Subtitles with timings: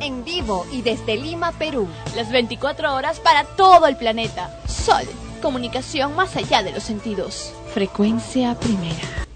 [0.00, 1.86] En vivo y desde Lima, Perú.
[2.16, 4.58] Las 24 horas para todo el planeta.
[4.66, 5.04] Sol,
[5.42, 7.52] comunicación más allá de los sentidos.
[7.74, 9.26] Frecuencia primera.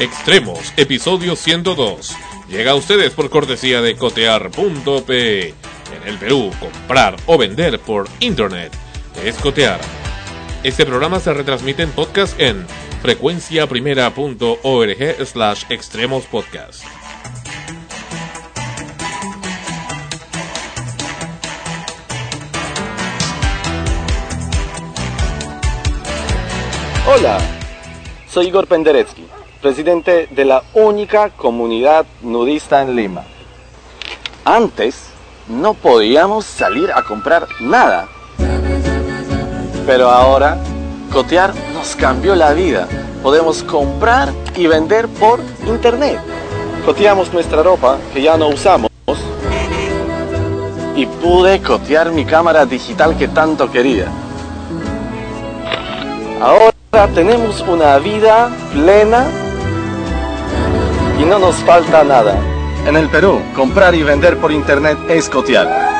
[0.00, 2.16] Extremos, episodio 102.
[2.48, 5.48] Llega a ustedes por cortesía de cotear.pe.
[5.50, 8.72] En el Perú, comprar o vender por internet
[9.24, 9.80] es cotear.
[10.64, 12.66] Este programa se retransmite en podcast en
[13.02, 16.84] frecuenciaprimera.org slash extremos podcast.
[27.04, 27.40] Hola,
[28.28, 29.26] soy Igor Penderecki,
[29.60, 33.24] presidente de la única comunidad nudista en Lima.
[34.44, 35.08] Antes
[35.48, 38.08] no podíamos salir a comprar nada,
[39.84, 40.56] pero ahora
[41.12, 41.52] Cotear
[41.96, 42.88] cambió la vida.
[43.22, 46.18] Podemos comprar y vender por internet.
[46.84, 48.90] Coteamos nuestra ropa que ya no usamos
[50.96, 54.06] y pude cotear mi cámara digital que tanto quería.
[56.40, 56.72] Ahora
[57.14, 59.24] tenemos una vida plena
[61.20, 62.36] y no nos falta nada.
[62.86, 65.91] En el Perú, comprar y vender por internet es cotear.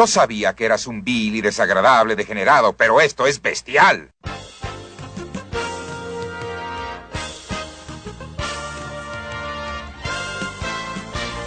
[0.00, 4.10] Yo sabía que eras un vil y desagradable degenerado, pero esto es bestial.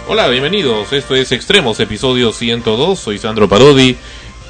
[0.06, 0.92] Hola, bienvenidos.
[0.92, 2.96] Esto es Extremos, episodio 102.
[2.96, 3.96] Soy Sandro Parodi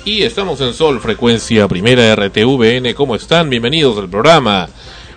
[0.05, 2.93] y estamos en Sol, frecuencia primera RTVN.
[2.93, 3.49] ¿Cómo están?
[3.49, 4.69] Bienvenidos al programa.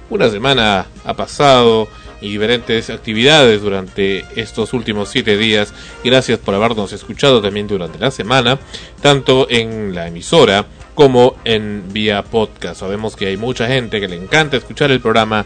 [0.09, 1.89] Una semana ha pasado
[2.21, 5.73] y diferentes actividades durante estos últimos siete días.
[6.03, 8.59] Gracias por habernos escuchado también durante la semana,
[9.01, 10.65] tanto en la emisora
[10.95, 12.79] como en vía podcast.
[12.79, 15.45] Sabemos que hay mucha gente que le encanta escuchar el programa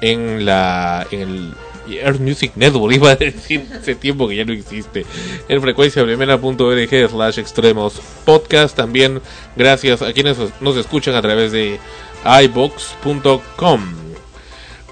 [0.00, 1.54] en la en el
[1.88, 5.06] Earth Music Network, iba a decir hace tiempo que ya no existe,
[5.48, 8.76] en frecuencia primera.org slash extremos podcast.
[8.76, 9.20] También
[9.56, 11.78] gracias a quienes nos escuchan a través de
[12.24, 13.80] ibox.com.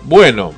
[0.02, 0.54] Bueno,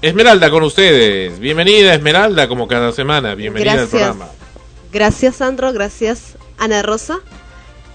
[0.00, 1.40] Esmeralda con ustedes.
[1.40, 3.34] Bienvenida Esmeralda como cada semana.
[3.34, 3.94] Bienvenida gracias.
[3.94, 4.32] al programa.
[4.92, 7.18] Gracias Sandro, gracias Ana Rosa.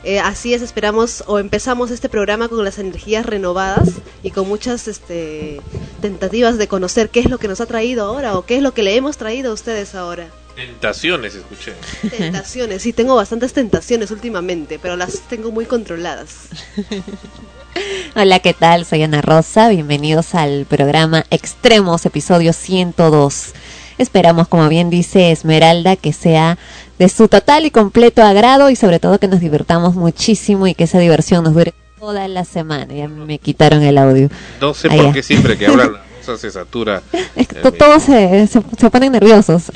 [0.03, 3.89] Eh, así es, esperamos o empezamos este programa con las energías renovadas
[4.21, 5.61] y con muchas este,
[6.01, 8.73] tentativas de conocer qué es lo que nos ha traído ahora o qué es lo
[8.73, 10.27] que le hemos traído a ustedes ahora.
[10.57, 11.73] Tentaciones, escuché.
[12.09, 16.49] Tentaciones, sí, tengo bastantes tentaciones últimamente, pero las tengo muy controladas.
[18.15, 18.85] Hola, ¿qué tal?
[18.85, 19.69] Soy Ana Rosa.
[19.69, 23.53] Bienvenidos al programa Extremos, episodio 102.
[23.97, 26.57] Esperamos, como bien dice Esmeralda, que sea
[26.99, 30.85] de su total y completo agrado y sobre todo que nos divirtamos muchísimo y que
[30.85, 32.93] esa diversión nos dure toda la semana.
[32.93, 34.29] Ya me quitaron el audio.
[34.61, 35.93] No sé por qué siempre que hablan
[36.37, 37.01] se satura.
[37.35, 39.71] Es que to- todos se, se, se ponen nerviosos.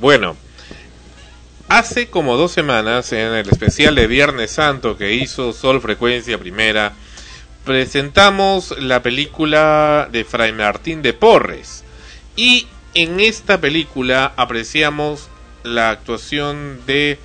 [0.00, 0.36] Bueno,
[1.78, 6.92] hace como dos semanas, en el especial de Viernes Santo que hizo Sol Frecuencia Primera,
[7.64, 11.82] presentamos la película de Fray Martín de Porres.
[12.36, 15.30] Y en esta película apreciamos
[15.62, 17.18] la actuación de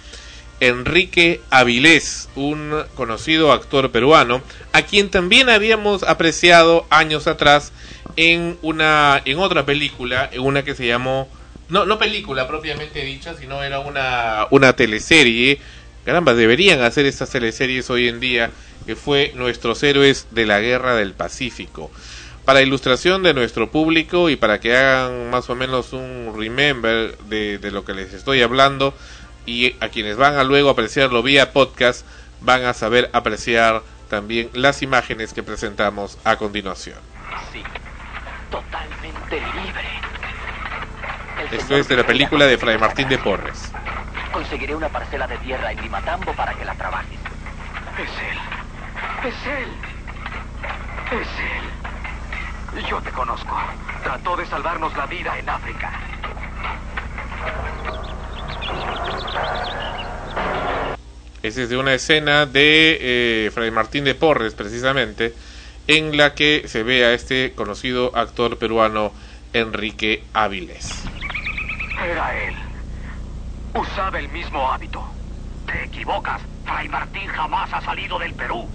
[0.62, 4.42] Enrique Avilés, un conocido actor peruano,
[4.72, 7.74] a quien también habíamos apreciado años atrás
[8.16, 11.28] en una en otra película, en una que se llamó
[11.70, 15.60] no no película propiamente dicha, sino era una una teleserie.
[16.06, 18.50] Caramba, deberían hacer estas teleseries hoy en día,
[18.86, 21.92] que fue Nuestros héroes de la Guerra del Pacífico.
[22.46, 27.58] Para ilustración de nuestro público y para que hagan más o menos un remember de,
[27.58, 28.94] de lo que les estoy hablando,
[29.48, 32.06] y a quienes van a luego apreciarlo vía podcast
[32.42, 37.00] van a saber apreciar también las imágenes que presentamos a continuación.
[37.52, 37.64] Sí,
[38.52, 39.87] totalmente libre.
[41.52, 43.72] Esto es de la película de Fray Martín de Porres.
[44.34, 47.18] Conseguiré una parcela de tierra en Limatambo para que la trabajes.
[47.98, 49.30] Es él.
[49.30, 49.70] Es él.
[51.22, 51.28] Es
[52.78, 52.84] él.
[52.90, 53.58] Yo te conozco.
[54.04, 55.92] Trató de salvarnos la vida en África.
[61.44, 65.34] Esa es de una escena de eh, Fray Martín de Porres, precisamente,
[65.88, 69.14] en la que se ve a este conocido actor peruano
[69.54, 71.08] Enrique Áviles.
[72.04, 72.56] Era él.
[73.74, 75.04] Usaba el mismo hábito.
[75.66, 76.42] Te equivocas.
[76.66, 78.68] Fray Martín jamás ha salido del Perú.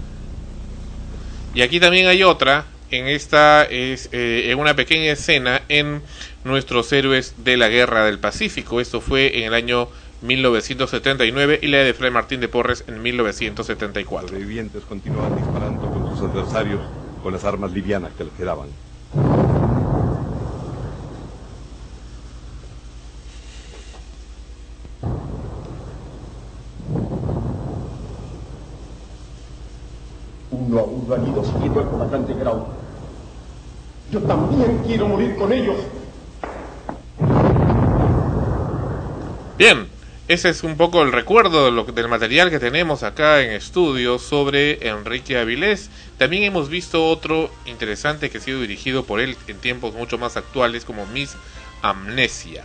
[1.53, 6.01] Y aquí también hay otra, en esta es eh, en una pequeña escena en
[6.43, 8.81] Nuestros héroes de la Guerra del Pacífico.
[8.81, 9.87] Esto fue en el año
[10.21, 14.29] 1979 y la de Fray Martín de Porres en 1974.
[14.29, 16.81] sobrevivientes continuaban disparando con sus adversarios
[17.21, 18.67] con las armas livianas que les quedaban.
[30.65, 32.67] Uno a uno han ido siguiendo al comandante Grau.
[34.11, 35.75] Yo también quiero morir con ellos.
[39.57, 39.87] Bien,
[40.27, 44.19] ese es un poco el recuerdo de lo- del material que tenemos acá en estudio
[44.19, 45.89] sobre Enrique Avilés.
[46.17, 50.37] También hemos visto otro interesante que ha sido dirigido por él en tiempos mucho más
[50.37, 51.35] actuales como Miss
[51.81, 52.63] Amnesia.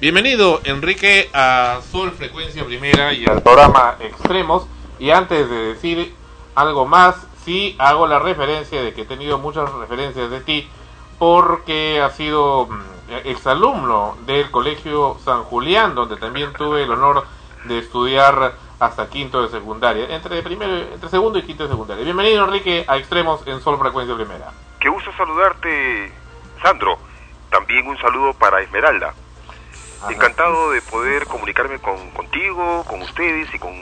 [0.00, 4.66] Bienvenido Enrique a Sol Frecuencia Primera y al programa Extremos.
[5.00, 6.14] Y antes de decir
[6.58, 10.68] algo más, sí hago la referencia de que he tenido muchas referencias de ti
[11.16, 12.82] porque ha sido mm,
[13.24, 17.26] exalumno del Colegio San Julián, donde también tuve el honor
[17.64, 22.02] de estudiar hasta quinto de secundaria, entre primero, entre segundo y quinto de secundaria.
[22.02, 24.50] Bienvenido Enrique a Extremos en Sol Frecuencia Primera.
[24.80, 26.12] Qué gusto saludarte,
[26.62, 26.98] Sandro.
[27.50, 29.14] También un saludo para Esmeralda.
[30.10, 33.72] Encantado de poder comunicarme con, contigo, con ustedes y con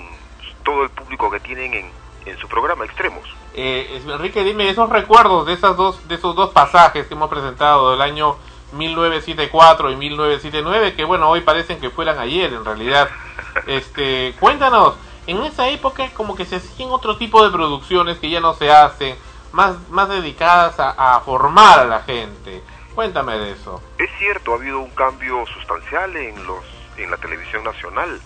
[0.63, 1.91] todo el público que tienen en,
[2.27, 3.25] en su programa Extremos.
[3.55, 7.93] Eh, Enrique, dime esos recuerdos de esas dos, de esos dos pasajes que hemos presentado
[7.93, 8.37] del año
[8.73, 13.09] 1974 y 1979, que bueno, hoy parecen que fueran ayer en realidad.
[13.67, 18.39] Este, cuéntanos, en esa época como que se hacían otro tipo de producciones que ya
[18.39, 19.17] no se hacen,
[19.53, 22.63] más, más dedicadas a, a formar a la gente.
[22.95, 23.81] Cuéntame de eso.
[23.97, 26.63] Es cierto, ha habido un cambio sustancial en los
[26.97, 28.21] en la televisión nacional.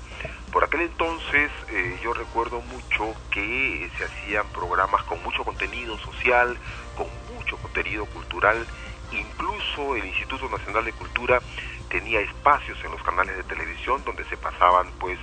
[0.52, 6.58] Por aquel entonces eh, yo recuerdo mucho que se hacían programas con mucho contenido social,
[6.96, 8.66] con mucho contenido cultural,
[9.12, 11.40] incluso el Instituto Nacional de Cultura
[11.88, 15.18] tenía espacios en los canales de televisión donde se pasaban pues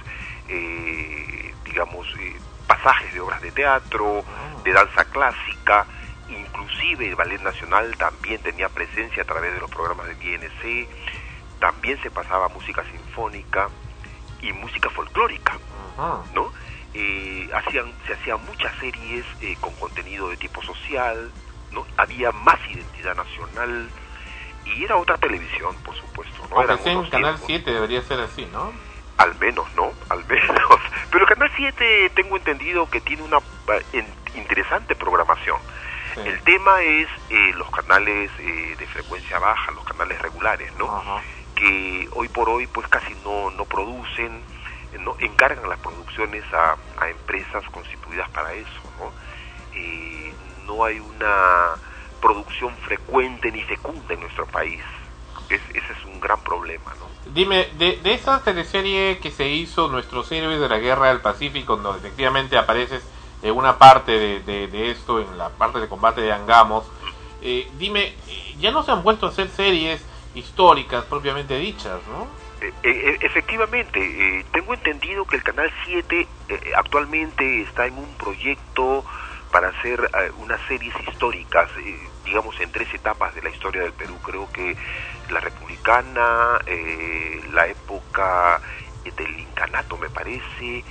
[0.48, 4.24] eh, digamos eh, pasajes de obras de teatro,
[4.63, 5.86] de danza clásica,
[6.29, 10.88] inclusive el Ballet Nacional también tenía presencia a través de los programas de INC,
[11.60, 13.69] también se pasaba música sinfónica
[14.41, 15.58] y música folclórica,
[16.34, 16.51] ¿no?
[16.94, 21.32] Eh, hacían, se hacían muchas series eh, con contenido de tipo social,
[21.72, 21.86] ¿no?
[21.98, 23.91] Había más identidad nacional
[24.65, 26.58] y era otra televisión, por supuesto, ¿no?
[26.58, 27.46] Aunque Eran sea en Canal tiempos.
[27.46, 28.74] 7 debería ser así, ¿no?
[29.17, 29.91] Al menos, ¿no?
[30.10, 30.60] Al menos.
[31.12, 35.58] Pero Canal 7 tengo entendido que tiene una eh, in- interesante programación.
[36.15, 40.88] El tema es eh, los canales eh, de frecuencia baja, los canales regulares, ¿no?
[41.57, 44.43] Que hoy por hoy pues casi no, no producen,
[44.93, 49.11] eh, no encargan las producciones a, empresas constituidas para eso, ¿no?
[49.73, 50.33] Eh,
[50.65, 51.75] no hay una
[52.21, 54.81] producción frecuente ni fecunda en nuestro país.
[55.49, 57.07] Es- ese es un gran problema, ¿no?
[57.31, 61.77] Dime, de, de esa teleserie que se hizo Nuestros Héroes de la Guerra del Pacífico,
[61.77, 63.03] donde efectivamente apareces
[63.41, 66.89] en una parte de, de- de esto, en la parte de combate de Angamos,
[67.41, 70.03] eh, dime, eh, ya no se han vuelto a hacer series
[70.38, 72.27] históricas propiamente dichas, ¿no?
[72.62, 78.15] Eh, eh, efectivamente, eh, tengo entendido que el Canal 7 eh, actualmente está en un
[78.17, 79.06] proyecto
[79.51, 83.94] para hacer eh, unas series históricas, eh, digamos en tres etapas de la historia del
[83.94, 84.17] Perú.
[84.24, 84.75] Creo que
[85.29, 88.62] la republicana, eh, la época
[89.06, 90.84] eh, del incanato me parece,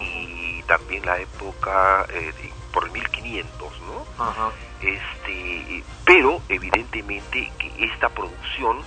[0.00, 2.32] y también la época eh,
[2.72, 4.06] por el 1500, ¿no?
[4.18, 4.50] Ajá.
[4.82, 8.84] Este pero evidentemente que esta producción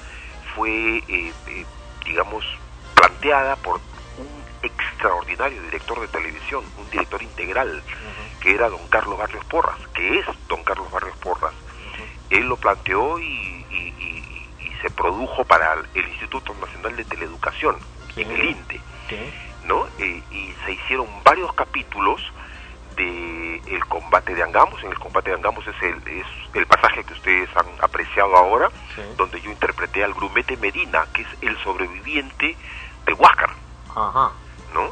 [0.56, 1.66] fue eh, eh,
[2.06, 2.44] digamos
[2.94, 3.80] planteada por
[4.18, 7.84] un extraordinario director de televisión un director integral
[8.42, 11.54] que era don Carlos Barrios Porras que es don Carlos Barrios Porras.
[12.30, 13.24] Él lo planteó y,
[13.70, 17.78] y- y- y se produjo para el Instituto Nacional de Teleeducación
[18.16, 18.82] en el INTE
[19.64, 19.88] ¿no?
[20.00, 22.22] Eh, y se hicieron varios capítulos
[22.96, 24.84] de el combate de Angamos.
[24.84, 28.70] En el combate de Angamos es el, es el pasaje que ustedes han apreciado ahora,
[29.18, 32.56] donde yo interpreté al Grumete Medina, que es el sobreviviente
[33.06, 33.52] de Huáscar,
[33.96, 34.32] Ajá.
[34.74, 34.92] ¿no?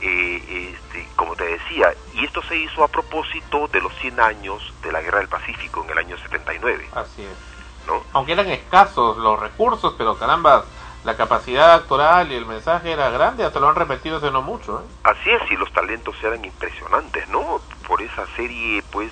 [0.00, 4.74] Eh, este, como te decía, y esto se hizo a propósito de los 100 años
[4.82, 6.88] de la Guerra del Pacífico en el año 79.
[6.94, 7.54] Así es.
[7.86, 8.02] ¿no?
[8.12, 10.64] Aunque eran escasos los recursos, pero caramba,
[11.04, 14.80] la capacidad actoral y el mensaje era grande, hasta lo han repetido hace no mucho,
[14.80, 14.92] ¿eh?
[15.04, 17.60] Así es, y los talentos eran impresionantes, ¿no?
[17.86, 19.10] Por esa serie, pues,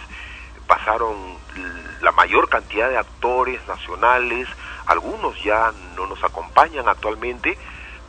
[0.66, 1.14] pasaron
[2.00, 4.48] la mayor cantidad de actores nacionales,
[4.86, 7.56] algunos ya no nos acompañan actualmente,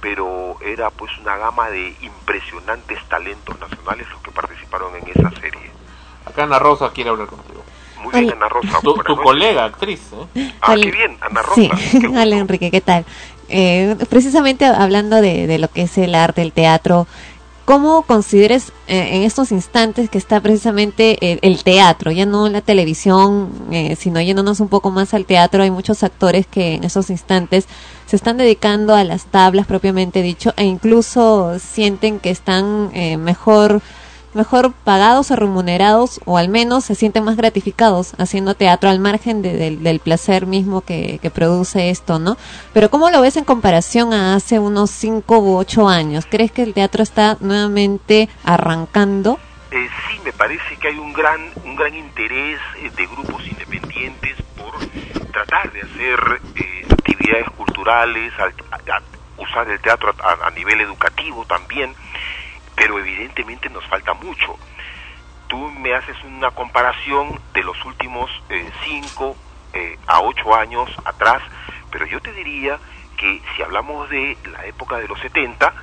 [0.02, 5.72] pero era pues una gama de impresionantes talentos nacionales los que participaron en esa serie.
[6.25, 7.63] Acá Ana Rosa quiere hablar contigo.
[8.02, 8.80] Muy bien, Ana Rosa.
[8.82, 10.54] Tu, colega, actriz, ¿eh?
[10.62, 10.84] Ah, Hola.
[10.84, 11.78] qué bien, Ana Rosa.
[11.78, 13.06] Sí, hola Enrique, ¿qué tal?
[13.50, 17.08] Eh, precisamente hablando de, lo que es el arte, el teatro,
[17.66, 23.50] ¿cómo consideres eh, en estos instantes que está precisamente el, teatro, ya no la televisión,
[23.72, 25.64] eh, sino yéndonos un poco más al teatro?
[25.64, 27.68] Hay muchos actores que en esos instantes
[28.06, 33.82] se están dedicando a las tablas propiamente dicho e incluso sienten que están eh, mejor
[34.36, 39.42] mejor pagados o remunerados o al menos se sienten más gratificados haciendo teatro al margen
[39.42, 42.38] de- del- placer mismo que, que produce esto, ¿no?
[42.74, 46.25] Pero ¿cómo lo ves en comparación a hace unos 5 u 8 años?
[46.30, 49.40] ¿Crees que el teatro está nuevamente arrancando?
[49.72, 54.36] Eh, sí, me parece que hay un gran, un gran interés eh, de grupos independientes
[54.58, 54.74] por
[55.32, 58.32] tratar de hacer eh, actividades culturales,
[59.38, 60.13] usar el teatro
[60.46, 61.94] a nivel educativo también,
[62.84, 64.58] pero evidentemente nos falta mucho.
[65.48, 68.30] Tú me haces una comparación de los últimos
[68.84, 69.38] 5
[70.06, 71.42] a 8 años atrás,
[71.90, 72.78] pero yo te diría
[73.16, 75.74] que si hablamos de la época de los 70,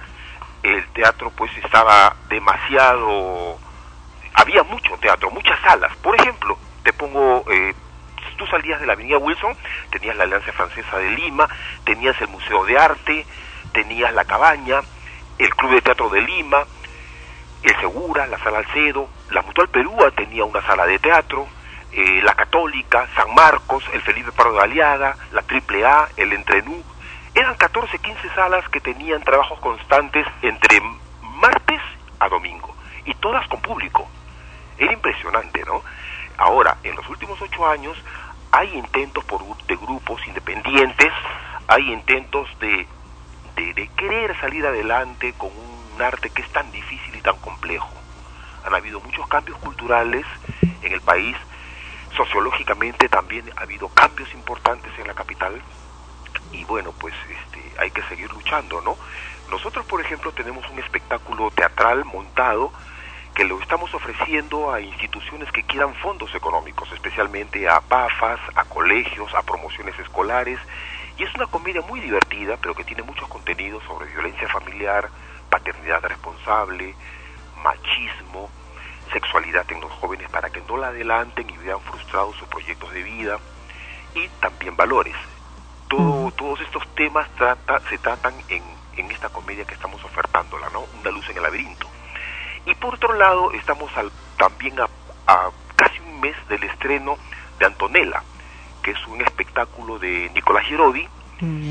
[0.63, 3.59] el teatro pues estaba demasiado
[4.35, 5.97] había mucho teatro, muchas salas.
[6.03, 7.75] Por ejemplo, te pongo, eh,
[8.37, 9.57] tú salías de la Avenida Wilson,
[9.91, 11.49] tenías la Alianza Francesa de Lima,
[11.85, 13.25] tenías el Museo de Arte,
[13.73, 14.83] tenías la Cabaña,
[15.39, 16.67] el Club de Teatro de Lima,
[17.63, 21.47] el Segura, la Sala Alcedo, la Mutual Perúa tenía una sala de teatro,
[21.93, 26.83] eh, la Católica, San Marcos, el Felipe Pardo de Aliaga, la Triple A, el Entrenú.
[27.35, 30.81] Eran 14, 15 salas que tenían trabajos constantes entre
[31.23, 31.81] martes
[32.19, 32.75] a domingo,
[33.05, 34.09] y todas con público.
[34.79, 35.83] Era impresionante, ¿no?
[36.39, 37.97] Ahora, en los últimos ocho años
[38.53, 41.13] hay intentos por, de grupos independientes,
[41.69, 42.87] hay intentos de,
[43.57, 47.91] de, de querer salir adelante con un arte que es tan difícil y tan complejo.
[48.65, 50.25] Han habido muchos cambios culturales
[50.83, 51.37] en el país,
[52.17, 55.61] sociológicamente también ha habido cambios importantes en la capital
[56.53, 58.97] y bueno, pues este, hay que seguir luchando, ¿no?
[59.51, 62.73] Nosotros, por ejemplo, tenemos un espectáculo teatral montado
[63.35, 69.33] que lo estamos ofreciendo a instituciones que quieran fondos económicos, especialmente a PAFAS, a colegios,
[69.35, 70.59] a promociones escolares,
[71.17, 75.09] y es una comedia muy divertida, pero que tiene muchos contenidos sobre violencia familiar,
[75.51, 76.95] paternidad responsable,
[77.63, 78.49] machismo,
[79.13, 83.03] sexualidad en los jóvenes para que no la adelanten y vean frustrados sus proyectos de
[83.03, 83.39] vida,
[84.15, 85.17] y también valores.
[85.89, 88.63] Todo, todos estos temas trata, se tratan en,
[88.97, 90.85] en esta comedia que estamos ofertándola, ¿no?
[91.01, 91.89] Una luz en el laberinto.
[92.67, 94.89] Y por otro lado, estamos al, también a,
[95.27, 97.17] a, casi un mes del estreno
[97.59, 98.23] de Antonella,
[98.83, 101.09] que es un espectáculo de Nicolás Girodi,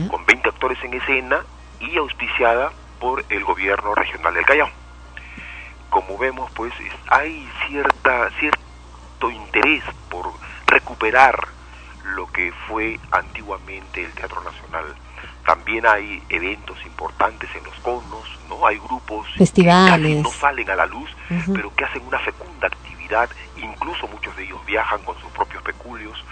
[0.09, 1.45] con 20 actores en escena
[1.79, 4.69] y auspiciada por el gobierno regional del Callao.
[5.89, 10.31] Como vemos, pues es, hay cierta, cierto interés por
[10.67, 11.47] recuperar
[12.15, 14.95] lo que fue antiguamente el Teatro Nacional.
[15.45, 18.67] También hay eventos importantes en los conos, ¿no?
[18.67, 20.17] Hay grupos Festivales.
[20.17, 21.53] que no salen a la luz, uh -huh.
[21.55, 26.23] pero que hacen una fecunda actividad, incluso muchos de ellos viajan con sus propios peculios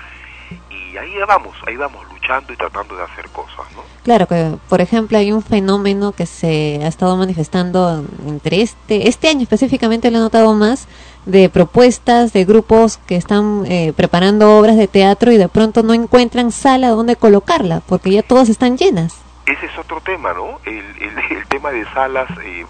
[0.69, 3.83] y ahí vamos, ahí vamos luchando y tratando de hacer cosas, ¿no?
[4.03, 9.27] Claro que, por ejemplo, hay un fenómeno que se ha estado manifestando entre este este
[9.29, 10.87] año específicamente lo he notado más
[11.25, 15.93] de propuestas de grupos que están eh, preparando obras de teatro y de pronto no
[15.93, 19.21] encuentran sala donde colocarla porque ya todas están llenas.
[19.45, 20.59] Ese es otro tema, ¿no?
[20.65, 22.65] El, el, el tema de salas eh,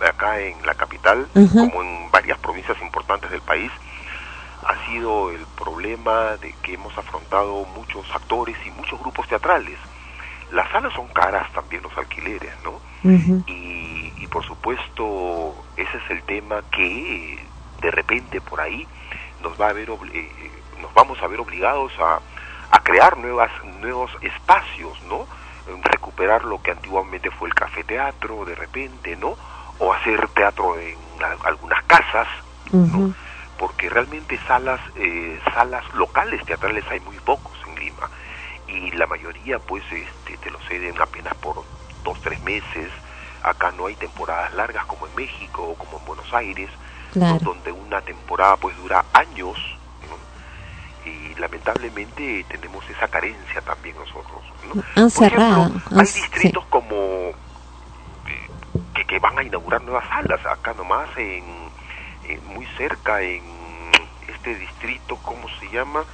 [0.00, 1.70] acá en la capital, uh -huh.
[1.70, 3.70] como en varias provincias importantes del país,
[4.64, 9.78] ha sido el problema de que hemos afrontado muchos actores y muchos grupos teatrales.
[10.52, 12.72] Las salas son caras también los alquileres, ¿no?
[13.04, 13.44] Uh -huh.
[13.46, 17.44] y, y, por supuesto ese es el tema que
[17.80, 18.86] de repente por ahí
[19.42, 22.20] nos va a ver eh, nos vamos a ver obligados a,
[22.70, 25.26] a crear nuevas nuevos espacios, ¿no?
[25.84, 29.36] recuperar lo que antiguamente fue el café teatro de repente, ¿no?
[29.78, 30.96] O hacer teatro en
[31.44, 32.28] algunas casas,
[32.72, 33.14] uh -huh.
[33.62, 38.10] Porque realmente salas eh, salas locales teatrales hay muy pocos en Lima
[38.66, 41.62] y la mayoría pues este te lo ceden apenas por
[42.02, 42.90] dos tres meses
[43.40, 46.70] acá no hay temporadas largas como en México o como en Buenos Aires
[47.12, 47.34] claro.
[47.34, 47.52] ¿no?
[47.52, 49.56] donde una temporada pues dura años
[50.08, 51.08] ¿no?
[51.08, 54.42] y lamentablemente tenemos esa carencia también nosotros
[54.74, 54.82] ¿no?
[54.96, 55.66] Han cerrado.
[55.66, 56.68] Ejemplo, hay distritos sí.
[56.68, 57.34] como eh,
[58.96, 61.70] que, que van a inaugurar nuevas salas acá nomás en
[62.24, 63.51] eh, muy cerca en
[64.42, 66.04] este distrito, ¿cómo se llama?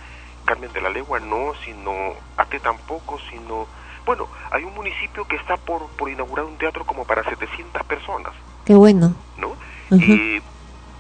[0.45, 3.67] Carmen de la Legua, no, sino Ate tampoco, sino...
[4.05, 8.33] Bueno, hay un municipio que está por, por inaugurar un teatro como para 700 personas.
[8.67, 9.15] Qué bueno.
[9.39, 9.49] ¿No?
[9.49, 9.57] Uh
[9.91, 10.37] -huh.
[10.39, 10.43] eh,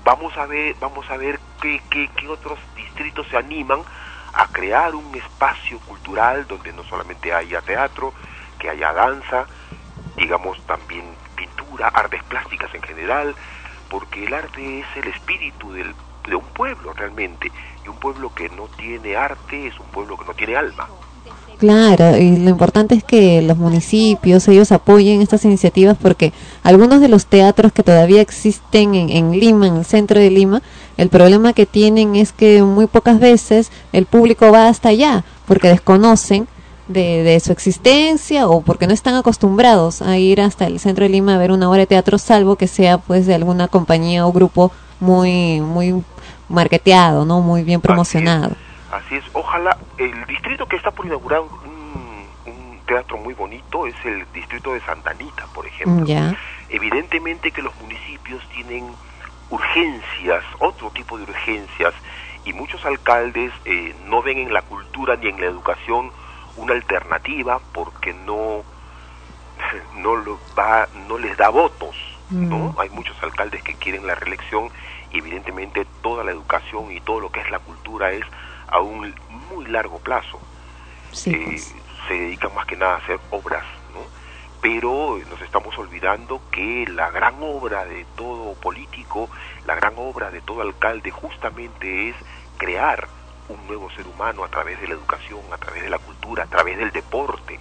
[0.05, 3.81] vamos a ver, vamos a ver qué, qué, qué otros distritos se animan
[4.33, 8.13] a crear un espacio cultural donde no solamente haya teatro,
[8.59, 9.47] que haya danza,
[10.17, 11.05] digamos también
[11.37, 13.35] pintura, artes plásticas en general,
[13.91, 15.95] porque el arte es el espíritu del,
[16.29, 17.51] de un pueblo realmente,
[17.85, 20.89] y un pueblo que no tiene arte es un pueblo que no tiene alma.
[21.59, 27.09] Claro, y lo importante es que los municipios, ellos apoyen estas iniciativas porque algunos de
[27.09, 30.63] los teatros que todavía existen en, en, Lima, en el centro de Lima,
[30.97, 35.67] el problema que tienen es que muy pocas veces el público va hasta allá porque
[35.67, 36.47] desconocen
[36.87, 41.09] de, de, su existencia o porque no están acostumbrados a ir hasta el centro de
[41.09, 44.33] Lima a ver una obra de teatro, salvo que sea pues de alguna compañía o
[44.33, 46.05] grupo muy muy
[46.49, 48.47] marketeado, no muy bien promocionado.
[48.47, 48.69] Así es.
[48.91, 49.25] Así es.
[49.35, 51.51] Ojalá el distrito que está por inaugurar un,
[52.47, 56.07] un, teatro muy bonito es el distrito de Santa Anita, por ejemplo.
[56.07, 56.37] Ya.
[56.71, 58.87] Evidentemente que los municipios tienen
[59.51, 61.93] urgencias, otro tipo de urgencias,
[62.45, 66.11] y muchos alcaldes eh, no ven en la cultura ni en la educación
[66.57, 68.63] una alternativa porque no
[69.97, 71.95] no lo va no les da votos
[72.31, 74.71] no hay muchos alcaldes que quieren la reelección
[75.13, 78.25] evidentemente toda la educación y todo lo que es la cultura es
[78.69, 79.15] a un
[79.51, 80.39] muy largo plazo
[81.13, 81.75] sí, eh, pues.
[82.07, 84.01] se dedican más que nada a hacer obras no
[84.61, 89.29] pero nos estamos olvidando que la gran obra de todo político
[89.67, 92.17] la gran obra de todo alcalde justamente es
[92.59, 93.09] crear
[93.49, 96.47] un nuevo ser humano a través de la educación, a través de la cultura, a
[96.47, 97.59] través del deporte,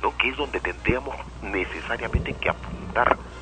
[0.00, 0.16] ¿no?
[0.16, 3.16] que es donde tendríamos necesariamente que apuntar.
[3.16, 3.34] ¿no?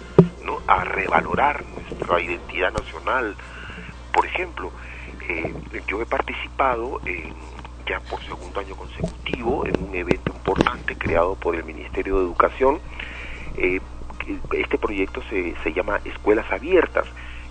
[0.44, 0.60] ¿no?
[0.66, 1.64] a revalorar
[2.02, 3.36] nuestra identidad nacional.
[4.12, 4.70] Por ejemplo,
[5.28, 5.54] eh,
[5.86, 7.00] yo he participado
[7.86, 12.80] ya por segundo año consecutivo en un evento importante creado por el Ministerio de Educación.
[13.56, 13.80] Eh,
[14.52, 17.06] este proyecto se, se llama Escuelas Abiertas,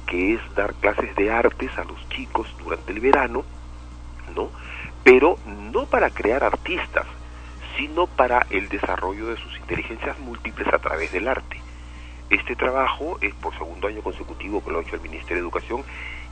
[0.06, 3.44] que es dar clases de artes a los chicos durante el verano,
[4.36, 4.50] ¿no?
[5.04, 7.06] Pero no para crear artistas,
[7.78, 11.61] sino para el desarrollo de sus inteligencias múltiples a través del arte.
[12.32, 15.84] Este trabajo es por segundo año consecutivo que lo ha hecho el Ministerio de Educación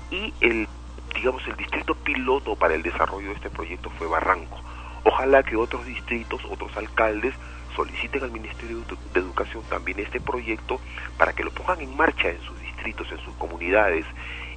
[0.10, 0.66] y el
[1.14, 4.62] digamos el distrito piloto para el desarrollo de este proyecto fue Barranco.
[5.04, 7.34] Ojalá que otros distritos, otros alcaldes
[7.76, 8.80] soliciten al Ministerio
[9.14, 10.80] de Educación también este proyecto
[11.18, 14.06] para que lo pongan en marcha en sus distritos, en sus comunidades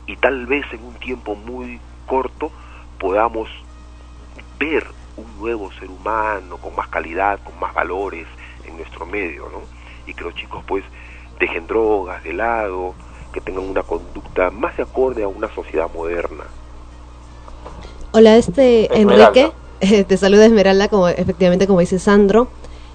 [0.07, 2.53] y tal vez en un tiempo muy corto
[3.01, 3.49] podamos
[4.61, 8.29] ver un nuevo ser humano con más calidad, con más valores
[8.65, 9.63] en nuestro medio, ¿no?
[10.07, 10.85] Y que los chicos pues
[11.39, 12.95] dejen drogas de lado,
[13.33, 16.45] que tengan una conducta más de acorde a una sociedad moderna.
[18.13, 22.49] Hola, este Enrique, te saluda Esmeralda, como efectivamente como dice Sandro.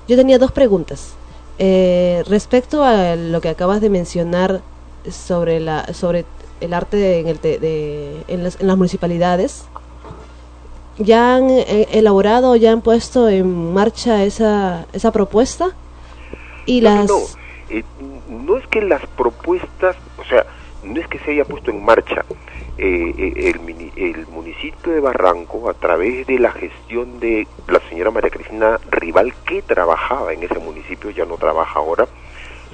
[0.07, 1.15] Yo tenía dos preguntas.
[1.59, 4.61] Eh, respecto a lo que acabas de mencionar
[5.09, 6.25] sobre la sobre
[6.61, 9.65] el arte en, el de, en, las, en las municipalidades,
[10.97, 15.71] ¿ya han eh, elaborado, ya han puesto en marcha esa, esa propuesta?
[16.65, 17.07] Y no, las...
[17.07, 17.17] no,
[17.69, 17.83] eh,
[18.29, 20.45] no es que las propuestas, o sea,
[20.83, 22.25] no es que se haya puesto en marcha.
[22.77, 28.11] Eh, eh, el, el municipio de Barranco, a través de la gestión de la señora
[28.11, 32.07] María Cristina Rival, que trabajaba en ese municipio, ya no trabaja ahora,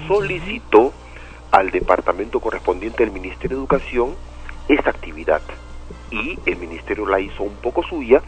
[0.07, 0.91] solicitó
[1.51, 4.15] al departamento correspondiente del Ministerio de Educación
[4.67, 5.41] esta actividad.
[6.11, 8.21] Y el ministerio la hizo un poco suya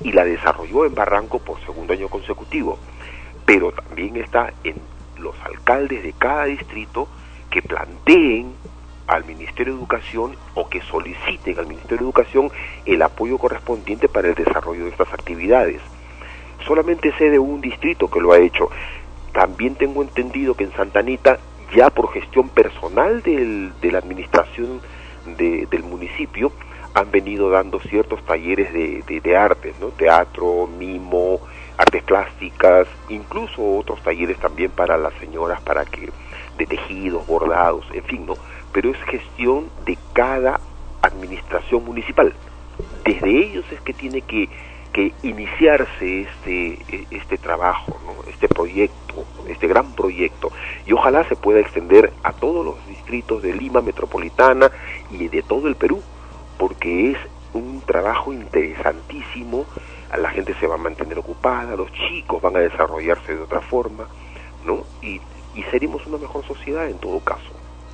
[0.00, 2.78] y la desarrolló en Barranco por segundo año consecutivo.
[3.44, 4.76] Pero también está en
[5.20, 7.08] los alcaldes de cada distrito
[7.50, 8.52] que planteen
[9.06, 12.50] al Ministerio de Educación o que soliciten al Ministerio de Educación
[12.84, 15.80] el apoyo correspondiente para el desarrollo de estas actividades.
[16.66, 18.68] Solamente sé de un distrito que lo ha hecho.
[19.32, 21.38] También tengo entendido que en Santa Anita,
[21.74, 24.80] ya por gestión personal del- de la administración
[25.38, 26.52] de- del municipio,
[26.94, 29.88] han venido dando ciertos talleres de, de- de artes, ¿no?
[29.88, 31.40] Teatro, mimo,
[31.78, 36.10] artes plásticas, incluso otros talleres también para las señoras, para que
[36.58, 38.34] de tejidos, bordados, en fin, ¿no?
[38.72, 40.60] Pero es gestión de cada
[41.00, 42.34] administración municipal.
[43.04, 44.48] Desde ellos es que tiene que,
[44.92, 48.28] que iniciarse este, este trabajo, ¿no?
[48.28, 50.50] este proyecto, este gran proyecto.
[50.86, 54.70] Y ojalá se pueda extender a todos los distritos de Lima Metropolitana
[55.10, 56.02] y de todo el Perú,
[56.58, 57.18] porque es
[57.52, 59.64] un trabajo interesantísimo.
[60.10, 63.60] A La gente se va a mantener ocupada, los chicos van a desarrollarse de otra
[63.60, 64.06] forma,
[64.64, 64.78] ¿no?
[65.02, 65.20] Y,
[65.54, 67.42] y seremos una mejor sociedad en todo caso.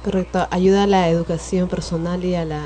[0.04, 2.60] Correcto, ayuda a la educación personal y a la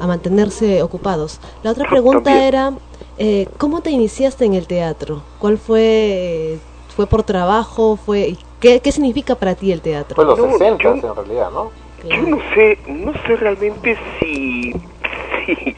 [0.00, 1.40] a mantenerse ocupados.
[1.62, 2.44] La otra pregunta También.
[2.44, 2.72] era,
[3.16, 5.22] eh, ¿cómo te iniciaste en el teatro?
[5.40, 6.58] ¿Cuál fue,
[6.94, 7.96] fue por trabajo?
[7.96, 10.14] fue ¿qué, ¿Qué significa para ti el teatro?
[10.14, 11.70] Fue los No, 60 yo- en realidad, ¿no?
[12.08, 14.72] Yo no sé, no sé realmente si,
[15.46, 15.76] si,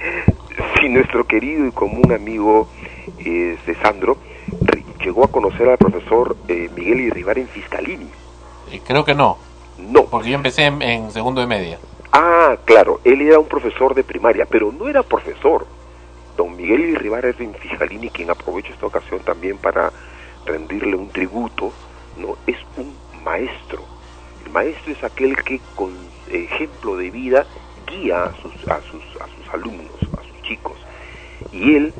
[0.79, 2.69] si nuestro querido y común amigo
[3.25, 4.17] este, Sandro
[5.03, 8.09] llegó a conocer al profesor eh, Miguel Irribar en Fiscalini.
[8.71, 9.39] Eh, Creo que no.
[9.79, 10.05] No.
[10.05, 11.79] Porque yo empecé en, en segundo de media.
[12.13, 15.67] Ah, claro, él era un profesor de primaria, pero no era profesor.
[16.37, 19.93] Don Miguel Irribar es en Fiscalini, quien aprovecho esta ocasión también para
[20.45, 21.73] rendirle un tributo,
[22.17, 22.37] ¿no?
[22.47, 23.83] Es un maestro.
[24.45, 25.91] El maestro es aquel que con
[26.31, 27.47] ejemplo de vida
[27.87, 30.77] guía a sus, a sus, a sus alumnos, a sus chicos.
[31.53, 31.95] Y él,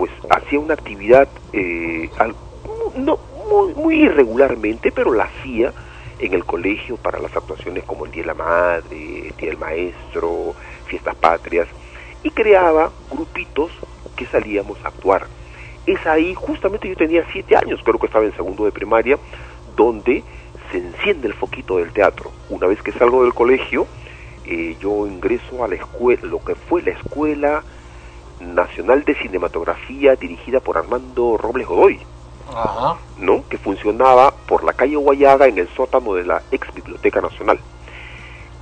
[0.00, 2.34] pues, hacía una actividad, eh, al-
[2.96, 3.18] no,
[3.50, 5.74] muy, muy irregularmente, pero la hacía
[6.18, 9.58] en el colegio para las actuaciones como el Día de la Madre, el Día del
[9.58, 10.54] Maestro,
[10.86, 11.68] Fiestas Patrias,
[12.22, 13.70] y creaba grupitos
[14.16, 15.26] que salíamos a actuar.
[15.84, 19.18] Es ahí, justamente yo tenía siete años, creo que estaba en segundo de primaria,
[19.76, 20.24] donde
[20.72, 22.32] se enciende el foquito del teatro.
[22.48, 23.86] Una vez que salgo del colegio,
[24.46, 27.62] eh, yo ingreso a la escuela, lo que fue la Escuela
[28.40, 32.00] Nacional de Cinematografía dirigida por Armando Robles Godoy.
[32.52, 32.96] Ajá.
[33.18, 33.44] ¿no?
[33.48, 37.60] que funcionaba por la calle Guayaga en el sótano de la ex Biblioteca Nacional.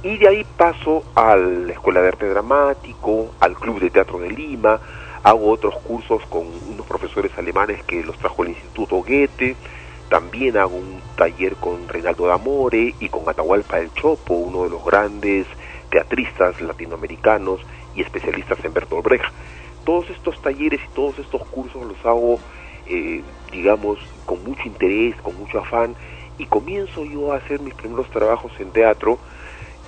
[0.02, 4.30] Y de ahí paso a la Escuela de Arte Dramático, al Club de Teatro de
[4.30, 4.78] Lima,
[5.22, 9.56] hago otros cursos con unos profesores alemanes que los trajo el Instituto Goethe,
[10.08, 14.84] también hago un taller con Reinaldo D'Amore y con Atahualpa El Chopo, uno de los
[14.84, 15.46] grandes
[15.90, 17.60] teatristas latinoamericanos
[17.94, 19.32] y especialistas en Bertolt Brecht.
[19.88, 22.38] Todos estos talleres y todos estos cursos los hago
[22.88, 23.22] eh,
[23.52, 25.94] digamos, con mucho interés, con mucho afán,
[26.36, 29.18] y comienzo yo a hacer mis primeros trabajos en teatro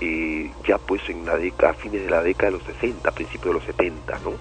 [0.00, 3.44] eh, ya pues en la década, a fines de la década de los 60, principios
[3.44, 4.32] de los 70, ¿no?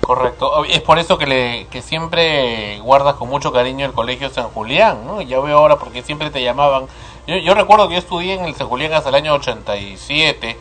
[0.00, 0.64] Correcto.
[0.64, 5.04] Es por eso que, le, que siempre guardas con mucho cariño el Colegio San Julián,
[5.06, 5.20] ¿no?
[5.20, 6.86] Ya veo ahora porque siempre te llamaban.
[7.26, 10.56] Yo, yo recuerdo que yo estudié en el San Julián hasta el año 87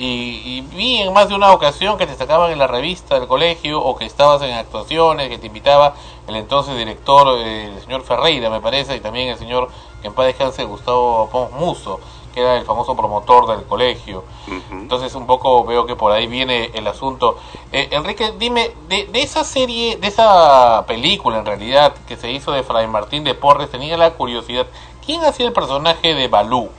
[0.00, 3.28] y, y vi en más de una ocasión que te sacaban en la revista del
[3.28, 5.94] colegio o que estabas en actuaciones, que te invitaba
[6.26, 9.68] el entonces director, el señor Ferreira, me parece, y también el señor,
[10.00, 12.00] que en paz descanse, Gustavo Pons Muso
[12.32, 14.22] que era el famoso promotor del colegio.
[14.70, 17.38] Entonces un poco veo que por ahí viene el asunto.
[17.72, 22.52] Eh, Enrique, dime, de, de, esa serie, de esa película en realidad que se hizo
[22.52, 24.66] de Fray Martín de Porres, tenía la curiosidad,
[25.04, 26.70] ¿quién hacía el personaje de Balú?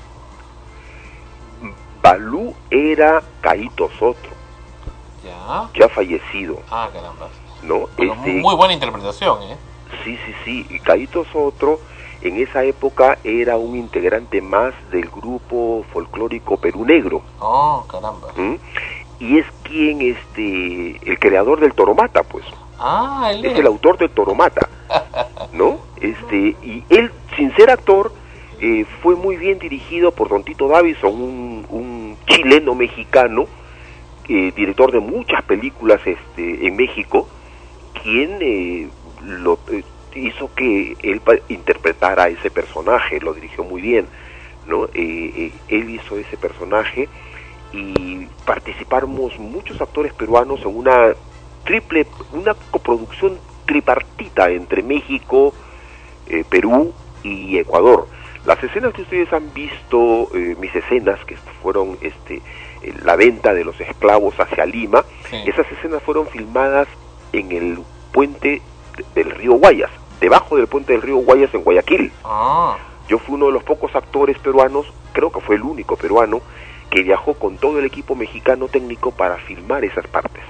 [2.02, 4.32] Balú era Caíto Sotro.
[5.24, 5.70] Ya.
[5.80, 6.60] Ya fallecido.
[6.70, 7.30] Ah, caramba.
[7.64, 7.88] ¿No?
[7.96, 9.58] Pero este, muy buena interpretación, ¿eh?
[10.04, 10.68] Sí, sí, sí.
[10.70, 11.80] Y Caíto Sotro
[12.22, 17.22] en esa época era un integrante más del grupo folclórico Perú Negro.
[17.40, 18.30] Oh, caramba.
[18.36, 18.56] ¿Mm?
[19.20, 22.46] Y es quien, este, el creador del Toromata, pues.
[22.80, 23.60] Ah, él es.
[23.60, 24.68] el autor del Toromata,
[25.54, 25.78] ¿no?
[26.02, 28.12] Este, y él, sin ser actor,
[28.62, 33.48] eh, fue muy bien dirigido por Don Tito Davison, un, un chileno mexicano,
[34.30, 37.28] eh, director de muchas películas este, en México,
[38.02, 38.88] quien eh,
[39.26, 39.60] lo,
[40.16, 44.06] hizo que él interpretara ese personaje, lo dirigió muy bien,
[44.68, 44.86] ¿no?
[44.86, 47.08] Eh, eh, él hizo ese personaje
[47.74, 51.14] y participamos muchos actores peruanos en una
[51.64, 55.54] triple, una coproducción tripartita entre México,
[56.28, 56.94] eh, Perú
[57.24, 58.08] y Ecuador.
[58.46, 62.42] Las escenas que ustedes han visto, eh, mis escenas que fueron este,
[63.04, 65.38] la venta de los esclavos hacia Lima, sí.
[65.46, 66.88] esas escenas fueron filmadas
[67.34, 67.80] en el
[68.12, 68.62] puente
[69.16, 72.12] del río Guayas, debajo del puente del río Guayas en Guayaquil.
[72.24, 72.78] Ah.
[73.08, 76.42] Yo fui uno de los pocos actores peruanos, creo que fue el único peruano,
[76.90, 80.44] que viajó con todo el equipo mexicano técnico para filmar esas partes.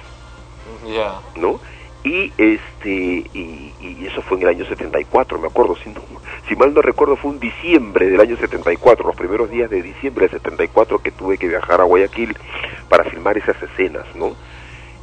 [0.86, 1.20] Yeah.
[1.36, 1.60] ¿No?
[2.04, 6.00] Y este y, y, eso fue en el año 74, me acuerdo, si, no,
[6.48, 10.26] si mal no recuerdo fue un diciembre del año 74, los primeros días de diciembre
[10.26, 12.36] del 74 que tuve que viajar a Guayaquil
[12.88, 14.34] para filmar esas escenas, ¿no?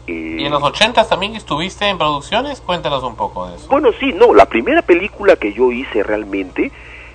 [0.08, 2.62] ¿Y en los 80 también estuviste en producciones?
[2.62, 3.68] Cuéntanos un poco de eso.
[3.70, 6.72] Bueno, sí, no, la primera película que yo hice realmente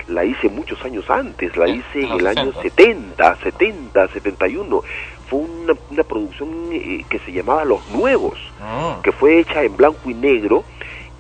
[0.09, 2.41] la hice muchos años antes, la hice en, en el 60.
[2.41, 4.83] año 70, 70, 71.
[5.35, 9.03] Fue una, una producción eh, que se llamaba Los Nuevos, mm.
[9.03, 10.63] que fue hecha en blanco y negro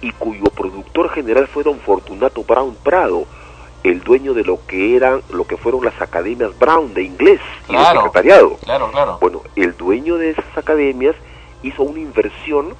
[0.00, 3.26] y cuyo productor general fue don Fortunato Brown Prado,
[3.82, 7.82] el dueño de lo que eran, lo que fueron las academias Brown de inglés claro,
[7.82, 8.56] y de secretariado.
[8.58, 9.18] Claro, claro.
[9.20, 11.16] Bueno, el dueño de esas academias
[11.64, 12.76] hizo una inversión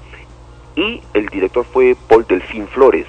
[0.76, 3.06] y el director fue Paul Delfín Flores.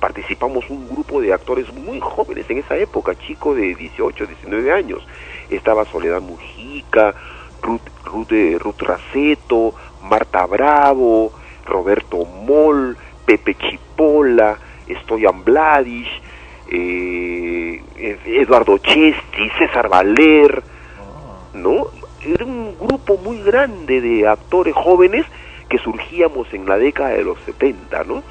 [0.00, 5.06] Participamos un grupo de actores muy jóvenes en esa época, chico de 18, 19 años.
[5.50, 7.14] Estaba Soledad Mujica,
[7.62, 11.32] Ruth, Ruth, Ruth Raceto, Marta Bravo,
[11.66, 14.58] Roberto Moll, Pepe Chipola,
[15.02, 16.20] Stoyan Bladish,
[16.70, 17.82] eh,
[18.26, 20.62] Eduardo Chesti, César Valer,
[21.54, 21.86] ¿no?
[22.24, 25.24] Era un grupo muy grande de actores jóvenes
[25.68, 28.22] que surgíamos en la década de los 70, ¿no?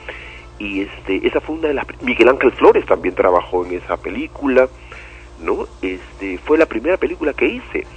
[0.59, 1.85] Y este, esa fue una de las...
[2.01, 4.67] Miguel Ángel Flores también trabajó en esa película,
[5.41, 5.65] ¿no?
[5.81, 7.87] Este, fue la primera película que hice.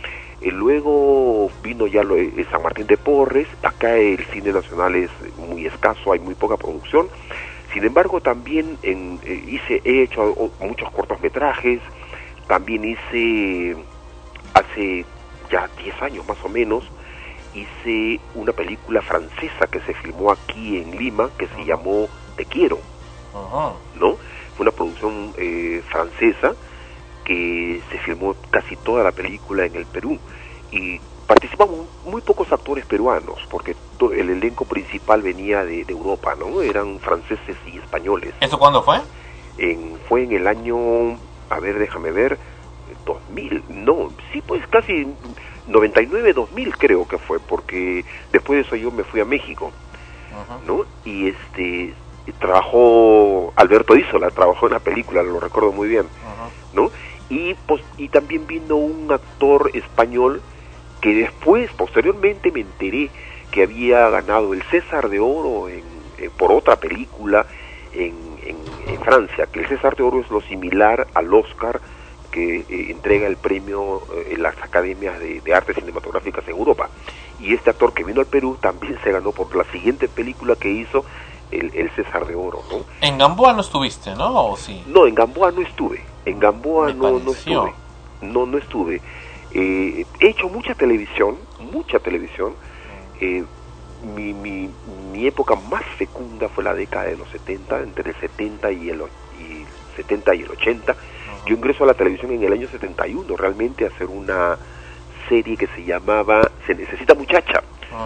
[0.42, 5.10] Eh, luego vino ya lo de San Martín de Porres, acá el cine nacional es
[5.38, 7.08] muy escaso, hay muy poca producción.
[7.72, 11.80] Sin embargo, también en, eh, hice, he hecho muchos cortometrajes,
[12.48, 13.76] también hice
[14.52, 15.04] hace
[15.50, 16.84] ya 10 años más o menos,
[17.54, 22.78] hice una película francesa que se filmó aquí en Lima, que se llamó Te Quiero.
[23.98, 24.16] ¿no?
[24.56, 26.54] Fue una producción eh, francesa
[27.24, 30.18] que se filmó casi toda la película en el Perú
[30.70, 36.60] y participamos muy pocos actores peruanos porque el elenco principal venía de, de, Europa, ¿no?
[36.60, 38.34] Eran franceses y españoles.
[38.40, 39.00] ¿Eso cuándo fue?
[39.58, 40.76] En, fue en el año,
[41.50, 42.38] a ver, déjame ver,
[43.04, 45.06] 2000, no, sí, pues casi
[45.68, 49.72] 99, 2000 creo que fue, porque después de eso yo me fui a México.
[50.66, 50.84] ¿no?
[51.04, 51.94] Y este,
[52.38, 56.06] trabajó Alberto Isola, trabajó en la película, lo recuerdo muy bien.
[56.72, 56.90] ¿no?
[57.32, 60.42] Y, pues, y también vino un actor español
[61.00, 63.08] que después, posteriormente me enteré
[63.50, 65.82] que había ganado el César de Oro en,
[66.18, 67.46] en, por otra película
[67.94, 68.12] en,
[69.02, 71.80] Francia, que el César de Oro es lo similar al Oscar
[72.30, 76.88] que eh, entrega el premio eh, en las academias de, de, artes cinematográficas en Europa.
[77.40, 80.70] Y este actor que vino al Perú también se ganó por la siguiente película que
[80.70, 81.04] hizo
[81.50, 82.84] el, el César de Oro, ¿no?
[83.00, 84.50] En Gamboa no estuviste, ¿no?
[84.50, 84.82] ¿O sí?
[84.86, 86.11] No, en Gamboa no estuve.
[86.24, 87.72] En Gamboa no, no estuve.
[88.20, 89.00] No, no estuve.
[89.52, 91.36] Eh, he hecho mucha televisión,
[91.72, 92.54] mucha televisión.
[93.20, 93.44] Eh,
[94.14, 94.70] mi, mi,
[95.12, 99.02] mi época más fecunda fue la década de los 70, entre el 70 y el,
[99.38, 99.64] y
[99.96, 100.96] 70 y el 80.
[101.46, 104.56] Yo ingreso a la televisión en el año 71 realmente a hacer una
[105.28, 107.62] serie que se llamaba Se necesita muchacha,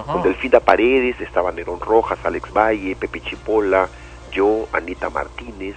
[0.06, 3.88] con Delfina Paredes, estaba Nerón Rojas, Alex Valle, Pepe Chipola,
[4.32, 5.76] yo, Anita Martínez,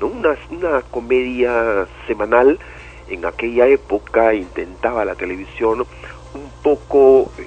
[0.00, 0.06] ¿no?
[0.06, 2.58] una, una comedia semanal.
[3.08, 5.86] En aquella época intentaba la televisión
[6.34, 7.46] un poco eh,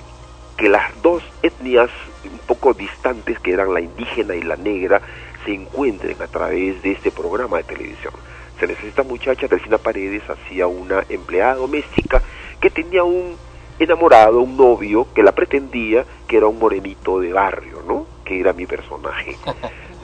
[0.58, 1.90] que las dos etnias
[2.24, 5.02] un poco distantes, que eran la indígena y la negra,
[5.46, 8.14] se encuentren a través de este programa de televisión.
[8.60, 12.22] Se necesita muchacha, Delfina Paredes hacía una empleada doméstica
[12.60, 13.36] que tenía un
[13.80, 18.06] enamorado, un novio que la pretendía, que era un morenito de barrio, ¿no?
[18.24, 19.36] Que era mi personaje,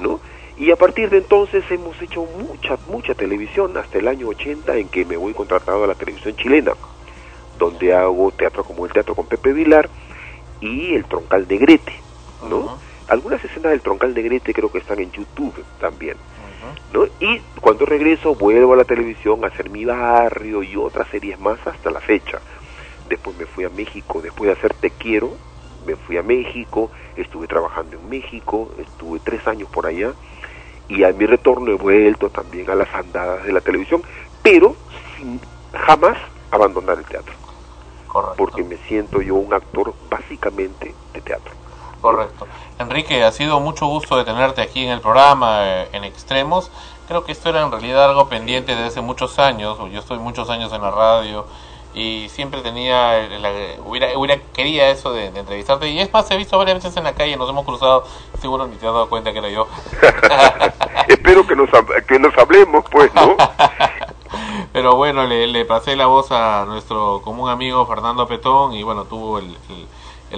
[0.02, 0.20] ¿no?
[0.60, 4.90] Y a partir de entonces hemos hecho mucha, mucha televisión, hasta el año 80 en
[4.90, 6.74] que me voy contratado a la televisión chilena,
[7.60, 9.88] donde hago teatro como el teatro con Pepe Vilar
[10.60, 11.94] y el Troncal Negrete,
[12.50, 12.80] ¿no?
[13.08, 16.18] Algunas escenas del Troncal Negrete creo que están en YouTube también,
[16.92, 17.06] ¿no?
[17.20, 21.60] Y cuando regreso vuelvo a la televisión a hacer mi barrio y otras series más
[21.68, 22.40] hasta la fecha.
[23.08, 25.38] Después me fui a México, después de hacer Te Quiero,
[25.86, 30.14] me fui a México, estuve trabajando en México, estuve tres años por allá
[30.90, 34.02] y a mi retorno he vuelto también a las andadas de la televisión,
[34.42, 34.76] pero
[35.18, 35.40] sin
[35.74, 36.18] jamás
[36.52, 37.34] abandonar el teatro.
[38.36, 41.54] Porque me siento yo un actor básicamente de teatro.
[42.02, 42.48] Correcto.
[42.80, 46.72] Enrique, ha sido mucho gusto de tenerte aquí en el programa eh, en Extremos.
[47.08, 49.78] Creo que esto era en realidad algo pendiente desde hace muchos años.
[49.92, 51.46] Yo estoy muchos años en la radio
[51.98, 53.52] y siempre tenía, la-
[53.84, 55.88] hubiera, hubiera quería eso de, de entrevistarte.
[55.90, 58.06] Y es más, he visto varias veces en la calle, nos hemos cruzado.
[58.40, 59.68] Seguro ni te has dado cuenta que era yo.
[61.08, 61.70] Espero que nos,
[62.08, 63.36] que nos hablemos, pues, ¿no?
[64.74, 69.06] Pero bueno, le, le pasé la voz a nuestro común amigo Fernando Petón y bueno,
[69.06, 69.88] tuvo el, el-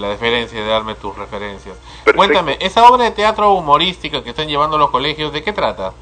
[0.02, 1.76] la deferencia de darme tus referencias.
[2.16, 5.94] Cuéntame, esa obra de teatro humorística que están llevando los colegios, ¿de qué trata?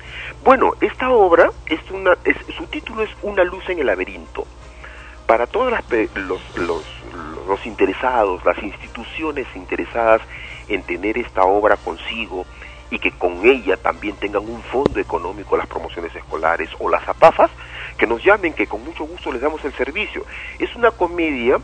[0.43, 4.45] Bueno, esta obra, es una, es, su título es Una luz en el laberinto.
[5.27, 5.73] Para todos
[6.15, 6.83] los, los,
[7.47, 10.21] los interesados, las instituciones interesadas
[10.69, 12.45] en tener esta obra consigo
[12.89, 17.51] y que con ella también tengan un fondo económico las promociones escolares o las APAFAS,
[17.97, 20.23] que nos llamen, que con mucho gusto les damos el servicio.
[20.59, 21.59] Es una comedia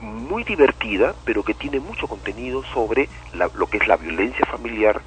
[0.00, 5.02] muy divertida, pero que tiene mucho contenido sobre lo que es la violencia familiar,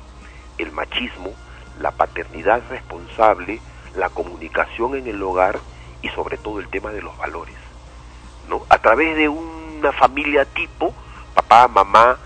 [0.59, 1.31] el machismo,
[1.79, 3.59] la paternidad responsable,
[3.95, 5.57] la comunicación en el hogar
[6.03, 7.58] y sobre todo el tema de los valores.
[8.49, 8.65] ¿No?
[8.69, 10.93] A través de una familia tipo,
[11.33, 12.17] papá, mamá,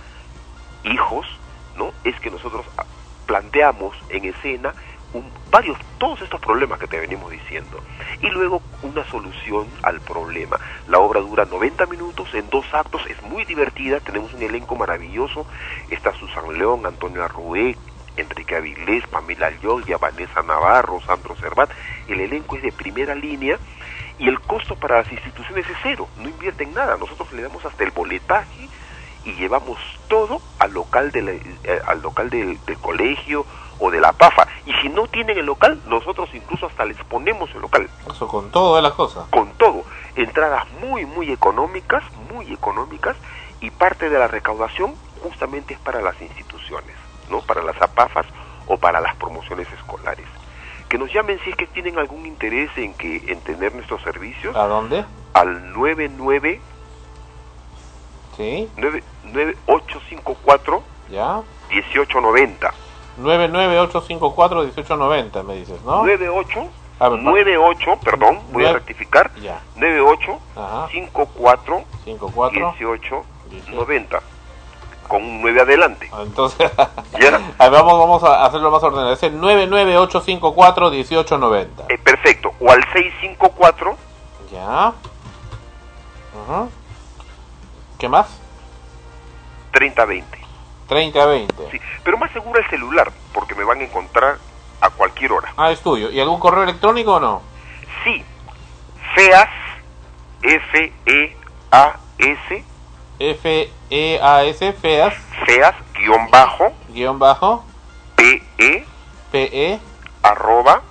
[0.84, 1.26] hijos,
[1.76, 1.92] ¿no?
[2.04, 2.86] Es que nosotros ah,
[3.26, 4.74] planteamos en escena
[5.14, 7.78] un- varios, todos estos problemas que te venimos diciendo.
[8.22, 10.60] Y luego una solución al problema.
[10.88, 15.46] La obra dura 90 minutos en dos actos, es muy divertida, tenemos un elenco maravilloso.
[15.90, 17.78] Está Susan León, Antonio Arrué,
[18.18, 21.70] Enrique Avilés, Pamela Yoya, Vanessa Navarro, Sandro Cervat.
[22.08, 23.58] El elenco es de primera línea
[24.24, 26.96] y el costo para las instituciones es cero, no invierten nada.
[26.98, 28.70] Nosotros le damos hasta el boletaje
[29.26, 33.46] y llevamos todo al local, de la- eh, al local del, del colegio
[33.80, 34.48] o de la PAFA.
[34.66, 37.90] Y si no tienen el local, nosotros incluso hasta les ponemos el local.
[38.10, 39.26] Eso con todas las cosas.
[39.30, 39.84] Con todo.
[40.16, 42.04] Entradas muy, muy económicas,
[42.34, 43.18] muy económicas,
[43.60, 46.96] y parte de la recaudación justamente es para las instituciones,
[47.30, 47.42] ¿no?
[47.42, 48.26] Para las APAFAS
[48.68, 50.28] o para las promociones escolares.
[50.94, 54.56] Que nos llamen si es que tienen algún interés en que en tener nuestros servicios
[54.56, 55.04] ¿A dónde?
[55.34, 56.62] al 99
[58.38, 58.70] Sí.
[58.78, 61.42] 9854 ¿Ya?
[61.72, 62.72] 1890.
[63.24, 65.96] 99854-1890, me dices, ¿no?
[66.04, 66.68] 98
[67.00, 69.32] A ver, 98, perdón, voy a Nueve- rectificar.
[69.42, 69.64] Ya.
[69.76, 70.90] 98 Ajá.
[70.92, 73.26] 54 54 18
[73.76, 74.22] 90
[75.14, 76.10] con un 9 adelante.
[76.24, 76.72] Entonces,
[77.20, 77.40] Ya.
[77.60, 79.14] a ver, vamos, vamos a hacerlo más ordenado.
[79.14, 81.68] Es el 99854-1890.
[81.90, 82.52] Eh, perfecto.
[82.60, 83.96] O al 654
[84.52, 84.92] Ya.
[86.34, 86.68] Ujú.
[88.00, 88.26] ¿Qué más?
[89.74, 90.40] 3020.
[90.88, 91.54] 3020.
[91.72, 94.38] Sí, pero más seguro el celular, porque me van a encontrar
[94.82, 95.54] a cualquier hora.
[95.58, 96.10] Ah, es tuyo.
[96.10, 97.44] ¿Y algún correo electrónico o no?
[98.04, 98.26] Sí.
[99.14, 99.50] FEAS
[100.42, 101.38] F E
[101.72, 102.66] A S
[103.32, 105.14] F-E-A-S, feas,
[105.46, 107.64] FEAS guion bajo guion bajo,
[108.18, 108.86] P E
[109.32, 109.80] P-E,
[110.22, 110.84] arroba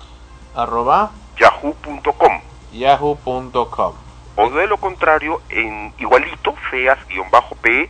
[0.55, 2.41] arroba, yahoo.com.
[2.71, 3.93] yahoo.com.
[4.35, 7.89] O de lo contrario, en igualito, feas guion bajo P E,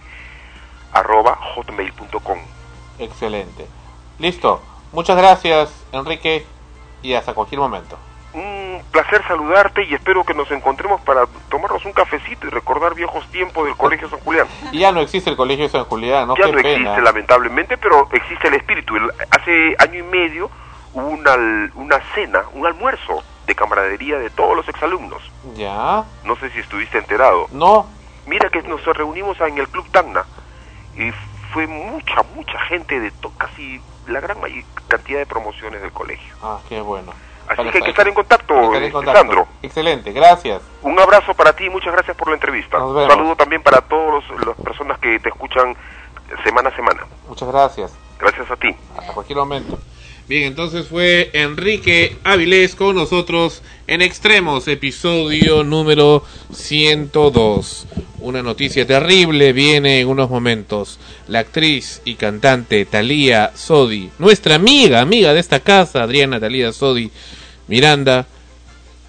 [0.92, 2.40] arroba hotmail.com.
[3.00, 3.68] Excelente.
[4.20, 4.62] Listo.
[4.92, 6.46] Muchas gracias, Enrique,
[7.02, 7.98] y hasta cualquier momento.
[8.74, 13.26] Un placer saludarte y espero que nos encontremos para tomarnos un cafecito y recordar viejos
[13.32, 14.48] tiempos del Colegio San Julián.
[14.72, 16.36] Y ya no existe el Colegio San Julián, ¿no?
[16.36, 16.70] ya Qué no pena.
[16.70, 18.96] existe lamentablemente, pero existe el espíritu.
[19.32, 20.50] Hace año y medio
[20.94, 21.36] hubo una,
[21.76, 25.22] una cena, un almuerzo de camaradería de todos los exalumnos.
[25.56, 26.04] Ya.
[26.24, 27.48] No sé si estuviste enterado.
[27.52, 27.86] No.
[28.26, 30.24] Mira que nos reunimos en el Club Tacna
[30.98, 31.12] y
[31.52, 34.38] fue mucha, mucha gente de to- casi la gran
[34.88, 36.34] cantidad de promociones del colegio.
[36.42, 37.12] Ah, qué bueno.
[37.48, 39.20] Así que hay que estar- en contacto, en contacto.
[39.20, 39.48] Sandro.
[39.62, 40.62] Excelente, gracias.
[40.82, 42.78] Un abrazo para ti y muchas gracias por la entrevista.
[42.80, 45.76] Nos Un saludo también para todas las personas que te escuchan
[46.44, 47.06] semana a semana.
[47.28, 47.94] Muchas gracias.
[48.20, 48.76] Gracias a ti.
[48.98, 49.78] Hasta cualquier momento.
[50.34, 57.86] Bien, entonces fue Enrique Avilés con nosotros en Extremos, episodio número 102.
[58.18, 60.98] Una noticia terrible viene en unos momentos.
[61.28, 67.12] La actriz y cantante Thalía Sodi, nuestra amiga, amiga de esta casa, Adriana Thalía Sodi
[67.68, 68.26] Miranda,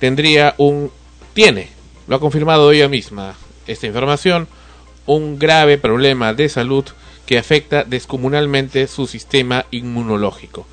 [0.01, 0.91] tendría un...
[1.33, 1.71] tiene,
[2.07, 3.35] lo ha confirmado ella misma,
[3.67, 4.47] esta información,
[5.07, 6.85] un grave problema de salud
[7.25, 10.67] que afecta descomunalmente su sistema inmunológico.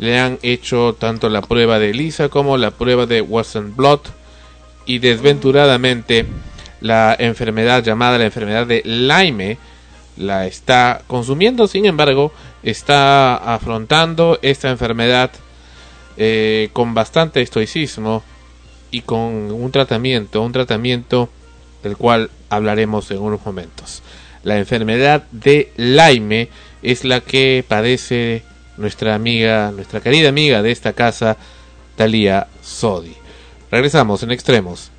[0.00, 4.12] Le han hecho tanto la prueba de ELISA como la prueba de Watson Blot
[4.86, 6.26] y desventuradamente
[6.80, 9.58] la enfermedad llamada la enfermedad de Lyme
[10.16, 12.32] la está consumiendo, sin embargo,
[12.62, 15.30] está afrontando esta enfermedad
[16.16, 18.22] eh, con bastante estoicismo
[18.90, 21.30] y con un tratamiento, un tratamiento
[21.82, 24.02] del cual hablaremos en unos momentos.
[24.42, 26.48] La enfermedad de Lyme
[26.82, 28.42] es la que padece
[28.76, 31.36] nuestra amiga, nuestra querida amiga de esta casa,
[31.96, 33.14] Thalía Sodi.
[33.70, 34.90] Regresamos en extremos,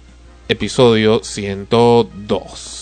[0.48, 2.81] episodio 102.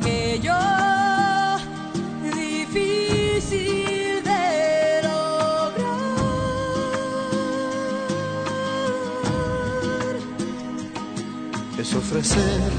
[0.00, 0.54] Aquello
[2.22, 5.98] difícil de lograr.
[11.78, 12.70] es ofrecer,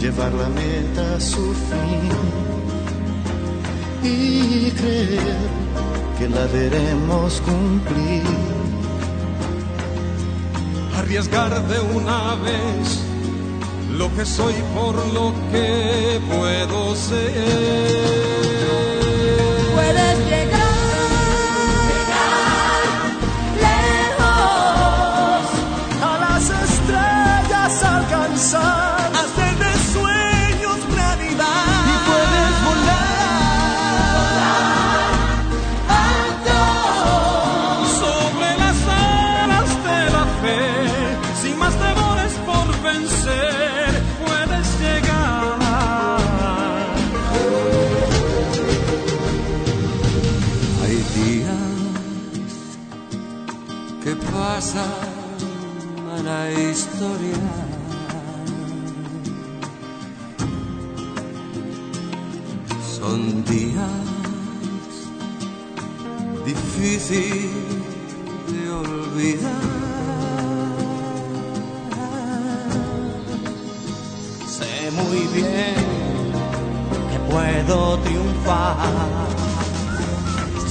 [0.00, 2.10] llevar la meta a su fin
[4.02, 5.48] y creer
[6.18, 8.22] que la veremos cumplir.
[10.96, 13.09] arriesgar de una vez
[14.00, 18.89] lo que soy por lo que puedo ser.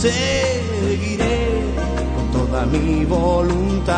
[0.02, 1.62] Seguiré
[2.16, 3.98] con toda mi voluntad.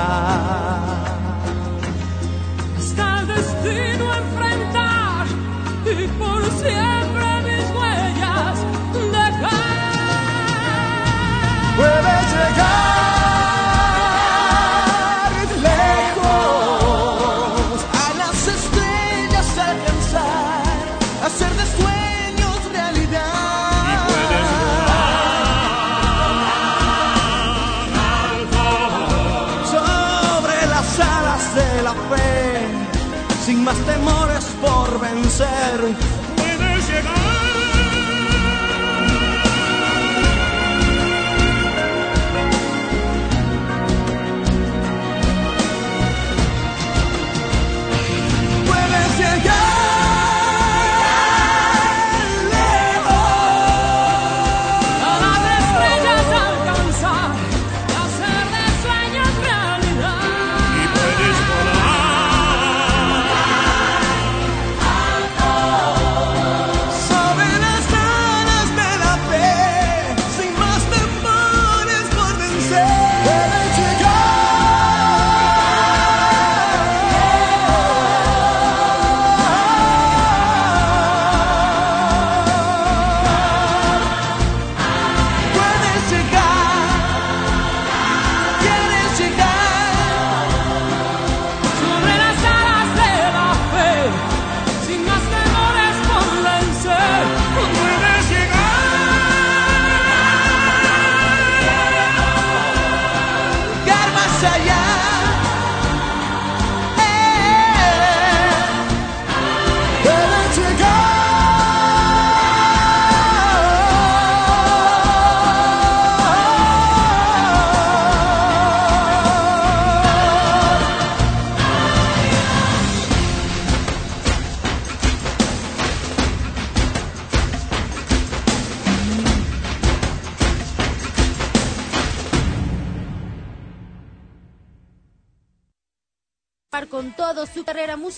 [2.76, 5.28] Hasta el destino enfrentar
[5.86, 8.58] y por siempre mis huellas
[9.12, 9.62] dejar.
[11.78, 13.11] Puedes llegar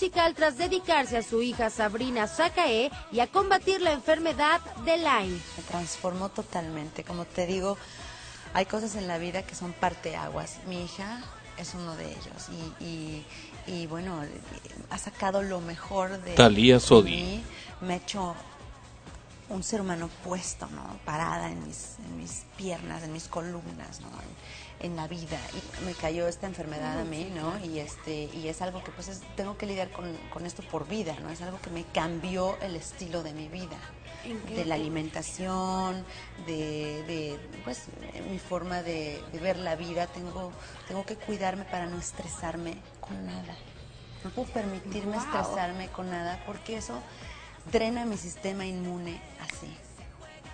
[0.04, 5.40] musical tras dedicarse a su hija Sabrina Sakae y a combatir la enfermedad de Lyme.
[5.56, 7.04] Me transformó totalmente.
[7.04, 7.78] Como te digo,
[8.52, 10.58] hay cosas en la vida que son parteaguas.
[10.68, 11.22] Mi hija
[11.56, 12.50] es uno de ellos.
[12.80, 13.26] Y, y,
[13.66, 14.20] y bueno,
[14.90, 17.10] ha sacado lo mejor de, Thalía de Sodi.
[17.10, 17.44] mí.
[17.80, 18.34] Me ha hecho
[19.48, 20.98] un ser humano puesto, ¿no?
[21.06, 24.08] Parada en mis, en mis piernas, en mis columnas, ¿no?
[24.08, 25.38] En, en la vida.
[25.80, 27.58] Y me cayó esta enfermedad a mí, ¿no?
[27.64, 30.86] Y este y es algo que pues es- tengo que lidiar con, con esto por
[30.86, 31.30] vida, ¿no?
[31.30, 33.76] Es algo que me cambió el estilo de mi vida.
[34.56, 36.04] De la alimentación,
[36.46, 37.82] de, de pues
[38.30, 40.06] mi forma de, de ver la vida.
[40.06, 40.50] Tengo,
[40.88, 43.54] tengo que cuidarme para no estresarme con nada.
[44.22, 45.24] No puedo permitirme Wow.
[45.26, 47.00] estresarme con nada porque eso
[47.70, 49.74] drena mi sistema inmune así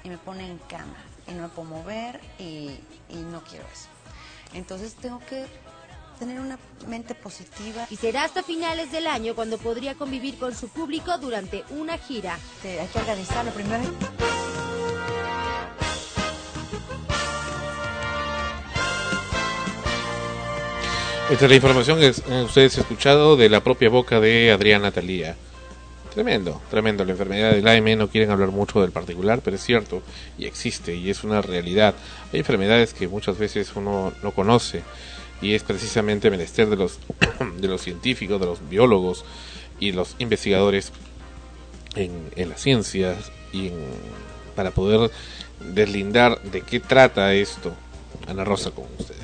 [0.03, 0.97] y me pone en cama
[1.29, 3.89] y no me puedo mover y, y no quiero eso.
[4.55, 5.47] Entonces tengo que
[6.19, 7.87] tener una mente positiva.
[7.91, 12.39] Y será hasta finales del año cuando podría convivir con su público durante una gira.
[12.65, 13.83] hay que organizarlo primero.
[21.31, 24.91] Esta es la información que es- ustedes han escuchado de la propia boca de Adriana
[24.91, 25.37] Talía.
[26.13, 27.05] Tremendo, tremendo.
[27.05, 30.03] La enfermedad del Lyme no quieren hablar mucho del particular, pero es cierto
[30.37, 31.95] y existe y es una realidad.
[32.33, 34.83] Hay enfermedades que muchas veces uno no conoce
[35.41, 36.99] y es precisamente menester de los
[37.61, 39.25] de los científicos, de los biólogos
[39.79, 40.93] y los investigadores
[41.95, 44.21] en, en las ciencias y en-
[44.57, 45.11] para poder
[45.61, 47.73] deslindar de qué trata esto.
[48.27, 49.20] Ana Rosa con ustedes.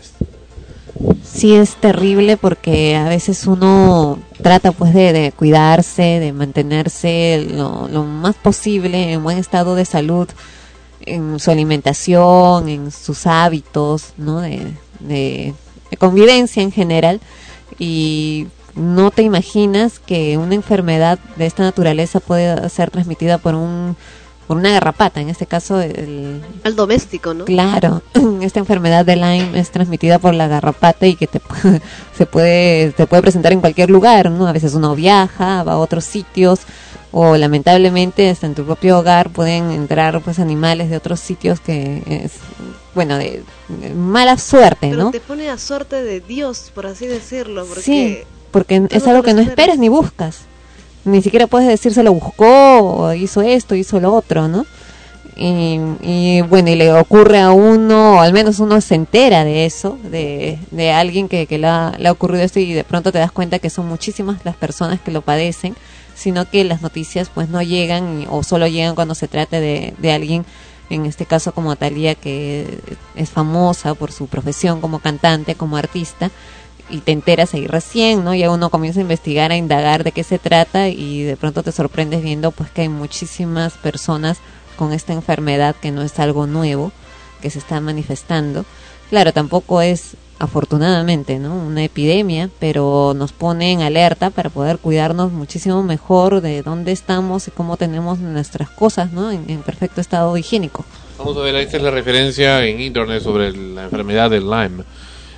[1.22, 8.04] Sí es terrible porque a veces uno trata pues de, cuidarse, de mantenerse lo, lo
[8.04, 10.28] más posible en buen estado de salud
[11.04, 14.40] en su alimentación, en sus hábitos, ¿no?
[14.40, 15.54] De, de-
[15.90, 17.20] de convivencia en general
[17.78, 23.96] y no te imaginas que una enfermedad de esta naturaleza puede ser transmitida por un
[24.46, 27.44] por una garrapata, en este caso el Al doméstico, ¿no?
[27.44, 28.02] Claro,
[28.42, 31.40] esta enfermedad de Lyme es transmitida por la garrapata y que te
[32.16, 34.46] se puede se puede presentar en cualquier lugar, ¿no?
[34.46, 36.60] A veces uno viaja, va a otros sitios
[37.12, 42.02] o lamentablemente hasta en tu propio hogar pueden entrar pues animales de otros sitios que
[42.06, 42.32] es
[42.94, 45.10] bueno, de, de mala suerte, Pero ¿no?
[45.10, 48.18] te pone a suerte de Dios, por así decirlo, porque Sí,
[48.50, 50.40] porque es algo te que no esperas ni buscas.
[51.06, 54.66] Ni siquiera puedes decir se lo buscó o hizo esto, hizo lo otro, ¿no?
[55.38, 59.98] Y, bueno, y le ocurre a uno, o al menos uno se entera de eso,
[60.02, 63.18] de, de alguien que, que le, ha, le ha ocurrido esto y de pronto te
[63.18, 65.76] das cuenta que son muchísimas las personas que lo padecen,
[66.14, 70.12] sino que las noticias pues no llegan o solo llegan cuando se trata de, de
[70.12, 70.44] alguien,
[70.90, 72.80] en este caso como Talía, que
[73.14, 76.30] es famosa por su profesión como cantante, como artista,
[76.88, 78.34] y te enteras ahí recién, ¿no?
[78.34, 81.72] Ya uno comienza a investigar, a indagar de qué se trata y de pronto te
[81.72, 84.38] sorprendes viendo pues que hay muchísimas personas
[84.76, 86.92] con esta enfermedad que no es algo nuevo,
[87.40, 88.64] que se está manifestando.
[89.10, 91.54] Claro, tampoco es afortunadamente, ¿no?
[91.54, 97.48] Una epidemia, pero nos pone en alerta para poder cuidarnos muchísimo mejor de dónde estamos
[97.48, 99.30] y cómo tenemos nuestras cosas, ¿no?
[99.30, 100.84] En, en perfecto estado higiénico.
[101.18, 104.84] Vamos a ver, esta es la referencia en internet sobre la enfermedad del Lyme.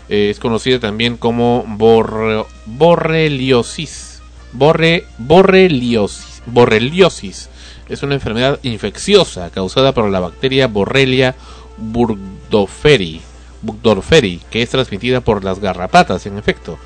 [0.08, 4.20] Eh, es conocida también como borre- borreliosis.
[4.52, 6.42] Borre, borreliosis.
[6.46, 7.48] Borreliosis.
[7.88, 11.34] Es una enfermedad infecciosa causada por la bacteria Borrelia
[11.78, 13.20] burgdorferi,
[13.62, 16.78] burgdorferi, que es transmitida por las garrapatas, en efecto.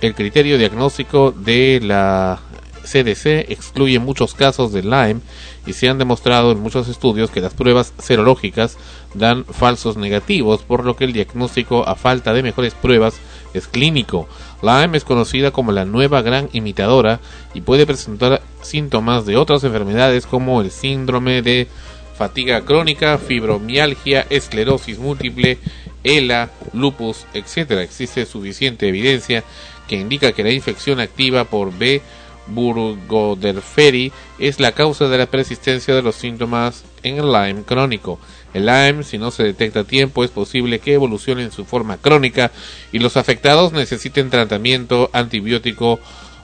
[0.00, 2.40] El criterio diagnóstico de la
[2.84, 5.20] CDC excluye muchos casos de Lyme
[5.66, 8.76] y se han demostrado en muchos estudios que las pruebas serológicas
[9.18, 13.14] dan falsos negativos, por lo que el diagnóstico a falta de mejores pruebas
[13.54, 14.28] es clínico.
[14.62, 17.20] Lyme es conocida como la nueva gran imitadora
[17.54, 21.68] y puede presentar síntomas de otras enfermedades como el síndrome de
[22.16, 25.58] fatiga crónica, fibromialgia, esclerosis múltiple,
[26.02, 27.72] ELA, lupus, etc.
[27.82, 29.44] Existe suficiente evidencia
[29.86, 32.00] que indica que la infección activa por B.
[32.48, 38.18] burgdorferi es la causa de la persistencia de los síntomas en el Lyme crónico.
[38.56, 41.98] El Lyme, si no se detecta a tiempo, es posible que evolucione en su forma
[41.98, 42.50] crónica
[42.90, 46.00] y los afectados necesiten tratamiento antibiótico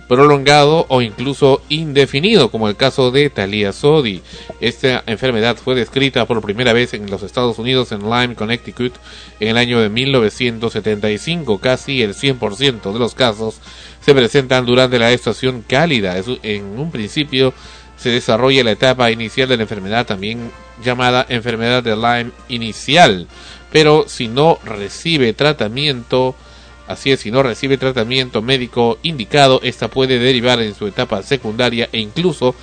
[0.09, 4.21] prolongado o incluso indefinido, como el caso de Talia Sodi.
[4.61, 8.93] Esta enfermedad fue descrita por primera vez en los Estados Unidos en Lyme, Connecticut,
[9.41, 11.61] en el año de 1975.
[11.61, 13.59] Casi el 100% de los casos
[14.03, 16.15] se presentan durante la estación cálida.
[16.43, 17.55] En un principio
[18.03, 20.51] se desarrolla la etapa inicial de la enfermedad, también
[20.83, 23.29] llamada enfermedad de Lyme inicial,
[23.71, 26.35] pero si no recibe tratamiento
[26.89, 31.89] Así es, si no recibe tratamiento médico indicado, esta puede derivar en su etapa secundaria
[31.93, 32.55] e incluso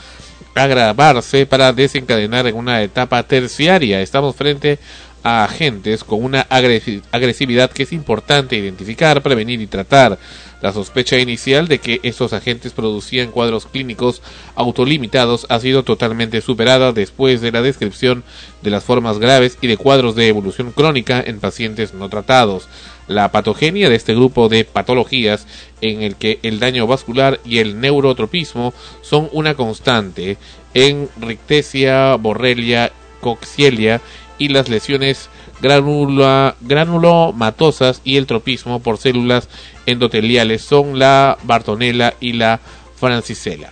[0.55, 4.01] agravarse para desencadenar en una etapa terciaria.
[4.01, 4.77] Estamos frente a
[5.24, 10.17] agentes con una agresi- agresividad que es importante identificar, prevenir y tratar.
[10.61, 14.22] La sospecha inicial de que estos agentes producían cuadros clínicos
[14.55, 18.26] autolimitados ha sido totalmente superada después de la descripción
[18.61, 22.67] de las formas graves y de cuadros de evolución crónica en pacientes no tratados.
[23.07, 25.47] La patogenia de este grupo de patologías
[25.80, 30.38] en el que el daño vascular y el neurotropismo son una constante
[30.74, 32.91] en rickettsia, borrelia,
[33.22, 34.01] coxielia
[34.39, 35.29] y las lesiones
[35.61, 39.49] granula, granulomatosas y el tropismo por células
[39.85, 42.59] endoteliales son la Bartonella y la
[42.95, 43.71] Francisella.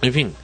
[0.00, 0.34] En fin,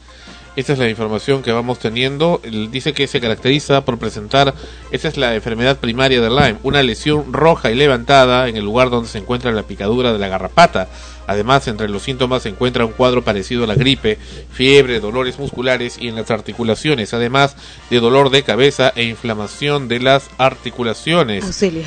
[0.59, 2.41] esta es la información que vamos teniendo.
[2.73, 4.55] Dice que se caracteriza por presentar,
[4.91, 8.91] esta es la enfermedad primaria de Lyme, una lesión roja y levantada en el lugar
[8.91, 10.89] donde se encuentra la picadura de la garrapata.
[11.29, 14.19] Además, entre los síntomas se encuentra un cuadro parecido a la gripe,
[14.51, 17.55] fiebre, dolores musculares y en las articulaciones, además
[17.89, 21.85] de dolor de cabeza e inflamación de las articulaciones Auxilio.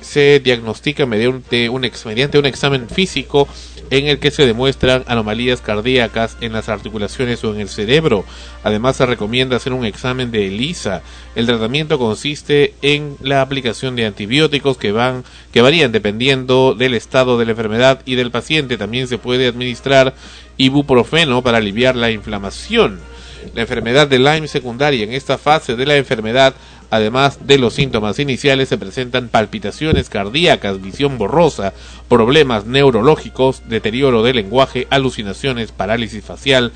[0.00, 3.48] Se diagnostica mediante un, examen físico
[3.90, 8.24] en el que se demuestran anomalías cardíacas en las articulaciones o en el cerebro.
[8.64, 11.02] Además se recomienda hacer un examen de ELISA.
[11.34, 17.38] El tratamiento consiste en la aplicación de antibióticos que van que varían dependiendo del estado
[17.38, 18.78] de la enfermedad y del paciente.
[18.78, 20.14] También se puede administrar
[20.56, 23.00] ibuprofeno para aliviar la inflamación.
[23.54, 26.54] La enfermedad de Lyme secundaria en esta fase de la enfermedad
[26.92, 31.72] Además de los síntomas iniciales se presentan palpitaciones cardíacas, visión borrosa,
[32.06, 36.70] problemas neurológicos, deterioro del lenguaje, alucinaciones, parálisis facial,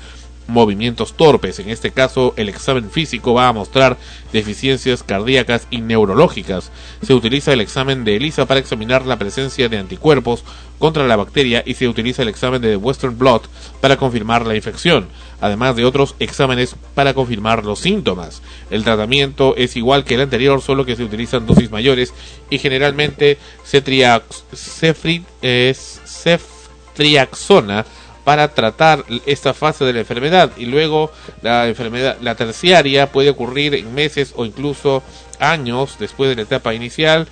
[0.47, 1.59] movimientos torpes.
[1.59, 3.97] En este caso, el examen físico va a mostrar
[4.33, 6.71] deficiencias cardíacas y neurológicas.
[7.01, 10.43] Se utiliza el examen de ELISA para examinar la presencia de anticuerpos
[10.79, 13.49] contra la bacteria y se utiliza el examen de Western Blot
[13.81, 15.07] para confirmar la infección,
[15.41, 18.41] además de otros exámenes para confirmar los síntomas.
[18.69, 22.13] El tratamiento es igual que el anterior, solo que se utilizan dosis mayores
[22.49, 27.85] y generalmente cetriax- cefri- es ceftriaxona
[28.27, 30.51] para tratar esta fase de la enfermedad.
[30.57, 35.01] Y luego la enfermedad la terciaria puede ocurrir en meses o incluso
[35.39, 37.29] años después de la etapa inicial.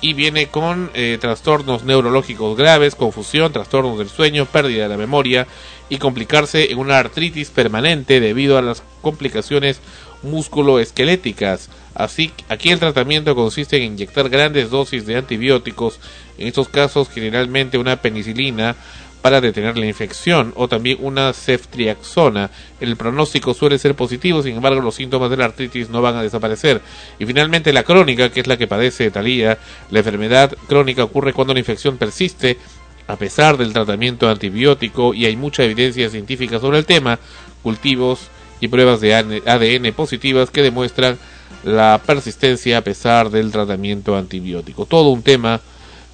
[0.00, 5.46] Y viene con eh, trastornos neurológicos graves, confusión, trastornos del sueño, pérdida de la memoria
[5.90, 9.82] y complicarse en una artritis permanente debido a las complicaciones
[10.22, 11.68] musculoesqueléticas.
[11.94, 16.00] Así, aquí el tratamiento consiste en inyectar grandes dosis de antibióticos,
[16.38, 18.76] en estos casos generalmente una penicilina
[19.22, 22.50] para detener la infección o también una ceftriaxona.
[22.80, 26.22] El pronóstico suele ser positivo, sin embargo los síntomas de la artritis no van a
[26.22, 26.80] desaparecer.
[27.18, 29.58] Y finalmente la crónica, que es la que padece Talía,
[29.90, 32.58] la enfermedad crónica ocurre cuando la infección persiste
[33.06, 37.18] a pesar del tratamiento antibiótico y hay mucha evidencia científica sobre el tema,
[37.62, 38.28] cultivos
[38.60, 41.18] y pruebas de ADN positivas que demuestran
[41.64, 44.84] la persistencia a pesar del tratamiento antibiótico.
[44.84, 45.60] Todo un tema,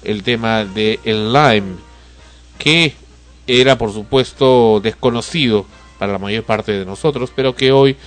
[0.03, 1.75] el tema de el Lyme,
[2.57, 2.93] que
[3.47, 5.65] era por supuesto desconocido
[5.99, 7.97] para la mayor parte de nosotros, pero que hoy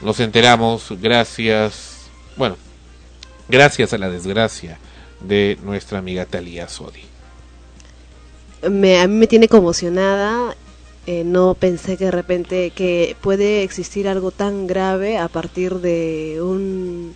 [0.00, 2.56] nos enteramos gracias, bueno,
[3.48, 4.78] gracias a la desgracia
[5.20, 7.02] de nuestra amiga Talía Sodi.
[8.70, 10.56] me, a mí me tiene conmocionada.
[11.06, 16.38] eh, no pensé que de repente que puede existir algo tan grave a partir de
[16.42, 17.14] un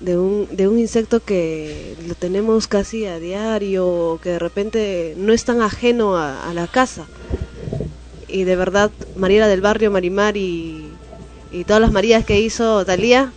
[0.00, 5.32] de un, de un insecto que lo tenemos casi a diario, que de repente no
[5.32, 7.06] es tan ajeno a, la casa.
[8.28, 10.88] Y de verdad, Mariela del Barrio, Marimar y,
[11.50, 13.32] y todas las Marías que hizo Talía,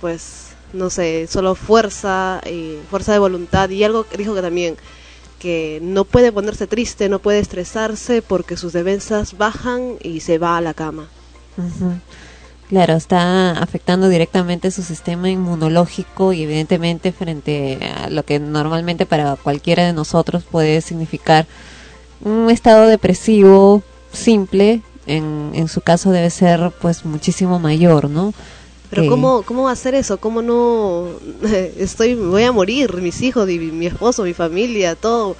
[0.00, 4.76] pues no sé, solo fuerza y fuerza de voluntad y algo que dijo que también
[5.38, 10.56] que no puede ponerse triste, no puede estresarse porque sus defensas bajan y se va
[10.56, 11.08] a la cama.
[12.72, 19.36] Claro, está afectando directamente su sistema inmunológico y evidentemente frente a lo que normalmente para
[19.36, 21.46] cualquiera de nosotros puede significar
[22.24, 28.32] un estado depresivo simple, en, en su caso debe ser pues muchísimo mayor, ¿no?
[28.88, 30.16] Pero Que- ¿cómo, ¿cómo hacer eso?
[30.16, 31.08] ¿Cómo no?
[31.76, 35.36] Estoy, voy a morir, mis hijos, mi esposo, mi familia, todo.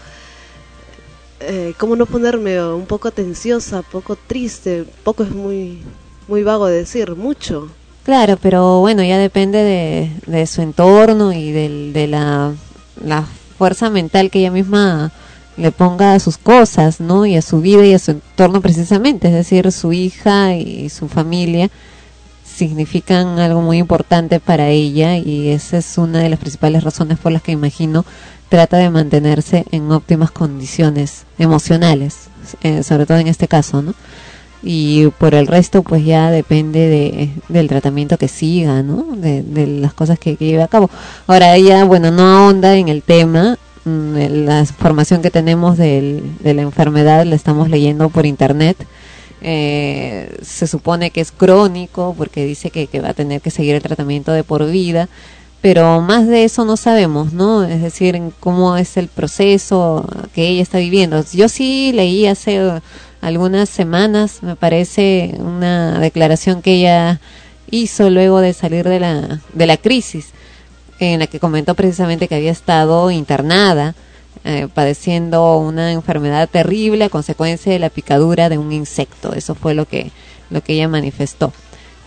[1.40, 4.84] Eh, ¿Cómo no ponerme un poco tensiosa, poco triste?
[5.02, 5.82] Poco es muy,
[6.28, 7.68] muy vago de decir, mucho.
[8.04, 12.52] Claro, pero bueno, ya depende de, de su entorno y de la,
[13.04, 13.24] la
[13.58, 15.12] fuerza mental que ella misma
[15.56, 17.26] le ponga a sus cosas, ¿no?
[17.26, 21.08] Y a su vida y a su entorno precisamente, es decir, su hija y su
[21.08, 21.70] familia.
[22.44, 27.32] significan algo muy importante para ella y esa es una de las principales razones por
[27.32, 28.04] las que imagino
[28.48, 32.28] trata de mantenerse en óptimas condiciones emocionales,
[32.62, 33.94] eh, sobre todo en este caso, ¿no?
[34.64, 39.04] Y por el resto, pues ya depende de, del tratamiento que siga, ¿no?
[39.16, 40.88] De, las cosas que, que lleve a cabo.
[41.26, 46.54] Ahora ella, bueno, no ahonda en el tema, mm, la información que tenemos del- de
[46.54, 48.76] la enfermedad la estamos leyendo por internet.
[49.40, 53.74] Eh, se supone que es crónico porque dice que, que va a tener que seguir
[53.74, 55.08] el tratamiento de por vida,
[55.60, 57.64] pero más de eso no sabemos, ¿no?
[57.64, 61.24] Es decir, cómo es el proceso que ella está viviendo.
[61.32, 62.60] Yo sí leí hace
[63.22, 67.20] algunas semanas, me parece, una declaración que ella
[67.70, 70.30] hizo luego de salir de la, de la crisis,
[70.98, 73.94] en la que comentó precisamente que había estado internada
[74.44, 79.32] eh, padeciendo una enfermedad terrible a consecuencia de la picadura de un insecto.
[79.34, 80.10] Eso fue lo que,
[80.50, 81.52] lo que ella manifestó.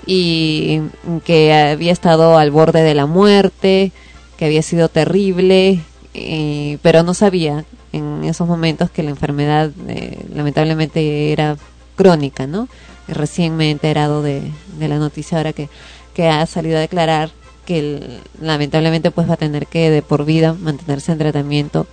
[0.06, 0.82] Y
[1.24, 3.94] que había estado al borde de la muerte,
[4.38, 5.80] que había sido terrible,
[6.14, 7.64] eh, pero no sabía
[7.98, 11.58] en esos momentos que la enfermedad eh, lamentablemente era
[11.96, 12.68] crónica, ¿no?
[13.08, 14.42] Recién me he enterado de,
[14.78, 15.70] de la noticia ahora que,
[16.14, 17.30] que ha salido a declarar
[17.66, 21.88] que lamentablemente pues va a tener que de por vida mantenerse en tratamiento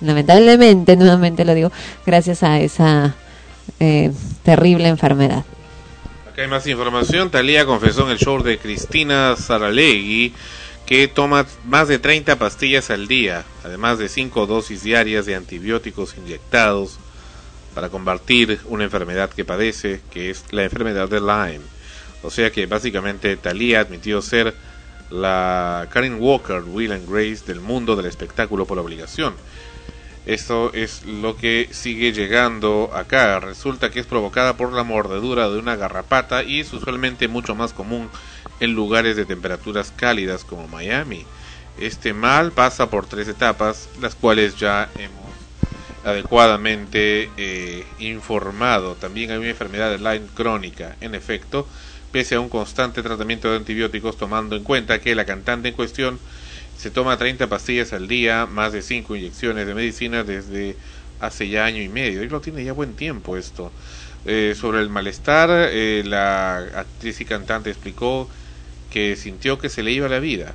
[0.00, 1.70] lamentablemente, nuevamente lo digo,
[2.06, 3.14] gracias a esa
[3.78, 4.10] eh,
[4.42, 5.44] terrible enfermedad.
[6.30, 7.30] Acá hay más información.
[7.30, 10.32] Talía confesó en el show de Cristina Saralegui
[10.90, 16.16] que toma más de 30 pastillas al día, además de 5 dosis diarias de antibióticos
[16.18, 16.98] inyectados
[17.76, 21.64] para combatir una enfermedad que padece, que es la enfermedad de Lyme.
[22.24, 24.52] O sea que básicamente Talía admitió ser
[25.10, 29.34] la Karen Walker, Will and Grace del mundo del espectáculo por obligación.
[30.26, 33.38] Esto es lo que sigue llegando acá.
[33.38, 37.72] Resulta que es provocada por la mordedura de una garrapata y es usualmente mucho más
[37.72, 38.10] común
[38.60, 41.24] en lugares de temperaturas cálidas como Miami.
[41.78, 45.30] Este mal pasa por tres etapas, las cuales ya hemos
[46.04, 48.94] adecuadamente eh, informado.
[48.94, 50.96] También hay una enfermedad de Lyme crónica.
[51.00, 51.66] En efecto,
[52.12, 56.18] pese a un constante tratamiento de antibióticos, tomando en cuenta que la cantante en cuestión
[56.76, 60.76] se toma 30 pastillas al día, más de 5 inyecciones de medicina desde
[61.20, 62.22] hace ya año y medio.
[62.22, 63.70] Y lo tiene ya buen tiempo esto.
[64.26, 68.28] Eh, sobre el malestar, eh, la actriz y cantante explicó
[68.90, 70.54] que sintió que se le iba la vida.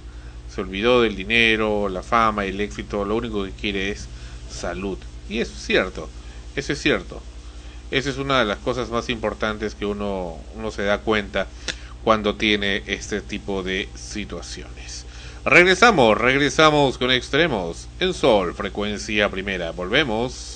[0.54, 3.06] Se olvidó del dinero, la fama el éxito.
[3.06, 4.08] Lo único que quiere es
[4.50, 4.98] salud.
[5.30, 6.10] Y es cierto.
[6.56, 7.22] Eso es cierto.
[7.92, 11.48] Esa es una de las cosas más importantes que uno, uno se da cuenta
[12.04, 15.06] cuando tiene este tipo de situaciones.
[15.44, 19.72] Regresamos, regresamos con extremos en Sol, frecuencia primera.
[19.72, 20.55] Volvemos.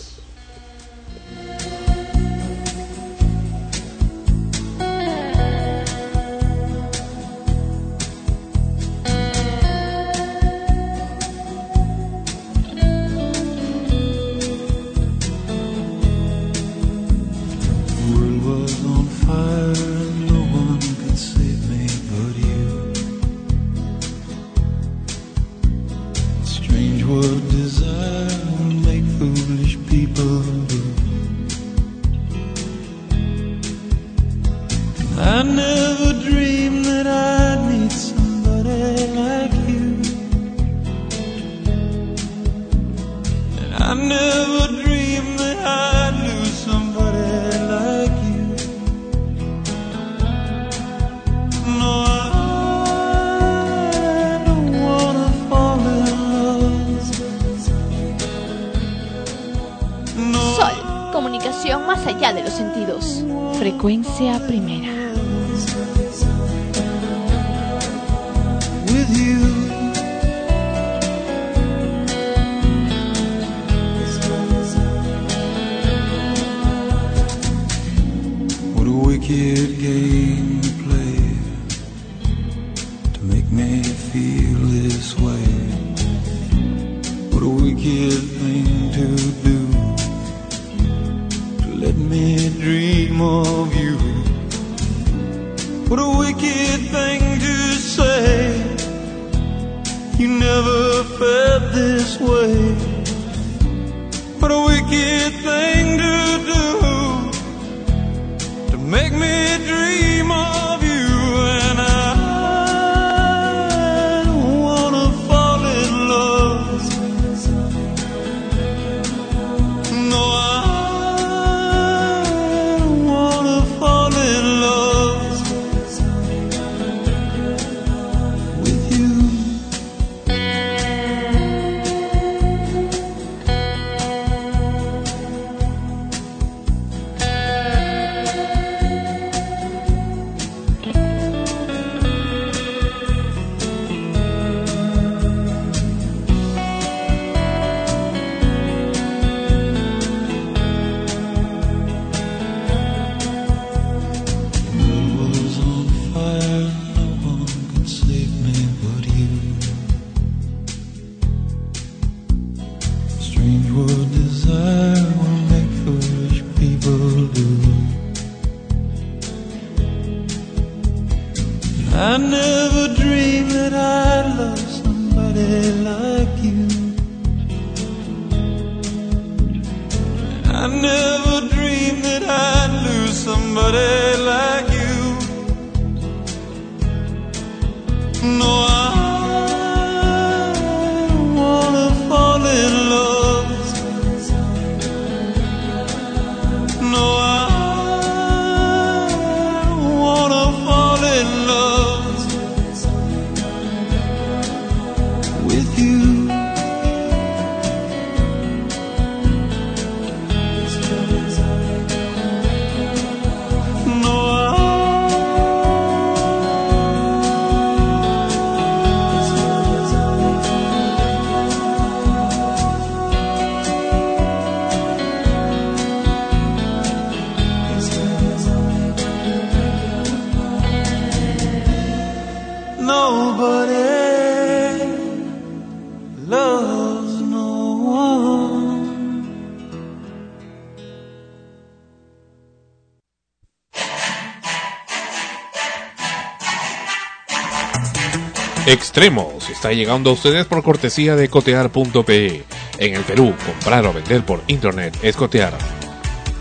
[248.89, 252.43] Extremos está llegando a ustedes por cortesía de cotear.pe.
[252.79, 255.55] En el Perú, comprar o vender por internet es cotear.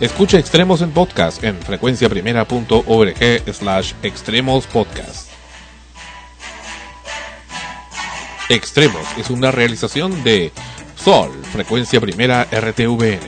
[0.00, 5.30] Escucha Extremos en podcast en frecuenciaprimera.org slash extremos podcast.
[8.48, 10.50] Extremos es una realización de
[10.96, 13.27] Sol, Frecuencia Primera RTVN.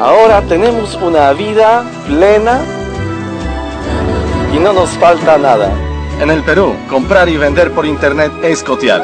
[0.00, 2.62] Ahora tenemos una vida plena
[4.50, 5.70] y no nos falta nada.
[6.18, 9.02] En el Perú, comprar y vender por internet es cotear.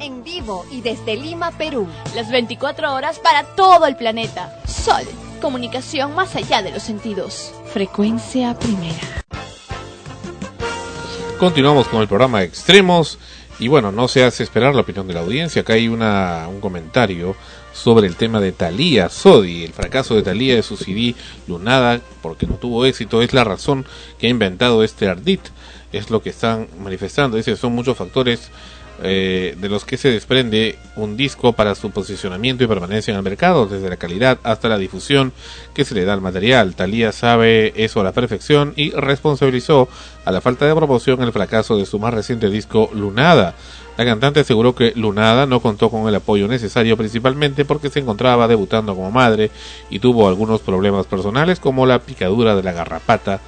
[0.00, 1.86] En vivo y desde Lima, Perú.
[2.16, 4.52] Las 24 horas para todo el planeta.
[4.66, 5.04] Sol,
[5.40, 7.54] comunicación más allá de los sentidos.
[7.72, 8.98] Frecuencia primera.
[11.38, 13.16] Continuamos con el programa Extremos
[13.60, 15.62] y bueno, no se hace esperar la opinión de la audiencia.
[15.62, 17.36] Acá hay una, un comentario
[17.82, 19.64] sobre el tema de Thalía Sodi.
[19.64, 21.14] El fracaso de Thalía de su CD
[21.48, 23.86] Lunada porque no tuvo éxito es la razón
[24.18, 25.40] que ha inventado este Ardit.
[25.92, 27.36] Es lo que están manifestando.
[27.36, 28.50] Dice son muchos factores
[29.02, 33.22] eh, de los que se desprende un disco para su posicionamiento y permanencia en el
[33.22, 35.32] mercado, desde la calidad hasta la difusión
[35.72, 36.74] que se le da al material.
[36.74, 39.88] Thalía sabe eso a la perfección y responsabilizó
[40.26, 43.54] a la falta de promoción el fracaso de su más reciente disco Lunada.
[44.00, 48.48] La cantante aseguró que Lunada no contó con el apoyo necesario principalmente porque se encontraba
[48.48, 49.50] debutando como madre
[49.90, 53.42] y tuvo algunos problemas personales como la picadura de la garrapata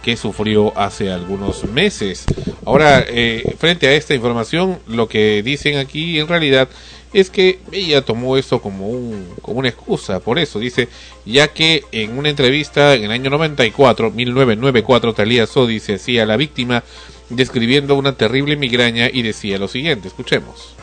[0.00, 2.26] que sufrió hace algunos meses.
[2.64, 6.68] Ahora, eh, frente a esta información, lo que dicen aquí en realidad
[7.12, 10.88] es que ella tomó esto como, un, como una excusa, por eso dice,
[11.24, 16.36] ya que en una entrevista en el año 94, 1994, Talía Sodi se hacía la
[16.36, 16.84] víctima
[17.30, 20.74] describiendo una terrible migraña y decía lo siguiente, escuchemos.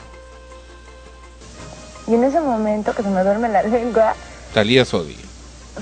[2.07, 4.15] Y en ese momento que se me duerme la lengua,
[4.53, 5.17] Talía Sodi.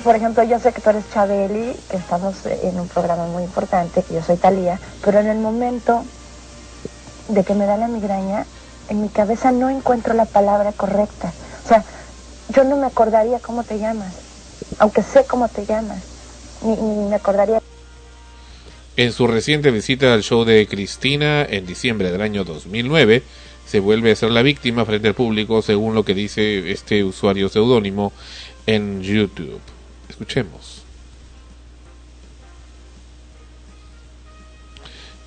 [0.03, 4.03] por ejemplo, yo sé que tú eres Chabeli, que estamos en un programa muy importante,
[4.03, 6.03] que yo soy Talía, pero en el momento
[7.27, 8.45] de que me da la migraña,
[8.89, 11.33] en mi cabeza no encuentro la palabra correcta.
[11.63, 11.83] O sea,
[12.53, 14.13] yo no me acordaría cómo te llamas,
[14.79, 16.03] aunque sé cómo te llamas,
[16.63, 16.75] ni,
[17.09, 17.61] me acordaría.
[18.95, 23.23] En su reciente visita al show de Cristina en diciembre del año 2009,
[23.65, 27.49] se vuelve a ser la víctima frente al público según lo que dice este usuario
[27.49, 28.11] seudónimo
[28.67, 29.61] en YouTube.
[30.09, 30.72] Escuchemos.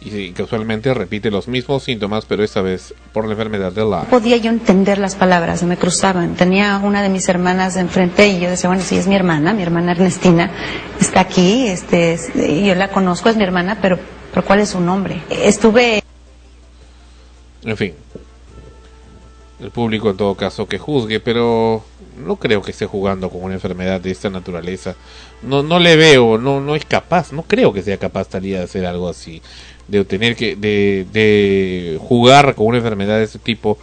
[0.09, 4.05] Y casualmente repite los mismos síntomas, pero esta vez por la enfermedad de Lyme.
[4.09, 6.37] podía yo entender las palabras, se me cruzaban.
[6.37, 9.65] Tenía una de mis hermanas enfrente y yo decía, bueno, sí es mi hermana, mi
[9.65, 10.53] hermana Ernestina
[11.01, 12.17] está aquí, este,
[12.65, 13.99] yo la conozco, es mi hermana, pero,
[14.33, 15.23] pero ¿cuál es su nombre?
[15.29, 16.05] Estuve
[17.65, 17.93] En fin,
[19.59, 21.83] el público en todo caso que juzgue, pero
[22.17, 24.95] no creo que esté jugando con una enfermedad de esta naturaleza.
[25.43, 28.65] No, no le veo, no, no es capaz, no creo que sea capaz Talía de
[28.65, 29.43] hacer algo así,
[29.89, 33.79] de tener que, de, de jugar con una enfermedad de ese tipo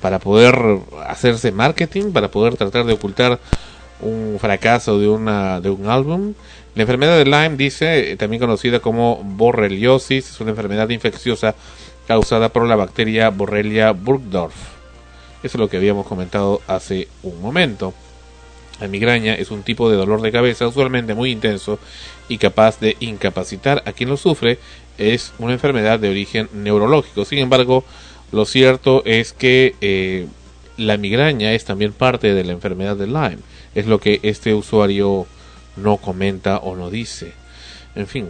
[0.00, 0.58] para poder
[1.06, 3.38] hacerse marketing, para poder tratar de ocultar
[4.00, 6.34] un fracaso de, una, de un álbum.
[6.74, 11.54] La enfermedad de Lyme, dice, eh, también conocida como borreliosis, es una enfermedad infecciosa
[12.06, 14.54] causada por la bacteria Borrelia burgdorf.
[15.42, 17.94] Eso es lo que habíamos comentado hace un momento.
[18.80, 21.78] La migraña es un tipo de dolor de cabeza usualmente muy intenso
[22.28, 24.58] y capaz de incapacitar a quien lo sufre.
[25.02, 27.24] Es una enfermedad de origen neurológico.
[27.24, 27.84] Sin embargo,
[28.30, 30.26] lo cierto es que eh,
[30.76, 33.38] la migraña es también parte de la enfermedad de Lyme.
[33.74, 35.26] Es lo que este usuario
[35.76, 37.32] no comenta o no dice.
[37.94, 38.28] En fin.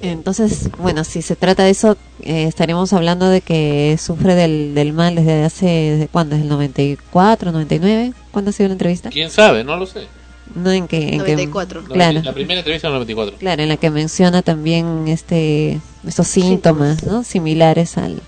[0.00, 4.92] Entonces, bueno, si se trata de eso, eh, estaremos hablando de que sufre del, del
[4.92, 6.34] mal desde hace, ¿desde cuándo?
[6.34, 8.12] ¿Desde el 94, 99?
[8.32, 9.10] ¿Cuándo ha sido la entrevista?
[9.10, 9.62] ¿Quién sabe?
[9.62, 10.08] No lo sé.
[10.54, 11.10] No, en que...
[11.10, 11.84] En 94.
[11.84, 12.20] Que, claro.
[12.22, 13.38] La primera entrevista en el 94.
[13.38, 17.24] Claro, en la que menciona también este estos síntomas, ¿no?
[17.24, 18.20] Similares al,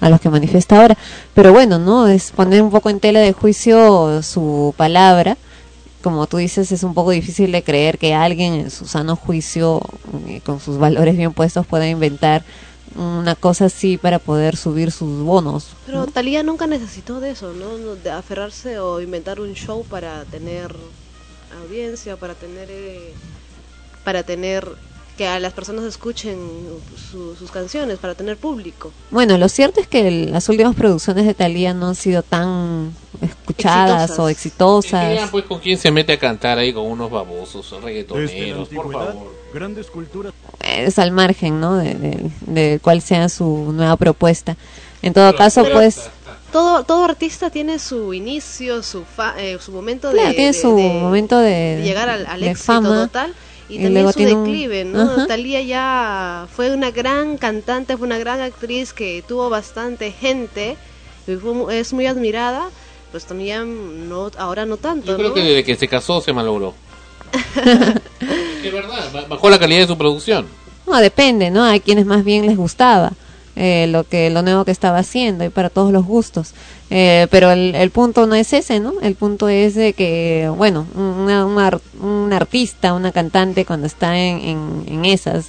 [0.00, 0.96] a los que manifiesta ahora.
[1.34, 2.06] Pero bueno, ¿no?
[2.06, 5.36] Es poner un poco en tela de juicio su palabra.
[6.02, 9.80] Como tú dices, es un poco difícil de creer que alguien en su sano juicio,
[10.28, 12.44] eh, con sus valores bien puestos, pueda inventar
[12.96, 15.68] una cosa así para poder subir sus bonos.
[15.86, 17.78] Pero Talía nunca necesitó de eso, ¿no?
[17.78, 20.76] No, De aferrarse o inventar un show para tener
[21.62, 23.12] audiencia, para tener eh,
[24.04, 24.66] para tener
[25.16, 26.36] que a las personas escuchen
[27.10, 28.90] su- sus canciones, para tener público.
[29.12, 32.92] Bueno, lo cierto es que el- las últimas producciones de Thalía no han sido tan
[33.22, 34.18] escuchadas Exitosas.
[34.18, 35.14] o exitosas.
[35.20, 39.32] Ya, pues con quién se mete a cantar ahí con unos babosos reggaetoneros, por favor.
[39.54, 40.32] Grandes culturas.
[40.60, 41.76] es al margen, ¿no?
[41.76, 44.56] De, de- de cuál sea su nueva propuesta.
[45.02, 46.10] En todo caso, Pero- pues,
[46.54, 50.60] Todo todo artista tiene su inicio, su fa- eh, su momento de, claro, tiene de-
[50.60, 53.06] su de- momento de, de llegar al, al de éxito fama.
[53.06, 53.34] total
[53.68, 55.02] y, y también luego su tiene un- declive, ¿no?
[55.02, 55.26] Ajá.
[55.26, 60.76] Talía ya fue una gran cantante, fue una gran actriz que tuvo bastante gente,
[61.26, 62.68] y fue mu- es muy admirada,
[63.10, 65.34] pues también no ahora no tanto, Yo creo ¿no?
[65.34, 66.72] que desde que se casó se malogró.
[68.62, 70.46] es verdad, ba- bajó la calidad de su producción.
[70.86, 71.64] No, depende, ¿no?
[71.64, 73.12] Hay quienes más bien les gustaba
[73.56, 76.54] eh, lo que lo nuevo que estaba haciendo y para todos los gustos.
[76.90, 78.94] Eh, pero el, el punto no es ese, ¿no?
[79.00, 84.38] El punto es de que, bueno, una, una un artista, una cantante cuando está en,
[84.40, 85.46] en, en esas,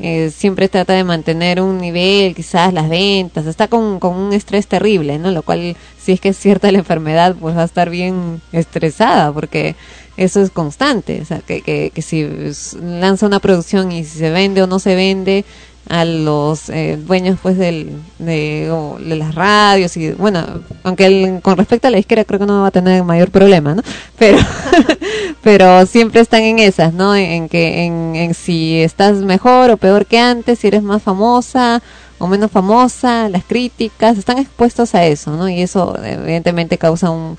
[0.00, 4.66] eh, siempre trata de mantener un nivel, quizás las ventas, está con, con un estrés
[4.66, 5.30] terrible, ¿no?
[5.30, 9.32] Lo cual, si es que es cierta la enfermedad, pues va a estar bien estresada,
[9.32, 9.74] porque
[10.18, 12.26] eso es constante, o sea, que, que, que si
[12.80, 15.44] lanza una producción y si se vende o no se vende,
[15.88, 18.68] a los eh, dueños pues del, de,
[19.00, 20.44] las radios y bueno
[20.82, 23.82] aunque con respecto a la izquierda creo que no va a tener mayor problema no
[24.18, 24.38] pero
[25.42, 30.06] pero siempre están en esas no en, que en, en si estás mejor o peor
[30.06, 31.82] que antes si eres más famosa
[32.18, 37.36] o menos famosa las críticas están expuestos a eso no y eso evidentemente causa un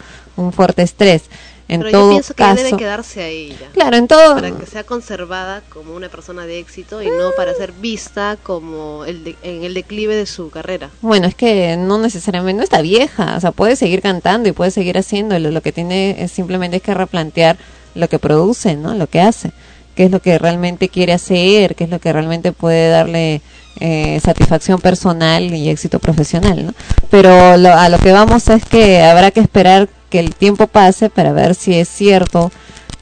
[0.53, 1.23] fuerte estrés
[1.69, 3.69] en Pero todo yo pienso que caso debe quedarse ahí ya.
[3.73, 7.53] Claro, en todo- Para que sea conservada como una persona de éxito y no para
[7.53, 10.89] ser vista como el de- en el declive de su carrera.
[11.01, 14.71] Bueno, es que no necesariamente no está vieja, o sea, puede seguir cantando y puede
[14.71, 15.51] seguir haciéndolo.
[15.51, 17.57] Lo que tiene es simplemente es que replantear
[17.95, 18.93] lo que produce, ¿no?
[18.93, 19.51] Lo que hace,
[19.97, 23.41] qué es lo que realmente quiere hacer, qué es lo que realmente puede darle
[23.79, 26.73] eh, satisfacción personal y éxito profesional, ¿no?
[27.09, 31.09] Pero lo- a lo que vamos es que habrá que esperar que el tiempo pase
[31.09, 32.51] para ver si es cierto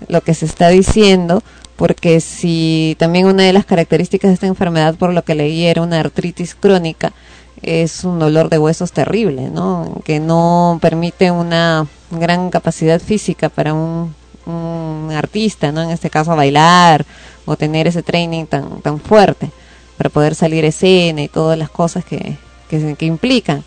[0.07, 1.43] lo que se está diciendo,
[1.75, 5.81] porque si también una de las características de esta enfermedad, por lo que leí, era
[5.81, 7.13] una artritis crónica,
[7.61, 10.01] es un dolor de huesos terrible, ¿no?
[10.05, 14.13] Que no permite una gran capacidad física para un,
[14.45, 15.81] un artista, ¿no?
[15.81, 17.05] En este caso bailar
[17.45, 19.49] o tener ese training tan tan fuerte
[19.97, 22.37] para poder salir escena y todas las cosas que,
[22.69, 23.63] que, que implican.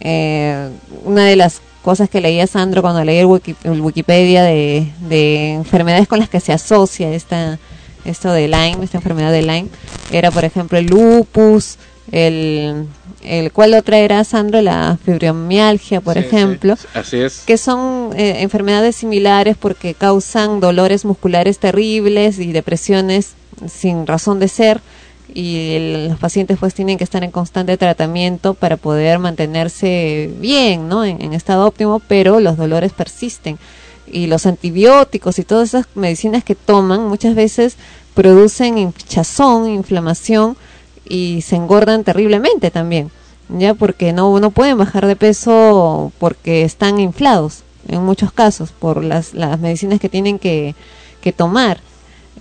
[0.00, 0.70] Eh,
[1.04, 5.52] una de las cosas que leía Sandro cuando leí el, wiki- el Wikipedia de, de
[5.54, 7.58] enfermedades con las que se asocia esta
[8.04, 9.68] esto de Lyme, esta enfermedad de Lyme,
[10.12, 11.76] era por ejemplo el lupus,
[12.12, 12.86] el,
[13.22, 14.60] el ¿cuál otra era Sandro?
[14.62, 17.42] La fibromialgia, por Sí, sí, ejemplo Así es.
[17.46, 23.32] que son eh, enfermedades similares porque causan dolores musculares terribles y depresiones
[23.68, 24.80] sin razón de ser
[25.34, 30.88] y el- los pacientes pues tienen que estar en constante tratamiento para poder mantenerse bien,
[30.88, 31.04] ¿no?
[31.04, 33.58] En, en estado óptimo, pero los dolores persisten
[34.06, 37.76] y los antibióticos y todas esas medicinas que toman muchas veces
[38.14, 40.56] producen hinchazón, inflamación
[41.08, 43.10] y se engordan terriblemente también,
[43.48, 49.04] ya porque no no pueden bajar de peso porque están inflados en muchos casos por
[49.04, 50.74] las las medicinas que tienen que,
[51.20, 51.80] que tomar.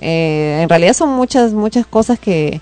[0.01, 2.59] Eh, en realidad son muchas muchas cosas que,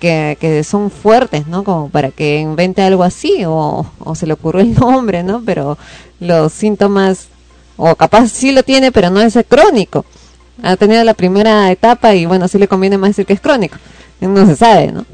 [0.00, 1.64] que, son fuertes, ¿no?
[1.64, 5.42] Como para que invente algo así o, o se le ocurrió el nombre, ¿no?
[5.44, 5.78] Pero
[6.20, 7.28] los síntomas
[7.76, 10.04] O capaz sí lo tiene, pero no es crónico.
[10.62, 13.78] Ha tenido la primera etapa y bueno, sí le conviene más decir que es crónico.
[14.20, 15.04] No se sabe, ¿no?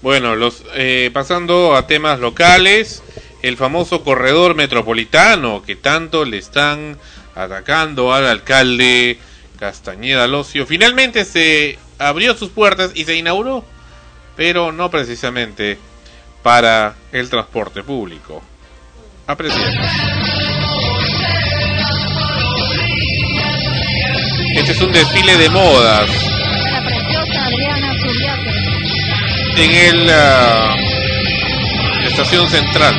[0.00, 3.02] Bueno, los eh, pasando a temas locales,
[3.42, 6.96] el famoso corredor metropolitano que tanto le están
[7.34, 9.18] atacando al alcalde
[9.58, 13.64] Castañeda Locio, finalmente se abrió sus puertas y se inauguró,
[14.36, 15.78] pero no precisamente
[16.42, 18.42] para el transporte público.
[19.26, 19.74] Apreciemos.
[24.54, 26.08] Este es un desfile de modas
[26.72, 28.57] La preciosa Adriana.
[29.58, 30.76] En el ah,
[32.06, 32.94] estación central.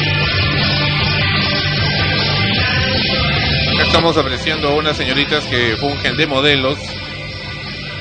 [3.73, 6.77] Acá estamos apreciando a unas señoritas que fungen de modelos.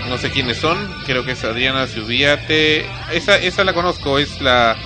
[0.09, 1.03] No sé quiénes son.
[1.07, 2.87] Creo que es Adriana Subiate.
[3.13, 4.19] Esa, esa la conozco.
[4.19, 4.77] Es la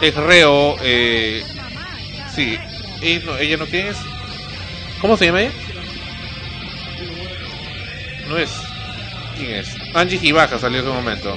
[0.00, 0.76] es reo.
[0.82, 1.42] Eh,
[2.34, 2.58] sí.
[3.02, 3.96] ¿Y no- ¿Ella no quién es?
[5.00, 5.50] ¿Cómo se llama ella?
[8.28, 8.50] No es.
[9.36, 9.76] ¿Quién es?
[9.94, 11.36] Angie Gibaja salió hace un momento.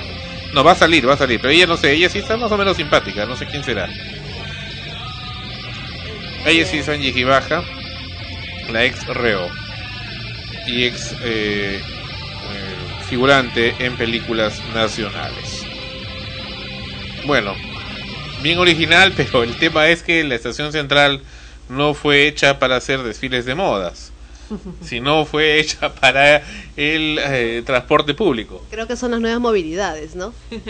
[0.54, 1.40] No, va a salir, va a salir.
[1.40, 3.26] Pero ella no sé, ella sí está más o menos simpática.
[3.26, 3.90] No sé quién será.
[6.46, 7.64] Ella sí es Angie Gibaja,
[8.72, 9.50] la ex reo.
[10.68, 12.76] Y ex eh, eh,
[13.08, 15.66] figurante en películas nacionales.
[17.26, 17.56] Bueno,
[18.44, 21.22] bien original, pero el tema es que la estación central
[21.70, 24.13] no fue hecha para hacer desfiles de modas,
[24.82, 26.44] sino fue hecha para
[26.76, 28.64] el eh, transporte público.
[28.70, 30.34] Creo que son las nuevas movilidades, ¿no?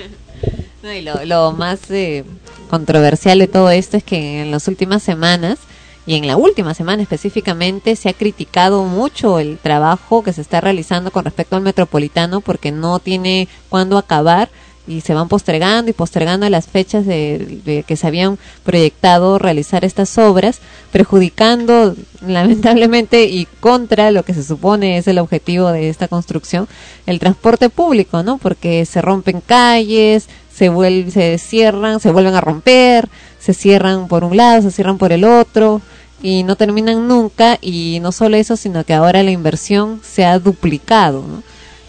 [0.83, 2.25] No, y lo, lo más eh,
[2.69, 5.59] controversial de todo esto es que en las últimas semanas,
[6.05, 10.59] y en la última semana específicamente, se ha criticado mucho el trabajo que se está
[10.59, 14.49] realizando con respecto al metropolitano porque no tiene cuándo acabar
[14.85, 20.17] y se van postergando y postergando las fechas de, que se habían proyectado realizar estas
[20.17, 20.59] obras,
[20.91, 21.95] perjudicando
[22.27, 26.67] lamentablemente y contra lo que se supone es el objetivo de esta construcción,
[27.05, 28.37] el transporte público, ¿no?
[28.37, 34.23] Porque se rompen calles, se vuel- se cierran, se vuelven a romper, se cierran por
[34.23, 35.81] un lado, se cierran por el otro
[36.21, 40.39] y no terminan nunca y no solo eso, sino que ahora la inversión se ha
[40.39, 41.43] duplicado, ¿no?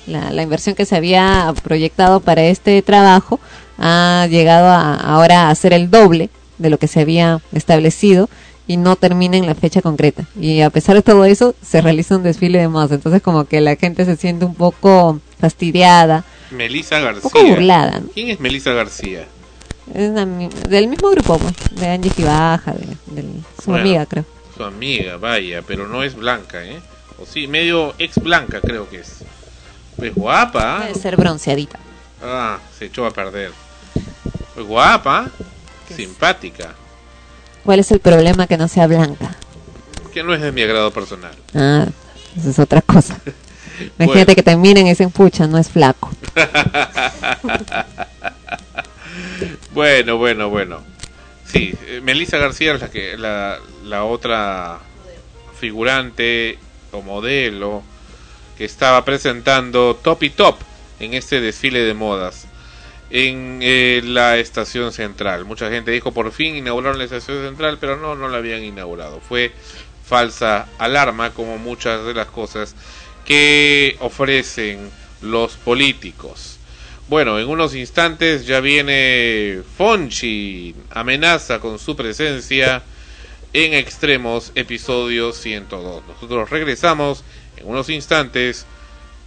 [0.06, 3.40] La, la inversión que se había proyectado para este trabajo
[3.78, 8.28] ha llegado a, ahora a ser el doble de lo que se había establecido
[8.66, 10.24] y no termina en la fecha concreta.
[10.40, 12.92] Y a pesar de todo eso, se realiza un desfile de modas.
[12.92, 17.22] Entonces como que la gente se siente un poco fastidiada, Melissa García.
[17.22, 18.08] poco burlada, ¿no?
[18.14, 19.26] ¿Quién es Melissa García?
[19.92, 22.86] Es una del mismo grupo, pues, de Angie Gibaja, de,
[23.20, 23.22] de
[23.62, 24.24] su Bueno, amiga, creo.
[24.56, 26.80] Su amiga, vaya, pero no es blanca, ¿eh?
[27.18, 29.24] O sí, medio ex blanca creo que es.
[29.96, 30.78] Pues guapa.
[30.78, 30.86] ¿ah?
[30.86, 31.78] Debe ser bronceadita.
[32.22, 33.52] Ah, se echó a perder.
[34.54, 35.30] Pues guapa,
[35.94, 36.74] simpática,
[37.64, 39.34] ¿Cuál es el problema que no sea blanca?
[40.12, 41.34] que no es de mi agrado personal.
[41.54, 41.86] Ah,
[42.38, 43.18] esa es otra cosa.
[43.98, 44.34] Imagínate Bueno.
[44.36, 46.08] que te miren y dicen, pucha, no es flaco.
[49.74, 50.78] bueno, bueno, bueno.
[51.46, 54.78] Sí, eh, Melissa García es la que la, la otra
[55.58, 56.58] figurante
[56.92, 57.82] o modelo
[58.56, 60.56] que estaba presentando Top y Top
[61.00, 62.46] en este desfile de modas
[63.10, 65.44] en eh, la estación central.
[65.44, 69.20] Mucha gente dijo por fin inauguraron la estación central, pero no, no la habían inaugurado.
[69.20, 69.52] Fue
[70.04, 72.74] falsa alarma como muchas de las cosas
[73.24, 74.90] que ofrecen
[75.22, 76.58] los políticos.
[77.08, 82.82] Bueno, en unos instantes ya viene Fonchi, amenaza con su presencia
[83.52, 86.02] en Extremos, episodio 102.
[86.08, 87.22] Nosotros regresamos
[87.64, 88.66] unos instantes,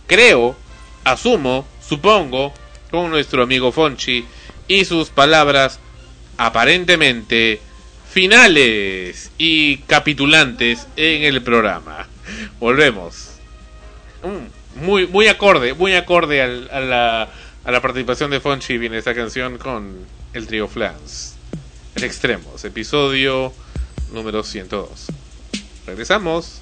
[0.07, 0.55] creo,
[1.03, 2.53] asumo, supongo,
[2.91, 4.25] con nuestro amigo Fonchi
[4.67, 5.79] y sus palabras
[6.37, 7.59] aparentemente
[8.09, 12.07] finales y capitulantes en el programa.
[12.59, 13.29] Volvemos.
[14.23, 17.29] Mm, Muy, muy acorde, muy acorde al- a, la,
[17.63, 21.35] a la participación de Fonchi viene esta canción con el trío Flans.
[21.95, 23.53] El Extremos, episodio
[24.13, 25.07] número 102.
[25.87, 26.61] Regresamos.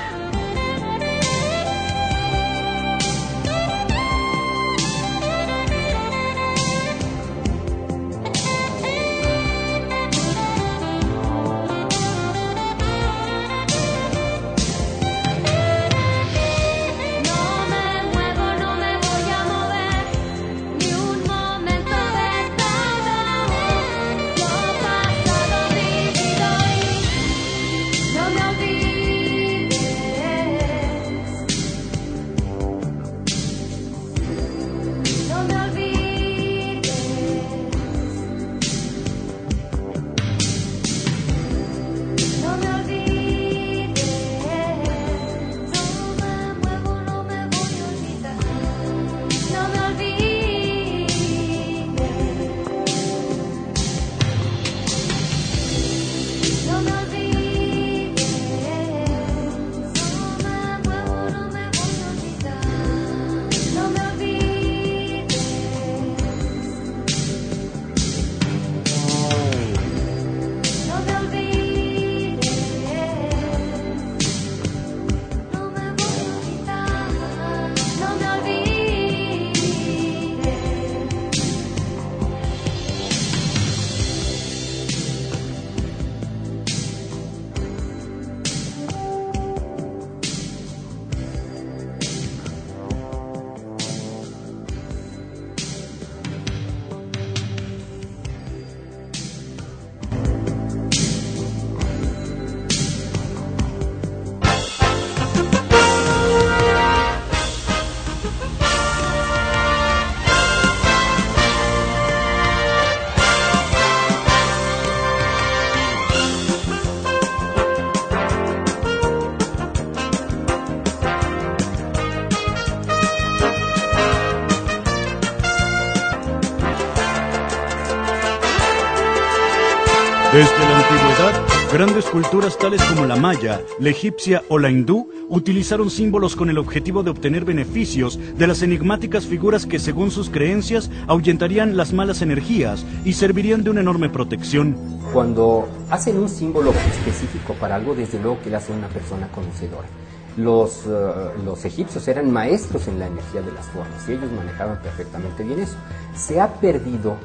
[132.11, 137.03] Culturas tales como la maya, la egipcia o la hindú utilizaron símbolos con el objetivo
[137.03, 142.85] de obtener beneficios de las enigmáticas figuras que según sus creencias ahuyentarían las malas energías
[143.05, 144.75] y servirían de una enorme protección.
[145.13, 149.87] Cuando hacen un símbolo específico para algo, desde luego que le hacen una persona conocedora.
[150.35, 151.11] Los, eh,
[151.45, 155.61] los egipcios eran maestros en la energía de las formas y ellos manejaban perfectamente bien
[155.61, 155.75] eso.
[156.15, 157.15] Se ha perdido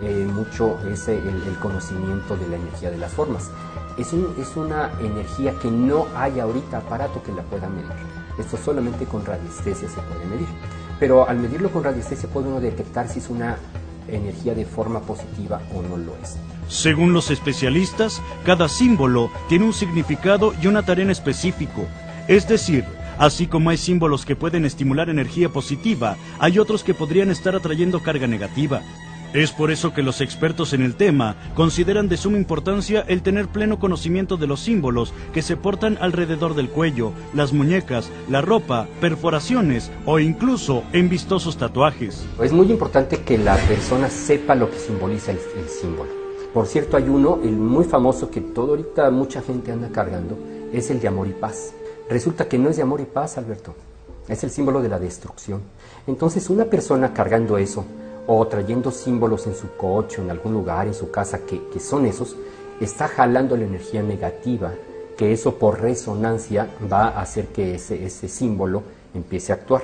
[0.00, 3.50] eh, mucho ese, el conocimiento de la energía de las formas.
[3.98, 7.90] Es, un- es una energía que no hay ahorita aparato que la pueda medir.
[8.38, 10.46] Esto solamente con radiestesia se puede medir.
[10.98, 13.56] Pero al medirlo con radiestesia puede uno detectar si es una
[14.08, 16.36] energía de forma positiva o no lo es.
[16.68, 21.84] Según los especialistas, cada símbolo tiene un significado y una tarea en específico.
[22.28, 22.84] Es decir,
[23.18, 28.00] así como hay símbolos que pueden estimular energía positiva, hay otros que podrían estar atrayendo
[28.02, 28.80] carga negativa.
[29.34, 33.48] Es por eso que los expertos en el tema consideran de suma importancia el tener
[33.48, 38.88] pleno conocimiento de los símbolos que se portan alrededor del cuello, las muñecas, la ropa,
[39.00, 42.26] perforaciones o incluso en vistosos tatuajes.
[42.42, 46.10] Es muy importante que la persona sepa lo que simboliza el, símbolo.
[46.52, 50.38] Por cierto, hay uno, el muy famoso que todo ahorita mucha gente anda cargando,
[50.74, 51.72] es el de amor y paz.
[52.10, 53.74] Resulta que no es de amor y paz, Alberto.
[54.28, 55.62] Es el símbolo de la destrucción.
[56.06, 57.86] Entonces, una persona cargando eso,
[58.26, 62.06] o trayendo símbolos en su coche, en algún lugar, en su casa, que, que son
[62.06, 62.36] esos,
[62.80, 64.72] está jalando la energía negativa,
[65.16, 68.82] que eso por resonancia va a hacer que ese, ese símbolo
[69.14, 69.82] empiece a actuar.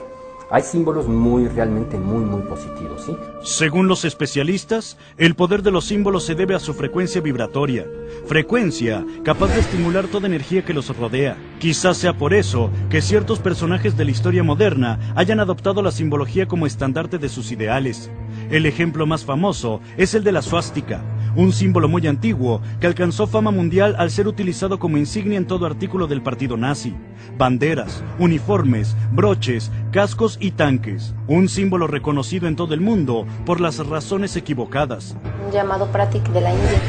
[0.50, 3.14] Hay símbolos muy, realmente muy, muy positivos, ¿sí?
[3.42, 7.86] Según los especialistas, el poder de los símbolos se debe a su frecuencia vibratoria,
[8.24, 11.36] frecuencia capaz de estimular toda energía que los rodea.
[11.58, 16.48] Quizás sea por eso que ciertos personajes de la historia moderna hayan adoptado la simbología
[16.48, 18.10] como estandarte de sus ideales.
[18.50, 21.02] El ejemplo más famoso es el de la suástica,
[21.36, 25.66] un símbolo muy antiguo que alcanzó fama mundial al ser utilizado como insignia en todo
[25.66, 26.94] artículo del partido nazi.
[27.36, 31.14] Banderas, uniformes, broches, cascos y tanques.
[31.26, 35.14] Un símbolo reconocido en todo el mundo por las razones equivocadas.
[35.44, 36.80] un llamado Pratik de la India,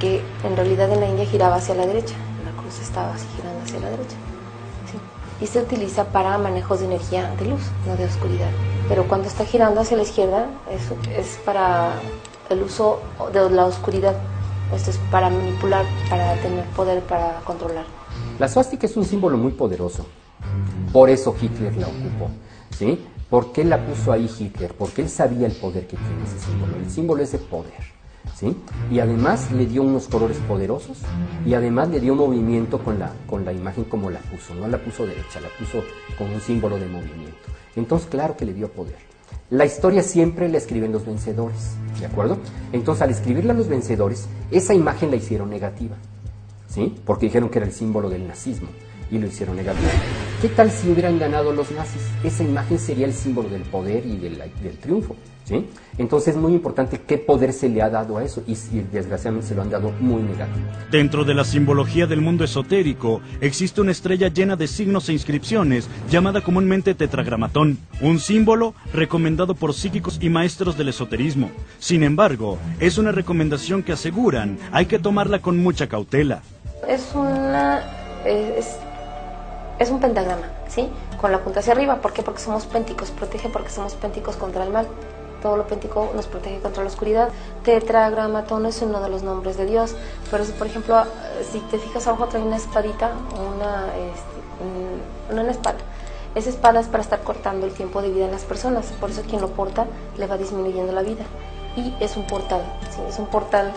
[0.00, 2.14] que en realidad en la India giraba hacia la derecha,
[2.46, 4.16] la cruz estaba así girando hacia la derecha.
[5.44, 8.48] Y se utiliza para manejos de energía de luz, no de oscuridad.
[8.88, 11.92] Pero cuando está girando hacia la izquierda es, es para
[12.48, 14.16] el uso de la oscuridad.
[14.74, 17.84] Esto es para manipular, para tener poder, para controlar.
[18.38, 20.06] La suástica es un símbolo muy poderoso.
[20.94, 22.30] Por eso Hitler la ocupó.
[22.78, 23.04] ¿sí?
[23.28, 24.72] ¿Por qué la puso ahí Hitler?
[24.72, 26.74] Porque él sabía el poder que tiene ese símbolo.
[26.76, 27.93] El símbolo es de poder.
[28.90, 30.98] Y además le dio unos colores poderosos
[31.46, 34.54] y además le dio movimiento con la, con la imagen como la puso.
[34.54, 35.84] No la puso derecha, la puso
[36.18, 37.36] con un símbolo de movimiento.
[37.76, 38.96] Entonces, claro que le dio poder.
[39.50, 42.38] La historia siempre la escriben los vencedores, ¿de acuerdo?
[42.72, 45.96] Entonces, al escribirla los vencedores, esa imagen la hicieron negativa,
[46.68, 46.94] ¿sí?
[47.04, 48.68] Porque dijeron que era el símbolo del nazismo
[49.10, 49.90] y lo hicieron negativo.
[50.40, 52.02] ¿Qué tal si hubieran ganado los nazis?
[52.24, 55.14] Esa imagen sería el símbolo del poder y del, del triunfo,
[55.44, 55.66] ¿sí?
[55.98, 59.48] Entonces es muy importante qué poder se le ha dado a eso y, y desgraciadamente
[59.48, 60.66] se lo han dado muy negativo.
[60.90, 65.88] Dentro de la simbología del mundo esotérico existe una estrella llena de signos e inscripciones
[66.10, 71.50] llamada comúnmente tetragramatón, un símbolo recomendado por psíquicos y maestros del esoterismo.
[71.78, 76.42] Sin embargo, es una recomendación que aseguran hay que tomarla con mucha cautela.
[76.88, 77.82] Es una.
[78.24, 78.76] Es,
[79.78, 80.88] es un pentagrama, ¿sí?
[81.20, 82.00] Con la punta hacia arriba.
[82.00, 82.22] ¿Por qué?
[82.22, 83.10] Porque somos pénticos.
[83.10, 84.86] Protege porque somos pénticos contra el mal.
[85.44, 85.66] Todo lo
[86.14, 87.28] nos protege contra la oscuridad.
[87.64, 89.94] Tetragramatón es uno de los nombres de Dios.
[90.30, 91.04] Pero, si, por ejemplo,
[91.52, 93.12] si te fijas abajo, trae una espadita,
[93.54, 95.76] una, este, una, una espada.
[96.34, 98.86] Esa espada es para estar cortando el tiempo de vida en las personas.
[98.98, 99.84] Por eso quien lo porta
[100.16, 101.24] le va disminuyendo la vida.
[101.76, 102.62] Y es un portal.
[103.06, 103.70] Es un portal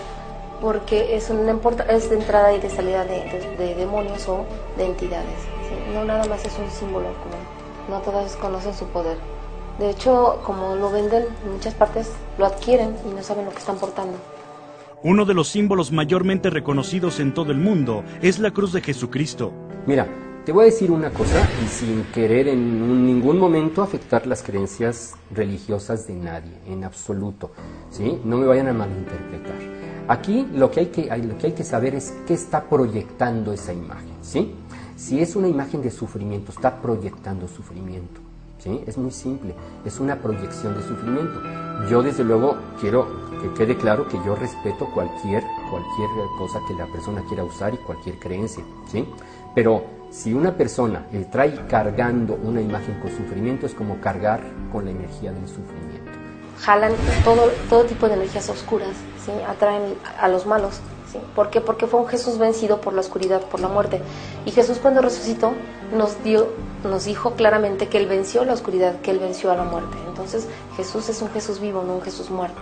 [0.61, 1.51] porque es, una,
[1.89, 4.45] es de entrada y de salida de, de, de demonios o
[4.77, 5.35] de entidades.
[5.93, 7.35] No nada más es un símbolo, como
[7.99, 9.17] no todas conocen su poder.
[9.79, 13.59] De hecho, como lo venden en muchas partes, lo adquieren y no saben lo que
[13.59, 14.17] están portando.
[15.03, 19.53] Uno de los símbolos mayormente reconocidos en todo el mundo es la cruz de Jesucristo.
[19.85, 20.07] Mira,
[20.43, 25.13] te voy a decir una cosa y sin querer en ningún momento afectar las creencias
[25.29, 27.51] religiosas de nadie, en absoluto.
[27.91, 28.19] ¿sí?
[28.23, 29.55] No me vayan a malinterpretar.
[30.07, 33.73] Aquí lo que hay que, lo que, hay que saber es qué está proyectando esa
[33.73, 34.15] imagen.
[34.21, 34.55] ¿sí?
[34.95, 38.26] Si es una imagen de sufrimiento, está proyectando sufrimiento.
[38.59, 38.83] ¿Sí?
[38.87, 39.53] Es muy simple,
[39.85, 41.41] es una proyección de sufrimiento.
[41.89, 43.07] Yo desde luego quiero
[43.41, 47.77] que quede claro que yo respeto cualquier, cualquier cosa que la persona quiera usar y
[47.77, 48.63] cualquier creencia.
[48.91, 49.07] ¿sí?
[49.53, 54.85] Pero si una persona eh, trae cargando una imagen con sufrimiento es como cargar con
[54.85, 56.11] la energía del sufrimiento.
[56.59, 56.93] jalan
[57.23, 59.31] todo, todo tipo de energías oscuras, ¿sí?
[59.47, 60.79] atraen a los malos.
[61.35, 61.61] ¿Por qué?
[61.61, 64.01] Porque fue un Jesús vencido por la oscuridad, por la muerte.
[64.45, 65.53] Y Jesús cuando resucitó
[65.95, 66.47] nos, dio,
[66.83, 69.97] nos dijo claramente que Él venció la oscuridad, que Él venció a la muerte.
[70.07, 72.59] Entonces Jesús es un Jesús vivo, no un Jesús muerto.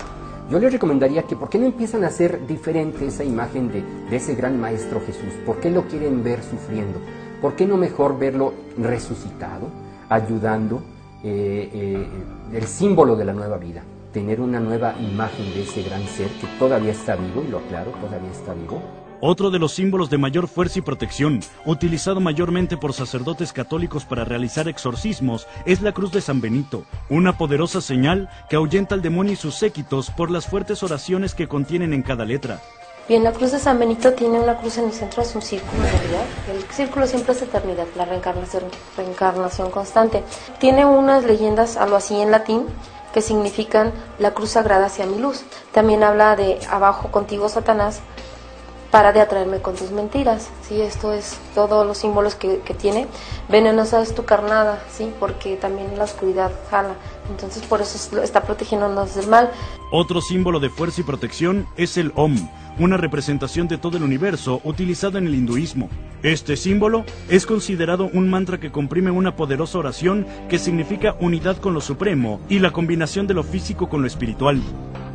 [0.50, 4.16] Yo les recomendaría que, ¿por qué no empiezan a hacer diferente esa imagen de, de
[4.16, 5.34] ese gran maestro Jesús?
[5.44, 7.00] ¿Por qué lo quieren ver sufriendo?
[7.42, 9.68] ¿Por qué no mejor verlo resucitado,
[10.10, 10.82] ayudando,
[11.24, 12.08] eh, eh,
[12.54, 13.84] el símbolo de la nueva vida?
[14.16, 17.92] Tener una nueva imagen de ese gran ser que todavía está vivo, y lo aclaro,
[18.00, 18.82] todavía está vivo.
[19.20, 24.24] Otro de los símbolos de mayor fuerza y protección, utilizado mayormente por sacerdotes católicos para
[24.24, 29.34] realizar exorcismos, es la cruz de San Benito, una poderosa señal que ahuyenta al demonio
[29.34, 32.62] y sus séquitos por las fuertes oraciones que contienen en cada letra.
[33.10, 35.84] Bien, la cruz de San Benito tiene una cruz en el centro, es un círculo
[35.84, 36.26] en realidad.
[36.56, 38.64] El círculo siempre es eternidad, la reencarnación,
[38.96, 40.24] reencarnación constante.
[40.58, 42.66] Tiene unas leyendas, algo así en latín,
[43.16, 45.46] que significan la cruz sagrada hacia mi luz.
[45.72, 48.02] También habla de abajo contigo, Satanás,
[48.92, 50.50] para de atraerme con tus mentiras.
[50.68, 50.82] ¿sí?
[50.82, 53.08] Esto es todos los símbolos que, que tiene.
[53.48, 55.14] Venenosa es tu carnada, ¿sí?
[55.18, 56.96] porque también la oscuridad jala.
[57.30, 59.52] Entonces por eso es- está protegiéndonos del mal.
[59.92, 62.36] Otro símbolo de fuerza y protección es el Om,
[62.80, 65.90] una representación de todo el universo utilizado en el hinduismo.
[66.24, 71.74] Este símbolo es considerado un mantra que comprime una poderosa oración que significa unidad con
[71.74, 74.62] lo supremo y la combinación de lo físico con lo espiritual.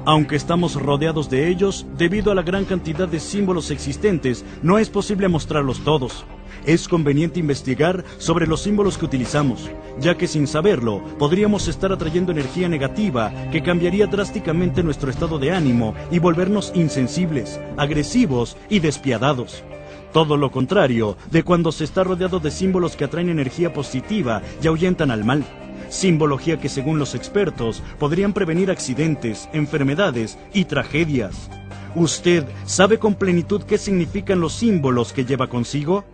[0.06, 4.88] Aunque estamos rodeados de ellos, debido a la gran cantidad de símbolos existentes, no es
[4.88, 6.24] posible mostrarlos todos.
[6.66, 12.32] Es conveniente investigar sobre los símbolos que utilizamos, ya que sin saberlo podríamos estar atrayendo
[12.32, 19.64] energía negativa que cambiaría drásticamente nuestro estado de ánimo y volvernos insensibles, agresivos y despiadados.
[20.12, 24.66] Todo lo contrario de cuando se está rodeado de símbolos que atraen energía positiva y
[24.66, 25.44] ahuyentan al mal.
[25.88, 31.48] Simbología que según los expertos podrían prevenir accidentes, enfermedades y tragedias.
[31.94, 36.04] ¿Usted sabe con plenitud qué significan los símbolos que lleva consigo?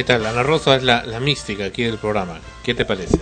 [0.00, 0.24] ¿Qué tal?
[0.24, 2.38] Ana Rosa es la, la mística aquí del programa.
[2.62, 3.20] ¿Qué te parece?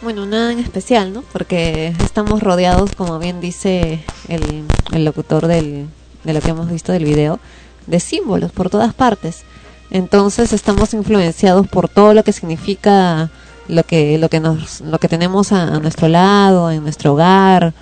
[0.00, 1.22] Bueno, nada en especial, ¿no?
[1.34, 4.64] Porque estamos rodeados, como bien dice el,
[4.94, 5.86] el locutor del,
[6.22, 7.40] de lo que hemos visto del video,
[7.86, 9.42] de símbolos por todas partes.
[9.90, 13.28] Entonces estamos influenciados por todo lo que significa
[13.68, 17.74] lo que lo que nos lo que tenemos a, a nuestro lado, en nuestro hogar,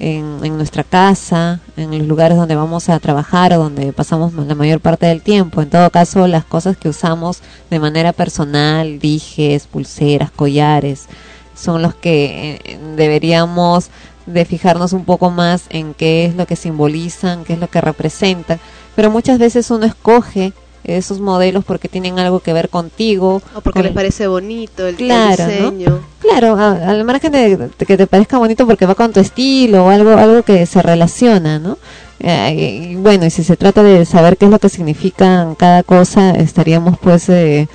[0.00, 4.54] en, en nuestra casa, en los lugares donde vamos a trabajar o donde pasamos la
[4.54, 5.62] mayor parte del tiempo.
[5.62, 11.06] En todo caso, las cosas que usamos de manera personal, dijes, pulseras, collares,
[11.54, 13.90] son los que eh, deberíamos
[14.26, 17.80] de fijarnos un poco más en qué es lo que simbolizan, qué es lo que
[17.80, 18.60] representan.
[18.94, 20.52] Pero muchas veces uno escoge
[20.96, 23.42] esos modelos porque tienen algo que ver contigo.
[23.54, 25.70] O porque con- les parece bonito el, el Claro, ¿no?
[25.70, 26.00] diseño.
[26.20, 29.84] Claro, a- al margen de, de que te parezca bonito porque va con tu estilo
[29.86, 31.78] o algo, algo que se relaciona, ¿no?
[32.20, 35.82] Eh, y bueno, y si se trata de saber qué es lo que significa cada
[35.84, 37.68] cosa, estaríamos pues eh,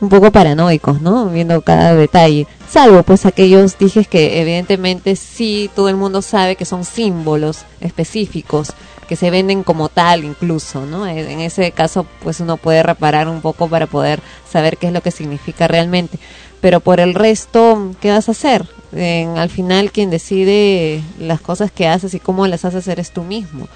[0.00, 1.26] un poco paranoicos, ¿no?
[1.26, 2.46] Viendo cada detalle.
[2.70, 8.72] Salvo pues aquellos dijes que evidentemente sí todo el mundo sabe que son símbolos específicos
[9.10, 11.04] que se venden como tal incluso, ¿no?
[11.04, 14.92] Eh, En ese caso pues uno puede reparar un poco para poder saber qué es
[14.92, 16.16] lo que significa realmente.
[16.60, 18.66] Pero por el resto, ¿qué vas a hacer?
[18.92, 23.24] En- al final quien decide las cosas que haces y cómo las haces eres tú
[23.24, 23.66] mismo.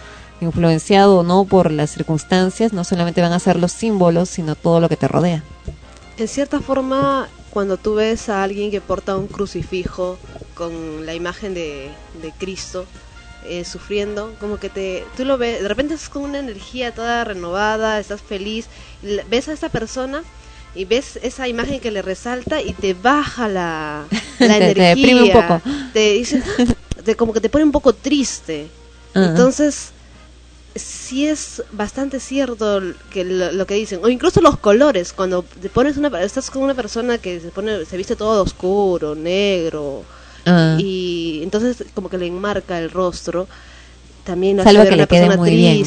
[0.41, 4.79] Influenciado o no por las circunstancias, no solamente van a ser los símbolos, sino todo
[4.79, 5.43] lo que te rodea.
[6.17, 10.17] En cierta forma, cuando tú ves a alguien que porta un crucifijo
[10.55, 11.91] con la imagen de,
[12.23, 12.85] de Cristo
[13.45, 17.25] eh, sufriendo, como que te, tú lo ves, de repente estás con una energía toda
[17.25, 18.67] renovada, estás feliz,
[19.29, 20.23] ves a esa persona
[20.75, 24.95] y ves esa imagen que le resalta y te baja la, la Te- te energía,
[24.97, 25.61] deprime un poco.
[25.93, 26.43] te dice,
[27.05, 28.67] te- como que te pone un poco triste.
[29.15, 29.91] Entonces,
[30.75, 32.81] sí es bastante cierto
[33.13, 36.63] que lo, lo que dicen o incluso los colores cuando te pones una estás con
[36.63, 40.03] una persona que se pone se viste todo oscuro negro
[40.47, 40.77] Ah.
[40.79, 43.49] y entonces como que le enmarca el rostro
[44.25, 45.85] también Salvo que una le quede muy bien,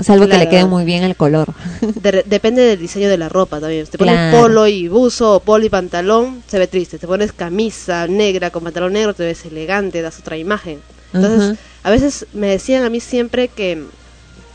[0.00, 1.52] Salvo que le quede muy bien el color.
[1.80, 3.84] De- depende del diseño de la ropa también.
[3.86, 4.40] Si te pones Claro.
[4.40, 6.98] polo y buzo, o polo y pantalón, se ve triste.
[6.98, 10.80] Te pones camisa negra con pantalón negro, te ves elegante, das otra imagen.
[11.12, 13.84] Entonces, a veces me decían a mí siempre que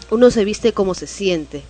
[0.09, 1.63] uno se viste como se siente.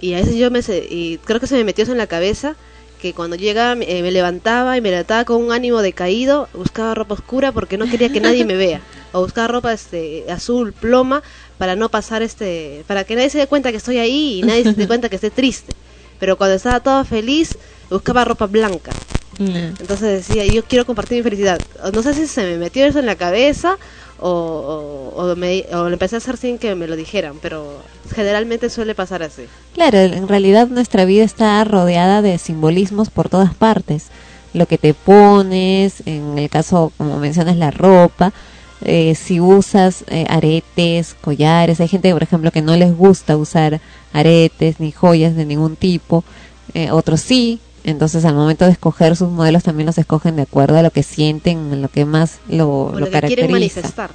[0.00, 0.60] Y a veces yo me...
[0.60, 2.56] se- Y creo que se me metió eso en la cabeza
[3.04, 7.12] que cuando llegaba eh, me levantaba y me levantaba con un ánimo decaído, buscaba ropa
[7.12, 8.80] oscura porque no quería que nadie me vea.
[9.12, 11.22] O buscaba ropa este azul, ploma,
[11.58, 12.82] para no pasar este...
[12.88, 15.16] Para que nadie se dé cuenta que estoy ahí y nadie se dé cuenta que
[15.16, 15.74] esté triste.
[16.18, 17.58] Pero cuando estaba toda feliz,
[17.90, 18.94] buscaba ropa blanca.
[19.38, 21.60] Entonces decía, yo quiero compartir mi felicidad.
[21.92, 23.76] No sé si se me metió eso en la cabeza
[24.26, 27.76] o, o, o me, o lo empecé a hacer sin que me lo dijeran, pero
[28.14, 29.42] generalmente suele pasar así.
[29.74, 34.06] Claro, en realidad nuestra vida está rodeada de simbolismos por todas partes.
[34.54, 38.32] Lo que te pones, en el caso, como mencionas, la ropa,
[38.82, 43.80] eh, si usas eh, aretes, collares, hay gente, por ejemplo, que no les gusta usar
[44.14, 46.24] aretes ni joyas de ningún tipo,
[46.72, 50.78] eh, otros sí, entonces al momento de escoger sus modelos también los escogen de acuerdo
[50.78, 53.52] a lo que sienten, a lo que más lo, O lo lo que quieren caracteriza.
[53.52, 54.10] manifestar.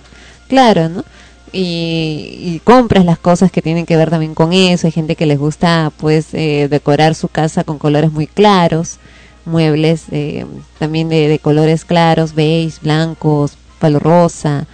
[0.47, 1.03] Claro, ¿no?
[1.51, 4.87] Y, y compras las cosas que tienen que ver también con eso.
[4.87, 8.97] Hay gente que les gusta, pues, eh, decorar su casa con colores muy claros,
[9.45, 10.45] muebles eh,
[10.77, 14.67] también de, de colores claros, beige, blancos, palo rosa.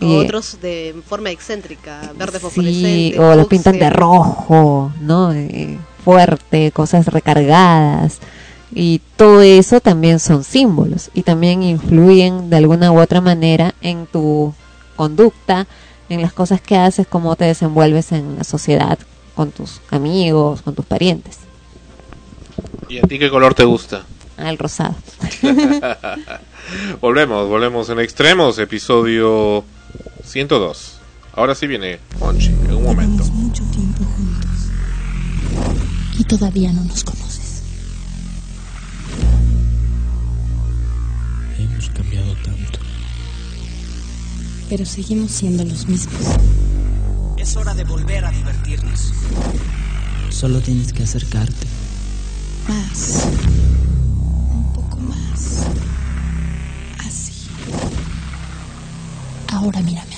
[0.00, 5.32] O y- otros de forma excéntrica, verde sí, o los pintan de rojo, ¿no?
[5.34, 8.18] Eh, fuerte, cosas recargadas.
[8.74, 14.06] Y todo eso también son símbolos y también influyen de alguna u otra manera en
[14.06, 14.54] tu
[14.96, 15.66] conducta,
[16.08, 18.98] en las cosas que haces, cómo te desenvuelves en la sociedad,
[19.34, 21.38] con tus amigos, con tus parientes.
[22.88, 24.04] ¿Y a ti qué color te gusta?
[24.36, 24.94] Al rosado.
[27.00, 29.64] volvemos, volvemos en extremos, episodio
[30.24, 30.98] 102.
[31.34, 33.24] Ahora sí viene Monchi, en un momento.
[33.24, 34.52] mucho tiempo juntos
[36.18, 37.31] y todavía no nos conoces.
[44.72, 46.22] Pero seguimos siendo los mismos.
[47.36, 49.12] Es hora de volver a divertirnos.
[50.30, 51.66] Solo tienes que acercarte.
[52.66, 53.26] Más.
[54.50, 55.66] Un poco más.
[57.06, 57.34] Así.
[59.48, 60.11] Ahora mírame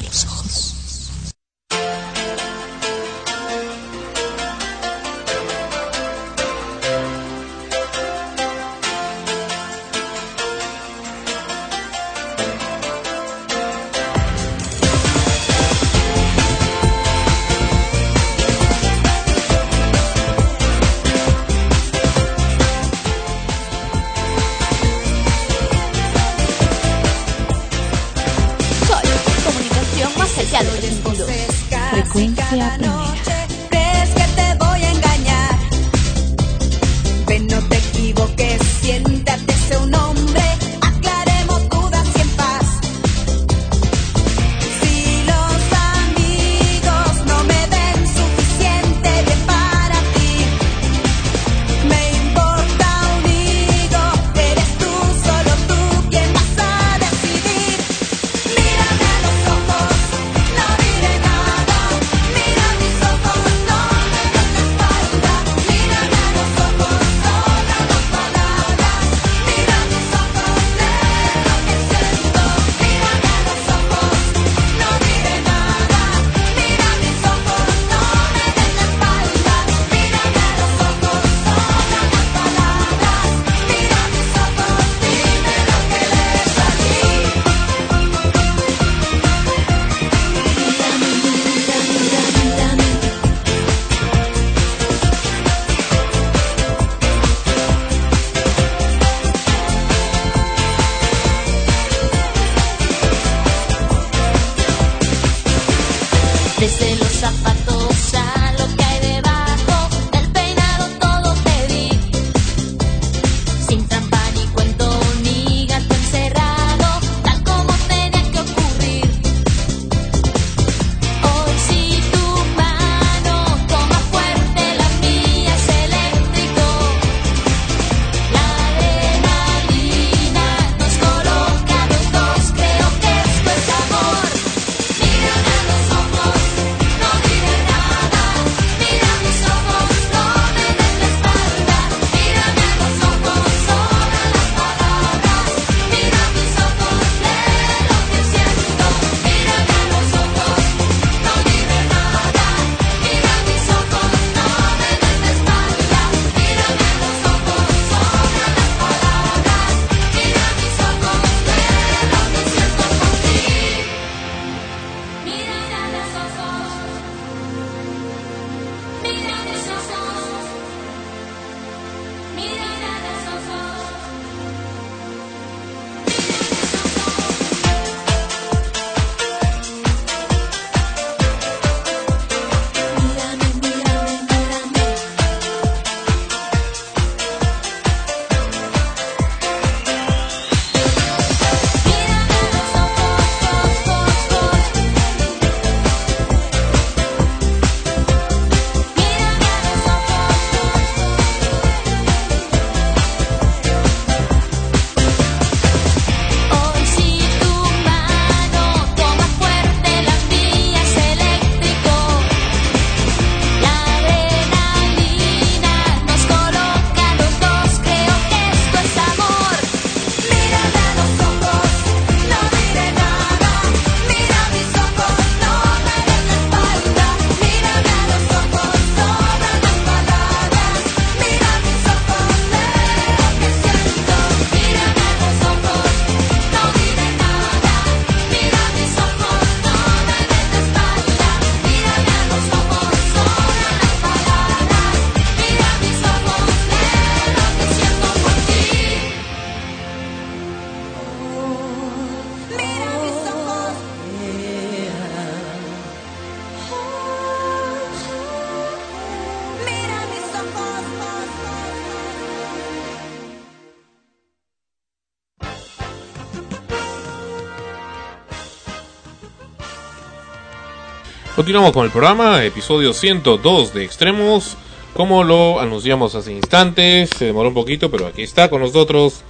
[271.45, 274.57] Continuamos con el programa, episodio 102 de Extremos.
[274.97, 279.21] Como lo anunciamos hace instantes, se demoró un poquito, pero aquí está con nosotros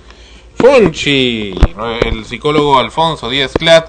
[0.54, 1.56] Fonchi,
[2.02, 3.88] el psicólogo Alfonso Díaz Clat.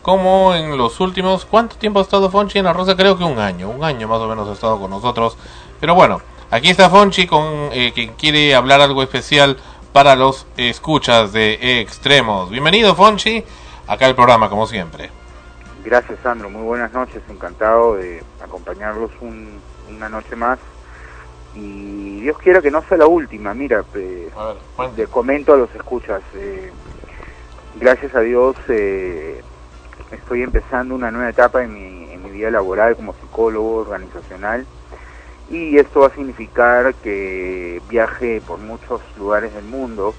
[0.00, 2.96] Como en los últimos, ¿cuánto tiempo ha estado Fonchi en la Rosa?
[2.96, 5.36] Creo que un año, un año más o menos ha estado con nosotros.
[5.78, 9.58] Pero bueno, aquí está Fonchi con eh, que quiere hablar algo especial
[9.92, 12.48] para los escuchas de Extremos.
[12.48, 13.44] Bienvenido Fonchi,
[13.86, 15.25] acá el programa como siempre.
[15.86, 16.50] Gracias, Sandro.
[16.50, 17.22] Muy buenas noches.
[17.30, 20.58] Encantado de acompañarlos un- una noche más.
[21.54, 23.54] Y Dios quiera que no sea la última.
[23.54, 24.28] Mira, eh,
[24.96, 26.22] le comento a los escuchas.
[26.34, 26.72] eh,
[27.78, 29.42] gracias a Dios eh,
[30.10, 34.66] estoy empezando una nueva etapa en mi, en mi vida laboral como psicólogo organizacional.
[35.48, 40.14] Y esto va a significar que viaje por muchos lugares del mundo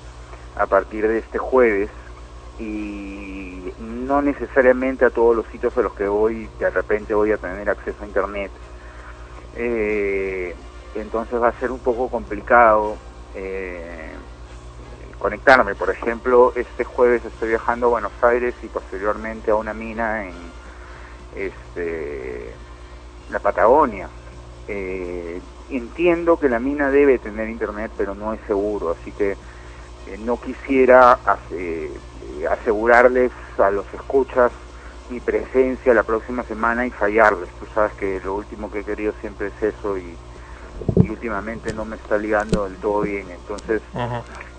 [0.56, 1.90] a partir de este jueves
[2.58, 7.38] y no necesariamente a todos los sitios a los que voy de repente voy a
[7.38, 8.52] tener acceso a internet.
[9.54, 10.56] Eh,
[10.96, 12.98] entonces va a ser un poco complicado
[13.36, 14.16] eh,
[15.20, 15.76] conectarme.
[15.76, 20.54] Por ejemplo este jueves estoy viajando a Buenos Aires y posteriormente a una mina en
[21.36, 22.56] este
[23.30, 24.10] la Patagonia.
[24.68, 29.38] Eh, entiendo que la mina debe tener internet pero no es seguro así que
[30.20, 32.00] no quisiera hace-
[32.46, 34.52] asegurarles a los escuchas
[35.10, 37.50] mi presencia la próxima semana y fallarles.
[37.60, 40.20] Tú sabes que lo último que he querido siempre es eso y,
[41.00, 43.32] y últimamente no me está ligando del todo bien.
[43.32, 43.82] Entonces,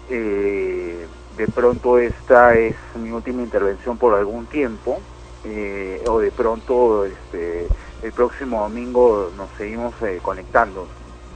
[0.09, 5.03] eh, de pronto esta es mi última intervención por algún tiempo
[5.45, 7.71] eh, o de pronto este,
[8.03, 10.89] el próximo domingo nos seguimos eh, conectando.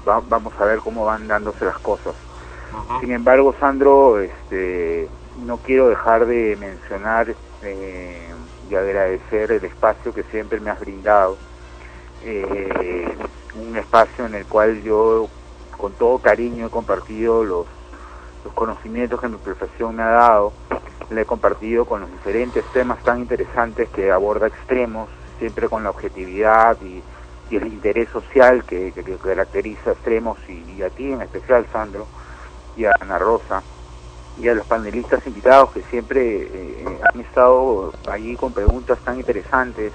[0.09, 2.17] Va- vamos a ver cómo van dándose las cosas.
[3.01, 8.35] Sin embargo, Sandro, este, no quiero dejar de mencionar eh,
[8.69, 11.39] y agradecer el espacio que siempre me has brindado.
[12.21, 13.17] Eh,
[13.55, 15.31] un espacio en el cual yo,
[15.77, 17.67] con todo cariño, he compartido los,
[18.55, 20.55] conocimientos que mi profesión me ha dado.
[21.11, 25.91] Le he compartido con los diferentes temas tan interesantes que aborda extremos, siempre con la
[25.91, 27.05] objetividad y,
[27.51, 31.67] el interés social que, que- que caracteriza a extremos y, y a ti en especial,
[31.71, 32.09] Sandro
[32.75, 33.63] y a Ana Rosa
[34.41, 39.93] y a los panelistas invitados que siempre eh, han estado allí con preguntas tan interesantes,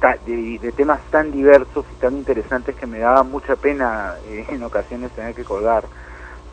[0.00, 4.44] ta- de, de temas tan diversos y tan interesantes que me daba mucha pena eh,
[4.50, 5.84] en ocasiones tener que colgar,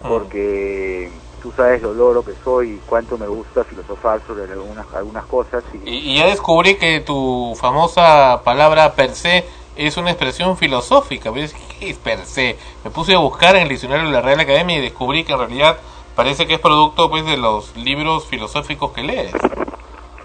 [0.01, 1.11] porque
[1.41, 5.63] tú sabes lo loro que soy y cuánto me gusta filosofar sobre algunas, algunas cosas
[5.73, 9.45] y Y, y ya descubrí que tu famosa palabra per se
[9.75, 11.31] es una expresión filosófica.
[11.31, 11.53] ¿Ves?
[11.79, 12.57] ¿Qué es per se?
[12.83, 15.39] Me puse a buscar en el diccionario de la Real Academia y descubrí que en
[15.39, 15.77] realidad
[16.15, 19.31] parece que es producto pues de los libros filosóficos que lees.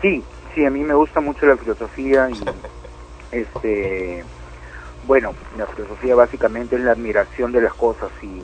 [0.03, 0.23] Sí,
[0.55, 2.35] sí, a mí me gusta mucho la filosofía y
[3.33, 4.25] este
[5.07, 8.43] bueno, la filosofía básicamente es la admiración de las cosas y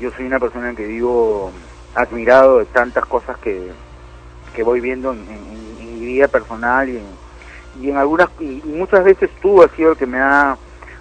[0.00, 1.52] yo soy una persona que vivo
[1.94, 3.70] admirado de tantas cosas que,
[4.54, 7.04] que voy viendo en, en- en mi vida personal y en,
[7.80, 10.56] y en algunas y muchas veces tú has sido el que me ha,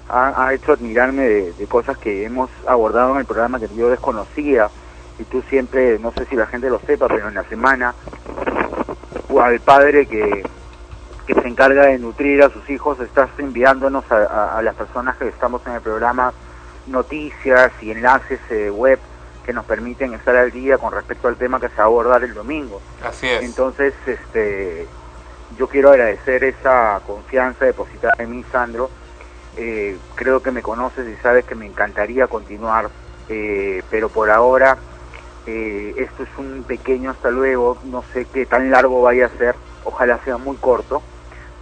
[0.10, 3.90] ha, ha hecho admirarme de, de cosas que hemos abordado en el programa que yo
[3.90, 4.70] desconocía
[5.22, 7.96] y tú siempre, no sé si la gente lo sepa, pero en la semana
[9.30, 10.44] o al padre que,
[11.28, 15.16] que se encarga de nutrir a sus hijos, estás enviándonos a, a- a las personas
[15.18, 16.34] que estamos en el programa
[16.88, 19.00] noticias y enlaces eh, web
[19.44, 22.24] que nos permiten estar al día con respecto al tema que se va a abordar
[22.24, 22.82] el domingo.
[23.04, 23.42] Así es.
[23.44, 24.88] Entonces, este,
[25.58, 28.90] yo quiero agradecer esa confianza depositada en mí, Sandro.
[29.56, 32.90] Eh, creo que me conoces y sabes que me encantaría continuar,
[33.30, 34.78] eh, pero por ahora
[35.46, 39.56] eh, esto es un pequeño hasta luego, no sé qué tan largo vaya a ser,
[39.86, 41.02] ojalá sea muy corto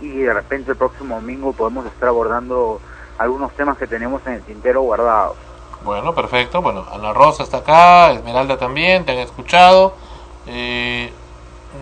[0.02, 2.82] y de repente el próximo domingo podemos estar abordando
[3.18, 5.38] algunos temas que tenemos en el tintero guardados.
[5.84, 6.62] Bueno, perfecto.
[6.62, 9.94] Bueno, Ana Rosa está acá, Esmeralda también, te han escuchado.
[10.48, 11.12] Eh,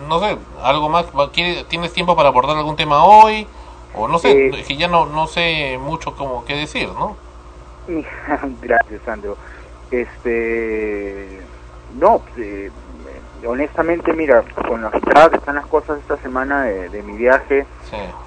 [0.07, 1.05] no sé, algo más.
[1.17, 3.47] Va- ¿quiere- ¿Tienes tiempo para abordar algún tema hoy?
[3.95, 7.15] O no sé, Eh, que ya no, no sé mucho cómo qué decir, ¿no?
[8.61, 9.35] Gracias, Sandro.
[9.89, 11.41] Este,
[11.97, 12.69] no, eh,
[13.45, 17.65] honestamente, mira, con lo agitadas que están las cosas esta semana de, de mi viaje,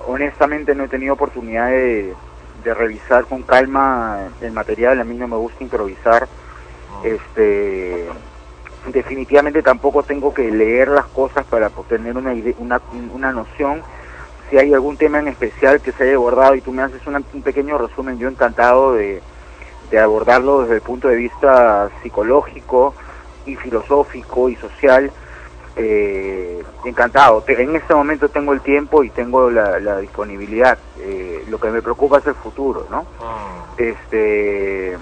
[0.06, 2.14] honestamente no he tenido oportunidad de,
[2.64, 5.00] de revisar con calma el material.
[5.00, 6.28] A mí no me gusta improvisar.
[7.04, 8.06] Este,
[8.92, 12.80] definitivamente tampoco tengo que leer las cosas para tener una, una,
[13.14, 13.82] una noción.
[14.48, 17.22] Si hay algún tema en especial que se haya abordado y tú me haces una-
[17.32, 19.22] un pequeño resumen, yo encantado de,
[19.90, 22.94] de abordarlo desde el punto de vista psicológico
[23.52, 25.10] y filosófico y social
[25.76, 27.44] eh, encantado.
[27.46, 30.78] En este momento tengo el tiempo y tengo la, la disponibilidad.
[30.98, 33.06] Eh, lo que me preocupa es el futuro, ¿no?
[33.76, 34.96] Este,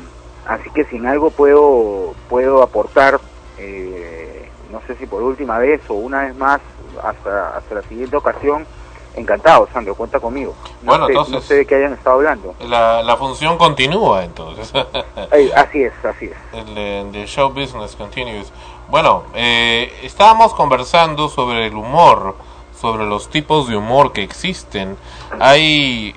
[0.47, 3.21] así que si en algo puedo puedo aportar,
[3.59, 6.61] eh, no sé si por última vez o una vez más
[7.03, 8.67] hasta hasta la siguiente ocasión,
[9.19, 10.55] encantado, Sandro, cuenta conmigo.
[10.83, 12.55] No Bueno, sé, entonces- no sé de qué hayan estado hablando.
[12.61, 14.73] La, la función continúa entonces.
[15.33, 16.37] Eh, así es, así es.
[16.53, 18.51] El, the show business continues.
[18.89, 22.35] Bueno, eh, estábamos conversando sobre el humor,
[22.81, 24.97] sobre los tipos de humor que existen.
[25.39, 26.15] Hay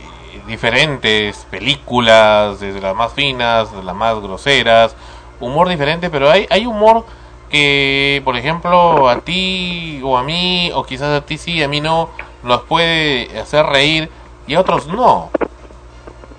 [0.48, 4.96] diferentes películas, desde las más finas, de las más groseras,
[5.40, 7.04] humor diferente, pero hay, hay humor
[7.50, 11.82] que, por ejemplo, a ti o a mí, o quizás a ti sí, a mí
[11.82, 12.10] no,
[12.44, 14.10] nos puede hacer reír
[14.48, 15.30] y a otros no.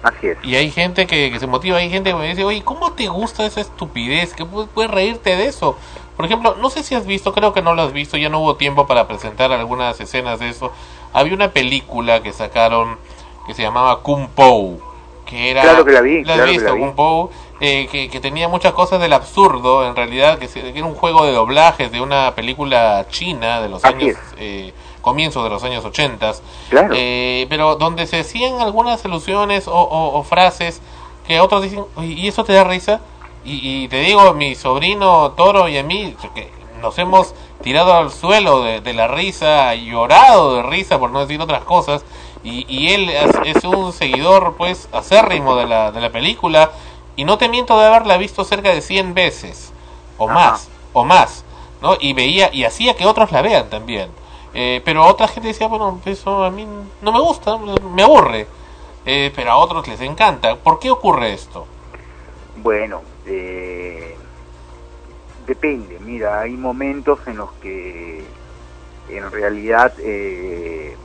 [0.02, 0.38] Así es.
[0.44, 3.06] Y hay gente que, que se motiva, hay gente que me dice, oye, ¿cómo te
[3.08, 4.34] gusta esa estupidez?
[4.34, 5.76] ¿Qué pu- puedes reírte de eso?
[6.16, 8.40] Por ejemplo, no sé si has visto, creo que no lo has visto, ya no
[8.40, 10.72] hubo tiempo para presentar algunas escenas de eso.
[11.12, 12.96] Había una película que sacaron
[13.46, 14.76] que se llamaba Kung Po,
[15.24, 15.62] que era...
[15.62, 16.80] Claro que la vi, has claro que visto, la vi.
[16.80, 17.30] Kung Po,
[17.60, 20.94] eh, que, que tenía muchas cosas del absurdo, en realidad, que, se- que era un
[20.94, 24.16] juego de doblajes de una película china de los Así años...
[24.36, 24.72] Eh,
[25.02, 26.32] comienzos de los años 80
[26.70, 26.94] Claro.
[26.96, 30.80] eh, pero donde se hacían algunas alusiones o, o- o frases
[31.26, 33.00] que otros dicen, "Oye, ¿y eso te da risa?
[33.44, 36.50] Y, y te digo, mi sobrino Toro y a mí, que
[36.80, 41.40] nos hemos tirado al suelo de, de la risa, llorado de risa, por no decir
[41.40, 42.04] otras cosas,
[42.44, 46.70] y, y él es, es un seguidor, pues, acérrimo de la, de la película,
[47.14, 49.72] y no te miento de haberla visto cerca de 100 veces,
[50.18, 51.44] o más, o más,
[51.80, 51.96] ¿no?
[52.00, 54.08] Y veía, y hacía que otros la vean también.
[54.54, 56.66] Eh, pero otra gente decía, bueno, eso a mí
[57.00, 58.46] no me gusta, me aburre.
[59.04, 60.56] Eh, pero a otros les encanta.
[60.56, 61.66] ¿Por qué ocurre esto?
[62.56, 64.16] Bueno, eh,
[65.46, 65.98] depende.
[66.00, 68.24] Mira, hay momentos en los que
[69.08, 70.96] en realidad eh,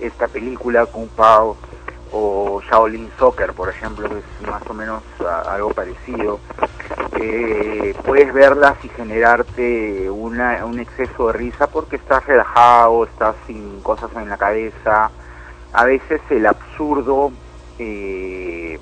[0.00, 1.56] esta película Kung Pao
[2.18, 5.02] o Shaolin Soccer, por ejemplo, que es más o menos
[5.46, 6.40] algo parecido,
[7.20, 13.82] eh, puedes verlas y generarte una, un exceso de risa porque estás relajado, estás sin
[13.82, 15.10] cosas en la cabeza.
[15.74, 17.32] A veces el absurdo
[17.78, 18.80] eh,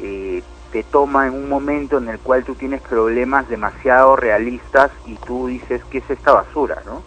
[0.00, 0.42] eh,
[0.72, 5.46] te toma en un momento en el cual tú tienes problemas demasiado realistas y tú
[5.46, 6.82] dices, ¿qué es esta basura?
[6.86, 7.02] ¿no?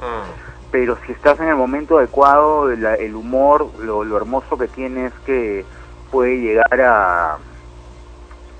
[0.76, 5.06] Pero si estás en el momento adecuado, la- el humor, lo, lo hermoso que tiene
[5.06, 5.66] es que
[6.12, 7.38] puede llegar a,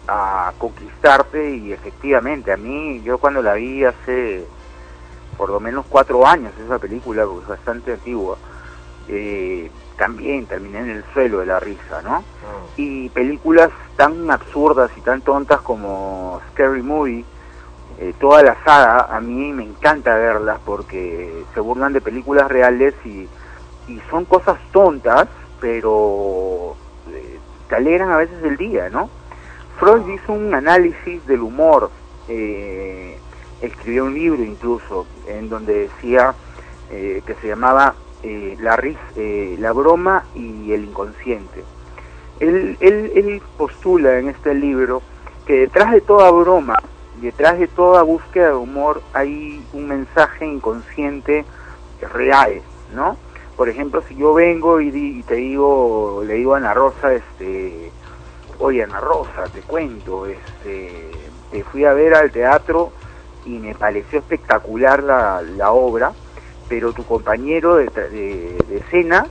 [0.08, 4.48] a conquistarte y efectivamente, a mí, yo cuando la vi hace
[5.36, 8.38] por lo menos cuatro años esa película, porque es bastante antigua,
[9.10, 12.24] eh, también terminé en el suelo de la risa, ¿no?
[12.78, 17.26] Y películas tan absurdas y tan tontas como Scary Movie,
[18.00, 22.94] eh, toda la saga, a mí me encanta verlas porque se burlan de películas reales
[23.06, 23.28] y,
[23.88, 25.28] y son cosas tontas,
[25.60, 26.76] pero
[27.10, 27.40] eh,
[27.70, 29.10] te alegran a veces el día, ¿no?
[29.80, 31.90] Freud hizo un análisis del humor,
[32.28, 33.18] eh,
[33.62, 36.34] escribió un libro incluso, en donde decía
[36.92, 41.64] eh, que se llamaba eh, la, ris- la broma y el inconsciente.
[42.40, 45.02] Él, él, él postula en este libro
[45.46, 46.78] que detrás de toda broma,
[47.22, 51.46] detrás de toda búsqueda de humor, hay un mensaje inconsciente
[52.00, 53.18] real, ¿no?
[53.56, 57.14] Por ejemplo, si yo vengo y, di- y te digo, le digo a Ana Rosa,
[57.14, 57.94] este,
[58.60, 62.92] oye Ana Rosa, te cuento, este, te fui a ver al teatro
[63.46, 66.14] y me pareció espectacular la, la obra,
[66.68, 69.28] pero tu compañero de, de, de escena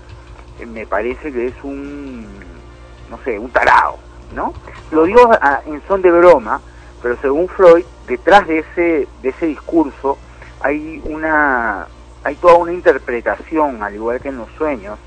[0.59, 2.63] eh, me parece que es un,
[3.09, 3.99] no sé, un tarado,
[4.31, 4.55] ¿no?
[4.91, 6.63] Lo digo a- en son de broma,
[7.05, 10.17] pero según Freud, detrás de ese, de ese discurso
[10.63, 11.87] hay una,
[12.25, 14.99] hay toda una interpretación, al igual que en los sueños,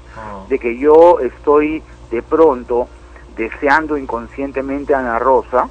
[0.48, 2.88] de que yo estoy de pronto
[3.36, 5.68] deseando inconscientemente a Ana Rosa,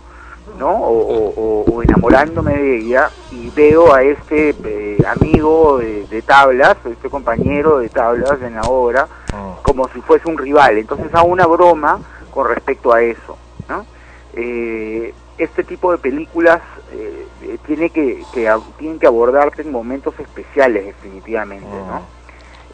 [0.58, 0.70] ¿no?
[0.70, 6.22] O, o- o- o enamorándome de ella y veo a este eh, amigo de, de
[6.22, 9.06] tablas, este compañero de tablas en la obra,
[9.62, 10.78] como si fuese un rival.
[10.78, 12.00] Entonces hago una broma
[12.32, 13.36] con respecto a eso,
[13.68, 13.84] ¿no?
[14.34, 16.60] Eh, este tipo de películas
[16.92, 22.16] eh, eh, tiene que, que tienen que abordarte en momentos especiales definitivamente, ¿no?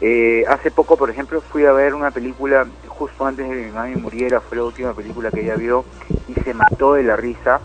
[0.01, 3.71] Eh, hace poco, por ejemplo, fui a ver una película justo antes de que mi
[3.71, 5.85] mami muriera, fue la última película que ella vio
[6.27, 7.61] y se mató de la risa.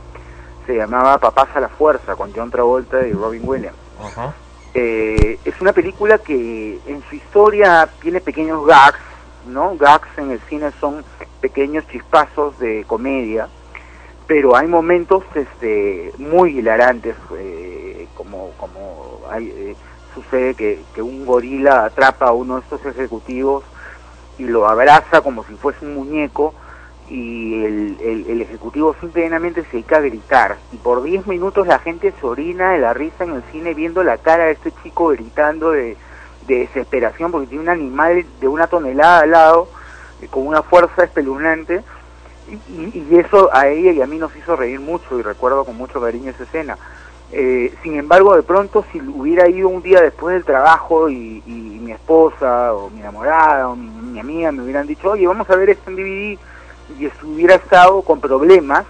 [0.66, 3.76] Se llamaba Papás a la Fuerza con John Travolta y Robin Williams.
[4.74, 9.00] Eh, es una película que en su historia tiene pequeños gags,
[9.48, 9.76] ¿no?
[9.76, 11.04] Gags en el cine son
[11.40, 13.48] pequeños chispazos de comedia,
[14.28, 19.76] pero hay momentos este, muy hilarantes, eh, como, como hay, eh,
[20.14, 23.64] sucede que, un gorila atrapa a uno de estos ejecutivos
[24.38, 26.54] y lo abraza como si fuese un muñeco
[27.08, 27.96] y el,
[28.28, 30.58] el, ejecutivo simplemente se dedica a gritar.
[30.72, 34.04] Y por 10 minutos la gente se orina de la risa en el cine viendo
[34.04, 35.96] la cara de este chico gritando de,
[36.46, 39.68] de desesperación porque tiene un animal de una tonelada al lado
[40.20, 41.82] eh, con una fuerza espeluznante
[42.50, 45.76] y, y eso a ella y a mí nos hizo reír mucho y recuerdo con
[45.76, 46.76] mucho cariño esa escena.
[47.30, 51.50] Eh, sin embargo, de pronto, si hubiera ido un día después del trabajo y, y
[51.50, 55.56] mi esposa o mi enamorada o mi, mi amiga me hubieran dicho, oye, vamos a
[55.56, 56.38] ver esto en DVD
[56.98, 58.84] y si hubiera estado con problemas,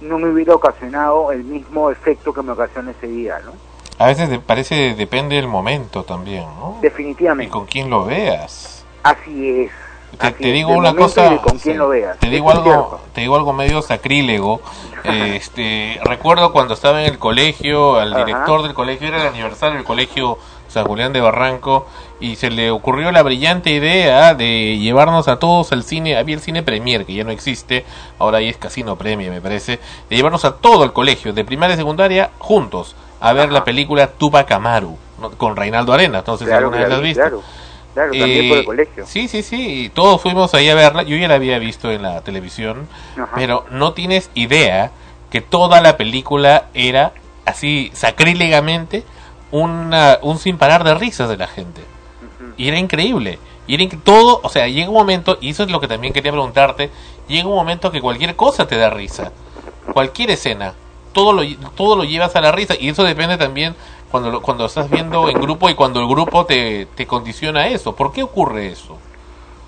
[0.00, 3.52] no me hubiera ocasionado el mismo efecto que me ocasiona ese día, ¿no?
[3.96, 6.78] A veces de- parece depende del momento también, ¿no?
[6.82, 7.48] Definitivamente.
[7.48, 8.84] Y con quién lo veas.
[9.04, 9.70] Así es.
[10.18, 12.18] Te, digo una cosa, con quién sí, lo veas.
[12.18, 13.00] te digo es algo, cierto.
[13.12, 14.60] te digo algo medio sacrílego.
[15.04, 18.24] Este, recuerdo cuando estaba en el colegio, al Ajá.
[18.24, 20.38] director del colegio era el aniversario del colegio
[20.68, 21.86] San Julián de Barranco
[22.20, 26.40] y se le ocurrió la brillante idea de llevarnos a todos al cine, había el
[26.40, 27.84] cine Premier que ya no existe,
[28.18, 29.78] ahora ahí es Casino Premier me parece,
[30.08, 34.06] de llevarnos a todo el colegio, de primaria y secundaria, juntos, a ver la película
[34.08, 34.96] Tupac Amaru,
[35.36, 37.20] con Reinaldo si Claro alguna vez la has vi, visto.
[37.22, 37.42] claro.
[37.94, 39.06] Claro, también por el Eh, colegio.
[39.06, 42.02] Sí, sí, sí, y todos fuimos ahí a verla, yo ya la había visto en
[42.02, 43.30] la televisión, Ajá.
[43.36, 44.90] pero no tienes idea
[45.30, 47.12] que toda la película era
[47.44, 49.04] así sacrílegamente
[49.50, 51.82] una, un sin parar de risas de la gente.
[52.56, 53.38] Y era increíble.
[53.66, 56.12] Y era inc- todo, o sea, llega un momento, y eso es lo que también
[56.12, 56.90] quería preguntarte,
[57.28, 59.32] llega un momento que cualquier cosa te da risa.
[59.92, 60.74] Cualquier escena.
[61.12, 61.42] Todo lo,
[61.76, 62.74] todo lo llevas a la risa.
[62.78, 63.74] Y eso depende también
[64.14, 67.68] cuando, lo- cuando estás viendo en grupo y cuando el grupo te, te condiciona a
[67.68, 67.96] eso.
[67.96, 69.02] ¿Por qué ocurre eso?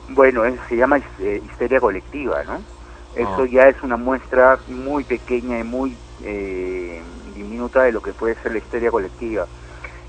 [0.09, 2.64] Bueno, eso se llama eh, histeria colectiva, ¿no?
[3.12, 3.47] Eso Ah.
[3.47, 7.02] ya es una muestra muy pequeña y muy eh,
[7.35, 9.48] diminuta de lo que puede ser la histeria colectiva.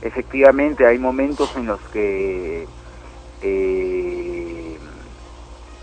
[0.02, 2.70] Efectivamente, hay momentos en los que
[3.42, 4.80] eh,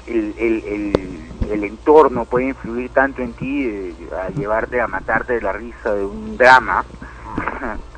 [0.07, 5.35] el, el, el, el entorno puede influir tanto en ti eh, a llevarte a matarte
[5.35, 6.87] de la risa de un drama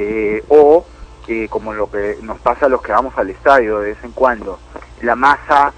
[0.00, 0.86] eh, o
[1.26, 4.12] eh, como lo que nos pasa a los que vamos al estadio de vez en
[4.12, 4.60] cuando
[5.02, 5.72] la masa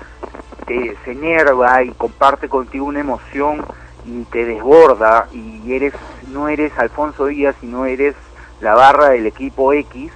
[0.67, 3.65] te, se enerva y comparte contigo una emoción
[4.05, 5.95] y te desborda y eres
[6.29, 8.15] no eres Alfonso Díaz sino eres
[8.61, 10.13] la barra del equipo X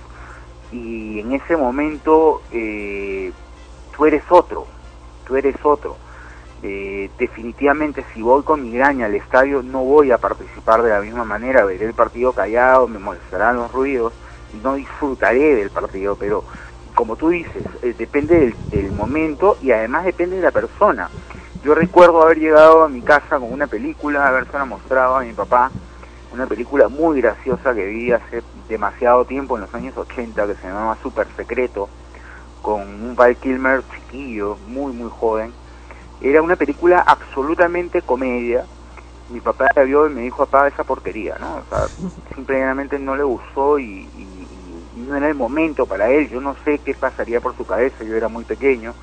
[0.70, 3.32] y en ese momento eh,
[3.96, 4.66] tú eres otro
[5.26, 5.96] tú eres otro
[6.66, 11.22] Eh, definitivamente si voy con migraña al estadio no voy a participar de la misma
[11.22, 14.14] manera veré el partido callado me molestarán los ruidos
[14.62, 16.42] no disfrutaré del partido pero
[16.94, 21.10] como tú dices, eh, depende del, momento y además depende de la persona.
[21.64, 25.70] Yo recuerdo haber llegado a mi casa con una película, habérsela mostrado a mi papá,
[26.32, 30.68] una película muy graciosa que vi hace demasiado tiempo, en los años 80, que se
[30.68, 31.88] llamaba Super Secreto,
[32.62, 35.52] con un Val Kilmer chiquillo, muy, muy joven.
[36.20, 38.66] Era una película absolutamente comedia.
[39.28, 41.56] Mi papá la vio y me dijo, papá, esa porquería, ¿no?
[41.56, 41.88] O sea,
[42.34, 46.28] simplemente no le gustó y, y- y no era el momento para él.
[46.30, 48.96] Yo no sé qué pasaría por su cabeza, yo era muy pequeño,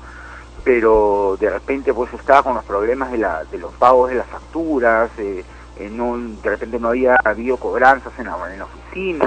[0.64, 4.28] pero de repente pues estaba con los problemas de, la, de los pagos de las
[4.28, 5.44] facturas, eh,
[5.76, 9.26] eh, no, de repente no había habido cobranzas en la, en la oficina,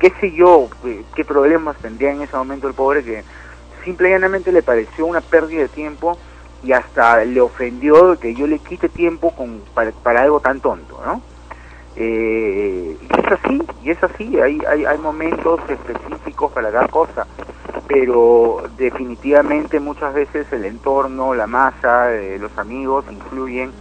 [0.00, 3.24] qué sé yo, eh, qué problemas tendría en ese momento el pobre que
[3.84, 6.18] simple y llanamente le pareció una pérdida de tiempo
[6.62, 11.00] y hasta le ofendió que yo le quite tiempo con, para, para algo tan tonto,
[11.04, 11.22] ¿no?
[11.96, 17.26] Eh, y es así, y es así, hay, hay, hay momentos específicos para cada cosa,
[17.88, 23.72] pero definitivamente muchas veces el entorno, la masa, eh, los amigos influyen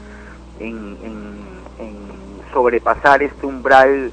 [0.60, 1.38] en, en,
[1.78, 1.98] en
[2.52, 4.12] sobrepasar este umbral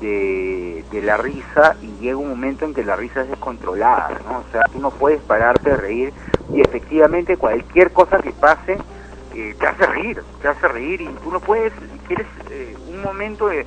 [0.00, 4.38] de, de la risa y llega un momento en que la risa es descontrolada, ¿no?
[4.38, 6.12] O sea, tú no puedes pararte a reír
[6.52, 8.78] y efectivamente cualquier cosa que pase
[9.34, 11.72] eh, te hace reír, te hace reír y tú no puedes,
[12.06, 13.66] quieres eh, un momento de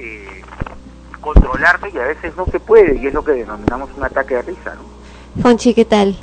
[0.00, 0.42] eh,
[1.20, 4.42] controlarte y a veces no se puede y es lo que denominamos un ataque de
[4.42, 5.42] risa, ¿no?
[5.42, 6.16] Fonchi, ¿qué tal?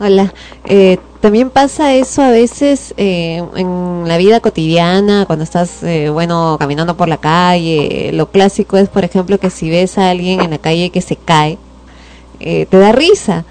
[0.00, 0.32] Hola.
[0.64, 6.56] Eh, También pasa eso a veces eh, en la vida cotidiana, cuando estás, eh, bueno,
[6.60, 8.10] caminando por la calle.
[8.12, 11.16] Lo clásico es, por ejemplo, que si ves a alguien en la calle que se
[11.16, 11.58] cae,
[12.38, 13.44] eh, te da risa.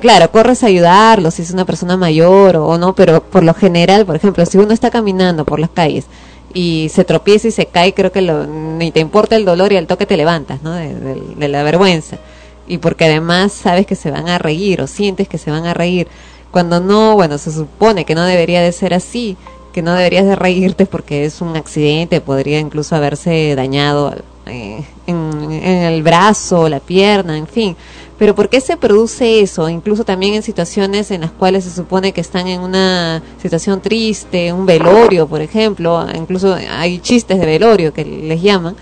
[0.00, 4.04] Claro, corres a ayudarlo si es una persona mayor o, no, pero por lo general,
[4.04, 6.06] por ejemplo, si uno está caminando por las calles
[6.52, 9.76] y se tropieza y se cae, creo que lo, ni te importa el dolor y
[9.78, 10.72] al toque te levantas, ¿no?
[10.74, 10.94] De-
[11.36, 12.18] de la vergüenza.
[12.66, 15.74] Y porque además sabes que se van a reír o sientes que se van a
[15.74, 16.08] reír.
[16.50, 19.36] Cuando no, bueno, se supone que no debería de ser así,
[19.72, 24.14] que no deberías de reírte porque es un accidente, podría incluso haberse dañado
[24.46, 27.76] eh, en, el brazo, la pierna, en fin.
[28.18, 29.68] Pero ¿por qué se produce eso?
[29.68, 34.52] Incluso también en situaciones en las cuales se supone que están en una situación triste,
[34.52, 38.76] un velorio, por ejemplo, incluso hay chistes de velorio que les llaman,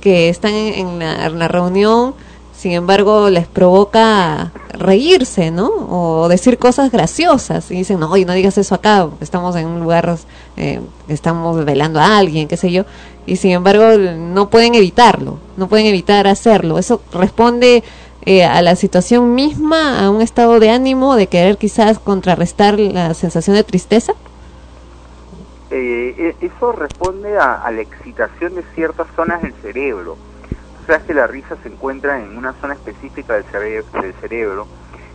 [0.00, 2.14] que están en la reunión,
[2.62, 5.68] sin embargo les provoca reírse, ¿no?
[5.68, 9.80] O decir cosas graciosas y dicen, no, oye, no digas eso acá, estamos en un
[9.80, 10.16] lugar,
[10.56, 12.84] eh, estamos velando a alguien, qué sé yo,
[13.26, 16.78] y sin embargo no pueden evitarlo, no pueden evitar hacerlo.
[16.78, 17.82] Eso responde
[18.26, 23.12] eh, a la situación misma, a un estado de ánimo, de querer quizás contrarrestar la
[23.14, 24.12] sensación de tristeza.
[25.72, 30.16] Eh, e- eso responde a, a la excitación de ciertas zonas del cerebro.
[30.92, 34.68] Sabes que la risa se encuentra en una zona específica del, cere- del cerebro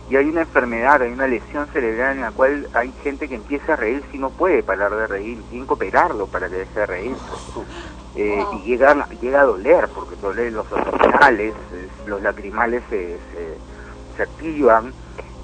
[0.08, 3.74] y hay una enfermedad, hay una lesión cerebral en la cual hay gente que empieza
[3.74, 6.86] a reír si no puede parar de reír, tienen que operarlo para que deje de
[6.86, 7.16] reír.
[8.16, 13.20] Eh, y llega, a- llega a doler, porque duelen los abdominales, es- los lacrimales se,
[13.30, 13.58] se,
[14.16, 14.92] se activan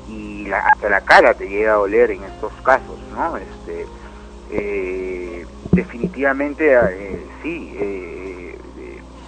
[0.08, 3.36] y la- hasta la cara te llega a doler en estos casos, ¿no?
[3.36, 3.86] Este,
[4.50, 8.13] eh, definitivamente eh, sí, eh,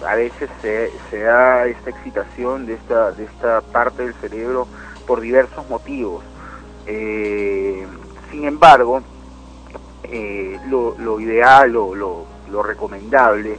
[0.05, 4.67] a veces se, se da esta excitación de esta, de esta parte del cerebro
[5.05, 6.23] por diversos motivos.
[6.85, 7.85] Eh,
[8.31, 9.01] sin embargo,
[10.03, 13.57] eh, lo, ideal o lo, lo recomendable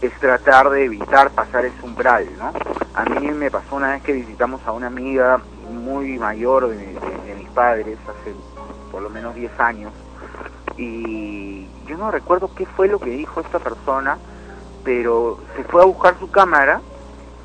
[0.00, 2.52] es tratar de evitar pasar ese umbral, ¿no?
[2.94, 5.40] A mí me pasó una vez que visitamos a una amiga
[5.70, 6.94] muy mayor de, de-
[7.26, 8.34] de mis padres, hace
[8.90, 9.92] por lo menos 10 años,
[10.76, 14.18] y yo no recuerdo qué fue lo que dijo esta persona,
[14.84, 16.80] pero se fue a buscar su cámara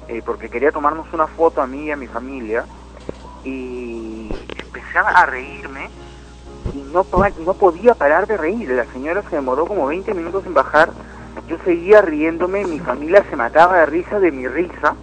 [0.08, 2.66] eh, porque quería tomarnos una foto a mí y a mi familia,
[3.44, 4.30] y
[4.60, 5.90] empecé a reírme
[6.74, 7.06] y no,
[7.44, 8.70] no podía parar de reír.
[8.70, 10.92] La señora se demoró como 20 minutos en bajar.
[11.48, 14.96] Yo seguía riéndome, mi familia se mataba de risa de mi risa.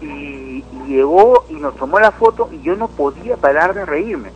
[0.00, 4.30] Y llegó y nos tomó la foto y yo no podía parar de reírme.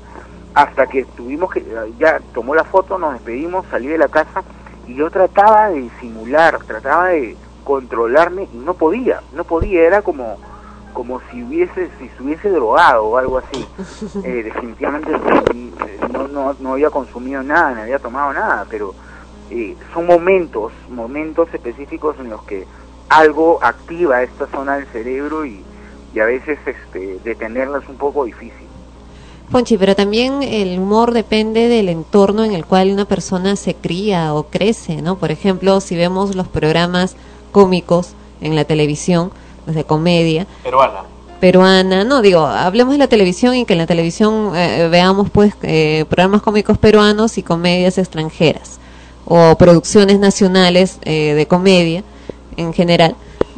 [0.55, 1.64] Hasta que tuvimos que,
[1.98, 4.44] ya tomó la foto, nos despedimos, salí de la casa
[4.86, 10.36] y yo trataba de disimular, trataba de controlarme y no podía, no podía, era como
[10.93, 13.66] como si hubiese si se hubiese drogado o algo así.
[14.24, 15.11] Eh, definitivamente
[16.12, 18.94] no, no, no había consumido nada, no había tomado nada, pero
[19.51, 22.66] eh, son momentos, momentos específicos en los que
[23.09, 25.62] algo activa esta zona del cerebro y,
[26.15, 28.66] y a veces este, detenerla es un poco difícil.
[29.50, 34.34] Ponchi, pero también el humor depende del entorno en el cual una persona se cría
[34.34, 35.16] o crece, ¿no?
[35.16, 37.14] Por ejemplo, si vemos los programas
[37.52, 39.30] cómicos en la televisión,
[39.66, 41.02] los de comedia, Peruana.
[41.40, 45.54] peruana, no digo, hablemos de la televisión y que en la televisión eh, veamos pues
[45.62, 48.80] eh, programas cómicos peruanos y comedias extranjeras
[49.26, 52.02] o producciones nacionales eh, de comedia
[52.56, 53.14] en general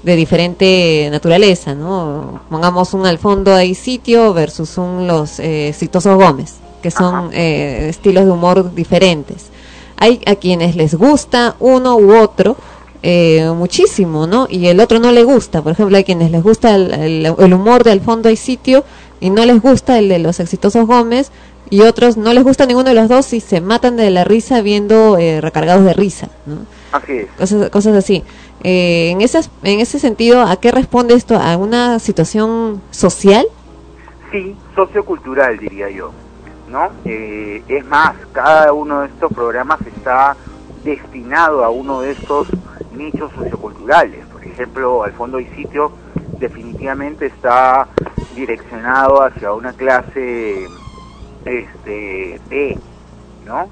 [0.06, 2.40] de diferente naturaleza, ¿no?
[2.48, 7.88] Pongamos un al fondo hay sitio versus un los eh, exitosos Gómez, que son eh,
[7.90, 9.46] estilos de humor diferentes.
[9.98, 12.56] Hay a quienes les gusta uno u otro
[13.02, 14.46] eh, muchísimo, ¿no?
[14.48, 15.60] Y el otro no le gusta.
[15.62, 18.84] Por ejemplo, hay quienes les gusta el, el- el humor de al fondo hay sitio
[19.20, 21.30] y no les gusta el de los exitosos Gómez
[21.68, 24.60] y otros no les gusta ninguno de los dos y se matan de la risa
[24.60, 26.58] viendo eh, recargados de risa, ¿no?
[26.92, 27.26] Así es.
[27.36, 28.22] cosas, cosas así.
[28.62, 31.36] Eh, en, esas, en ese sentido, ¿a qué responde esto?
[31.36, 33.46] ¿A una situación social?
[34.32, 36.12] Sí, sociocultural diría yo,
[36.68, 36.90] ¿no?
[37.04, 40.36] Eh, es más, cada uno de estos programas está
[40.84, 42.48] destinado a uno de estos
[42.96, 44.24] nichos socioculturales.
[44.26, 45.92] Por ejemplo, al fondo y sitio
[46.38, 47.88] definitivamente está
[48.34, 50.66] direccionado hacia una clase
[51.44, 52.78] este B,
[53.44, 53.68] ¿no?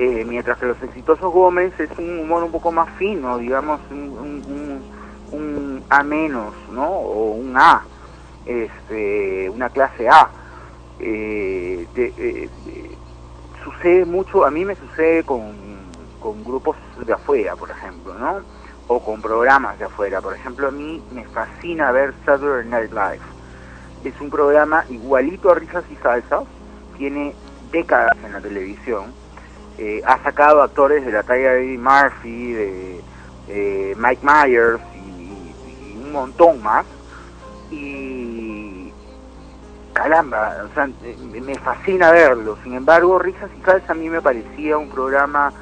[0.00, 4.86] Eh, mientras que los exitosos Gómez es un humor un poco más fino, digamos, un,
[5.32, 6.88] un, A menos, ¿no?
[6.88, 7.84] O un A,
[8.44, 10.30] este, una clase A.
[11.00, 12.98] Eh, de- eh, eh,
[13.64, 18.42] sucede mucho, a mí me sucede con, con grupos de afuera, por ejemplo, ¿no?
[18.86, 20.20] O con programas de afuera.
[20.20, 23.24] Por ejemplo, a mí me fascina ver Saturday Night Live.
[24.04, 26.44] Es un programa igualito a Risas y Salsas,
[26.96, 27.34] tiene
[27.72, 29.12] décadas en la televisión,
[29.78, 36.12] eh, ha sacado actores de la talla de Eddie Murphy, de Mike Myers y, un
[36.12, 36.84] montón más.
[37.70, 38.92] Y
[39.92, 42.56] caramba, o sea, eh, me fascina verlo.
[42.62, 45.52] Sin embargo, Risas y Salsa a mí me parecía un programa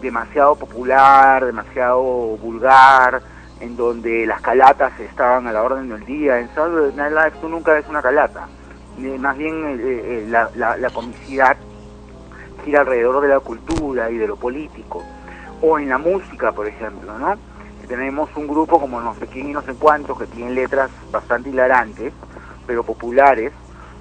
[0.00, 2.02] demasiado popular, demasiado
[2.38, 3.22] vulgar,
[3.60, 6.38] en donde las calatas estaban a la orden del día.
[6.38, 8.48] En Saturday Night Live tú nunca ves una calata.
[9.00, 11.56] Eh, Más bien eh, la, la comicidad
[12.64, 15.02] gira alrededor de la cultura y de lo político.
[15.62, 17.34] O en la música, por ejemplo, ¿no?
[17.88, 21.48] Tenemos un grupo como no sé quién y no sé cuántos que tienen letras bastante
[21.48, 22.12] hilarantes,
[22.66, 23.50] pero populares,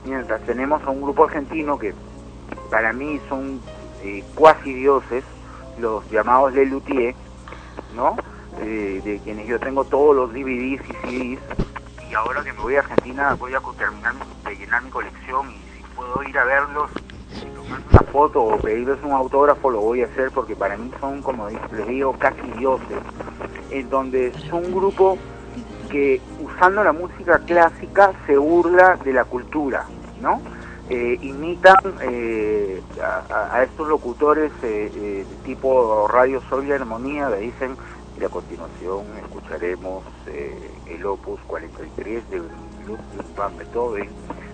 [0.06, 1.94] mientras tenemos a un grupo argentino que
[2.70, 3.62] para mí son
[4.04, 5.24] eh, cuasi dioses,
[5.80, 7.16] los llamados Le Luthier,
[7.96, 8.18] ¿no?
[8.60, 11.40] Eh, de quienes yo tengo todos los DVDs y CDs,
[12.10, 15.50] y ahora que me voy a Argentina voy a terminar mi- de llenar mi colección
[15.52, 16.90] y si puedo ir a verlos
[17.44, 21.48] una foto o pedirles un autógrafo lo voy a hacer porque para mí son como
[21.50, 22.98] les digo casi dioses
[23.72, 25.18] en donde son un grupo
[25.90, 29.86] que usando la música clásica se burla de la cultura
[30.22, 30.42] no
[30.90, 32.82] Eh, imitan eh,
[33.52, 37.76] a estos locutores eh, eh, tipo Radio Sol y Armonía le dicen
[38.20, 44.10] y a continuación escucharemos eh, el opus 43 de Ludwig van Beethoven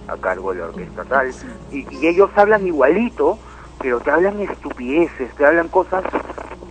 [0.08, 1.34] a cargo de la orquesta tal.
[1.72, 3.38] Y, y ellos hablan igualito
[3.82, 6.04] pero te hablan estupideces te hablan cosas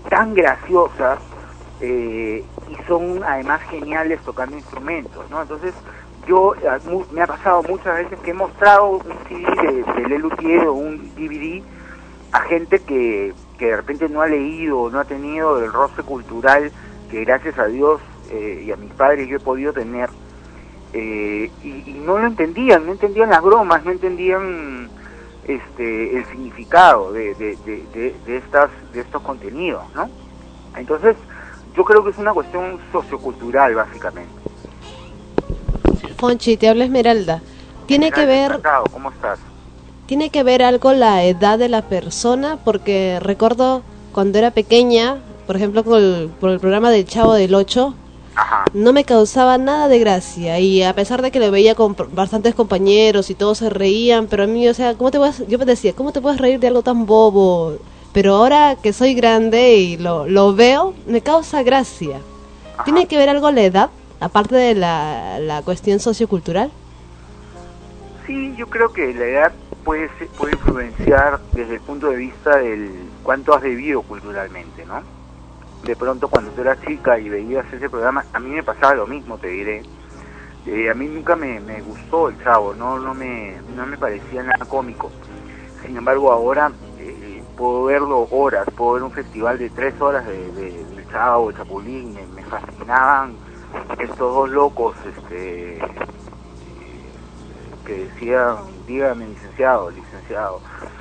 [0.09, 1.19] tan graciosas
[1.81, 5.75] eh, y son además geniales tocando instrumentos no entonces
[6.27, 6.55] yo
[6.87, 10.67] mu- me ha pasado muchas veces que he mostrado un CD de, de Le Luthier
[10.69, 11.63] o un DVD
[12.33, 16.73] a gente que, que de repente no ha leído, no ha tenido el roce cultural
[17.11, 18.01] que gracias a Dios
[18.31, 20.09] eh, y a mis padres yo he podido tener,
[20.93, 24.90] eh, y, y no lo entendían, no entendían las bromas, no entendían
[25.47, 30.09] este el significado de, de, de, estas de estos contenidos, ¿no?
[30.77, 31.16] Entonces,
[31.77, 34.32] yo creo que es una cuestión sociocultural básicamente.
[36.16, 37.43] Fonchi, te habla Esmeralda.
[37.86, 39.39] Tiene que ver encantado, ¿Cómo estás?
[40.06, 43.82] tiene que ver algo la edad de la persona porque recuerdo
[44.12, 45.16] cuando era pequeña,
[45.47, 47.55] por ejemplo con el, por el programa del Chavo del
[48.35, 51.97] 8, no me causaba nada de gracia y a pesar de que lo veía con
[52.13, 55.59] bastantes compañeros y todos se reían, pero a mí, o sea, ¿cómo te puedes, yo
[55.59, 57.77] me decía, ¿cómo te puedes reír de algo tan bobo?
[58.13, 62.21] Pero ahora que soy grande y lo, lo veo, me causa gracia.
[62.85, 63.91] ¿Tiene que ver algo la edad,
[64.21, 66.71] aparte de la, la cuestión sociocultural?
[68.27, 69.53] Sí, yo creo que la edad
[69.85, 72.91] puede ser- puede influenciar desde el punto de vista del
[73.23, 75.03] cuánto has vivido culturalmente, ¿no?
[75.83, 79.07] De pronto cuando tú eras chica y veías ese programa, a mí me pasaba lo
[79.07, 79.83] mismo, te diré.
[80.67, 84.43] Eh, a mí nunca me, me gustó el chavo, no no me no me parecía
[84.45, 85.11] nada cómico.
[85.85, 90.53] Sin embargo, ahora eh, puedo verlo horas, puedo ver un festival de tres horas de,
[90.53, 93.35] de, del chavo, el chapulín, me, me fascinaban
[93.99, 95.81] estos dos locos, este
[97.85, 100.61] que decían, dígame licenciado, licenciado.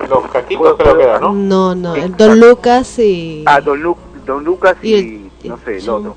[0.10, 1.32] Los caquitos creo que era, ¿no?
[1.34, 3.44] No, no, el Don Lucas y...
[3.46, 3.96] Ah, Don, Lu-
[4.32, 4.90] Don Lucas y,
[5.44, 6.16] Y no sé, el otro.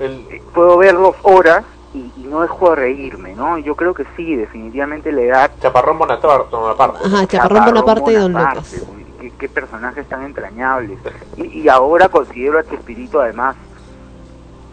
[0.00, 3.58] Eh, Puedo verlos horas y, y no dejo de reírme, ¿no?
[3.58, 5.52] Yo creo que sí, definitivamente la edad...
[5.60, 6.98] Chaparrón Bonaparte.
[7.04, 8.84] Ajá, Chaparrón Bonaparte y Don Lucas.
[9.20, 10.98] Qué, qué personajes tan entrañables.
[11.36, 13.56] Y, y ahora considero a Chespirito además,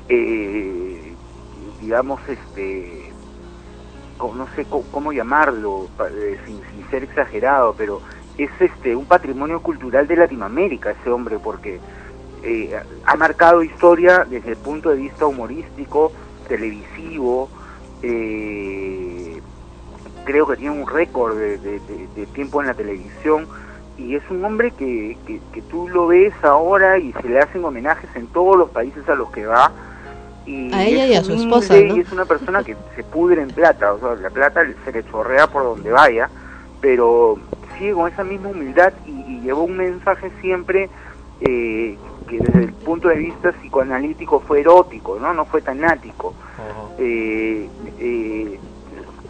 [0.08, 1.14] eh,
[1.82, 3.12] digamos, este,
[4.20, 8.02] no sé co- cómo llamarlo, eh, sin, sin ser exagerado, pero
[8.38, 11.80] es este un patrimonio cultural de Latinoamérica ese hombre, porque
[12.44, 16.12] eh, ha marcado historia desde el punto de vista humorístico,
[16.48, 17.50] televisivo,
[18.02, 19.42] eh,
[20.26, 23.48] creo que tiene un récord de, de- de- de tiempo en la televisión
[23.98, 27.64] y es un hombre que, que, que tú lo ves ahora y se le hacen
[27.66, 29.72] homenajes en todos los países a los que va
[30.46, 31.96] y A ella es y a su esposa, ¿no?
[31.98, 35.04] y es una persona que se pudre en plata, o sea, la plata se le
[35.04, 36.30] chorrea por donde vaya,
[36.82, 37.36] pero
[37.78, 40.90] sigue con esa misma humildad y, y llevó un mensaje siempre
[41.42, 41.98] eh,
[42.30, 45.34] que desde el punto de vista psicoanalítico fue erótico, ¿no?
[45.34, 46.36] No fue tan ático.
[46.98, 48.60] Eh, eh,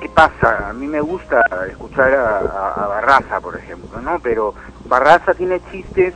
[0.02, 0.70] ¿Qué pasa?
[0.70, 4.20] A mí me gusta escuchar a, Barraza, por ejemplo, ¿no?
[4.22, 4.54] Pero
[4.86, 6.14] Barraza tiene chistes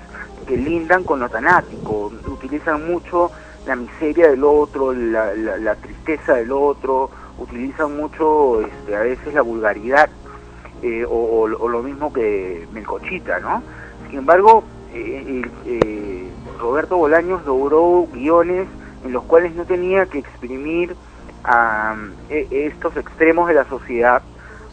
[0.47, 3.31] que lindan con lo tanático, utilizan mucho
[3.65, 9.33] la miseria del otro, la, la- la tristeza del otro, utilizan mucho este, a veces
[9.33, 10.09] la vulgaridad,
[10.81, 13.63] eh, o, o- o lo mismo que Melcochita, ¿no?
[14.09, 16.22] Sin embargo, eh, eh,
[16.63, 18.69] Roberto Bolaños logró guiones
[19.03, 20.95] en los cuales no tenía que exprimir
[21.43, 21.93] a
[22.29, 24.23] eh, estos extremos de la sociedad,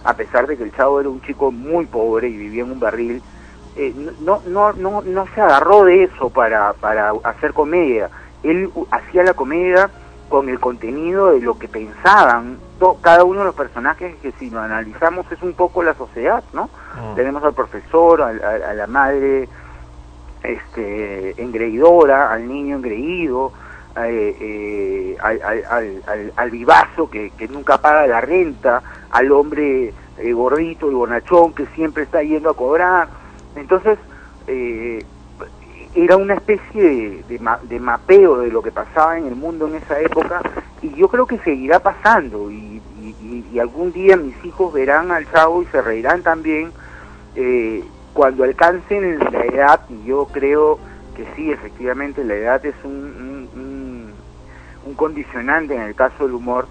[0.05, 2.79] a pesar de que el chavo era un chico muy pobre y vivía en un
[2.79, 3.21] barril,
[3.75, 8.09] eh, no, no, no, no se agarró de eso para, para hacer comedia.
[8.45, 9.91] Él hacía la comedia
[10.29, 14.49] con el contenido de lo que pensaban to- cada uno de los personajes que si
[14.49, 16.71] lo analizamos es un poco la sociedad, ¿no?
[17.17, 19.49] Tenemos al profesor, a, la madre
[20.43, 23.53] este, engreidora, al niño engreído,
[23.97, 30.91] eh, eh, al, al, vivazo que, que nunca paga la renta, al hombre eh, gordito
[30.91, 33.09] y bonachón que siempre está yendo a cobrar.
[33.57, 33.99] Entonces,
[34.47, 35.05] eh,
[35.95, 39.67] era una especie de, de ma- de mapeo de lo que pasaba en el mundo
[39.67, 40.41] en esa época
[40.81, 42.81] y yo creo que seguirá pasando y,
[43.53, 46.71] y- algún día mis hijos verán al chavo y se reirán también
[48.13, 50.79] cuando alcancen la edad, y yo creo
[51.15, 54.15] que sí, efectivamente la edad es un, un, un-
[54.87, 56.67] un condicionante en el caso del humor,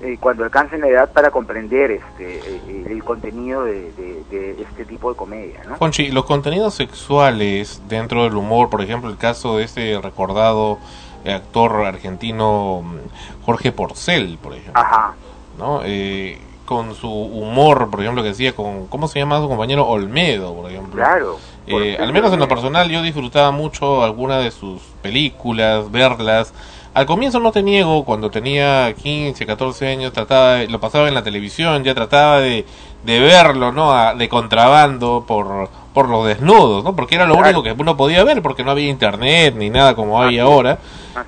[0.00, 4.84] eh, cuando alcancen la edad para comprender este eh, el contenido de, de- de este
[4.84, 5.78] tipo de comedia, ¿no?
[5.78, 10.78] Conchi, los contenidos sexuales dentro del humor, por ejemplo, el caso de este recordado
[11.24, 15.14] eh, actor argentino mm, Jorge Porcel, por ejemplo, Ajá.
[15.58, 15.80] ¿no?
[15.84, 19.86] Eh, con su humor, por ejemplo, que decía con, ¿cómo se llama su compañero?
[19.86, 20.94] Olmedo, por ejemplo.
[21.02, 21.36] Claro.
[21.66, 26.52] Eh, al menos en lo personal yo disfrutaba mucho alguna de sus películas, verlas.
[26.94, 31.14] Al comienzo no te niego, cuando tenía 15, 14 años, trataba, de- lo pasaba en
[31.14, 32.64] la televisión, ya trataba de,
[33.04, 33.92] de verlo, ¿no?
[33.92, 36.96] A- de contrabando por, por los desnudos, ¿no?
[36.96, 40.20] Porque era lo único que uno podía ver, porque no había internet ni nada como
[40.22, 40.78] hay ahora.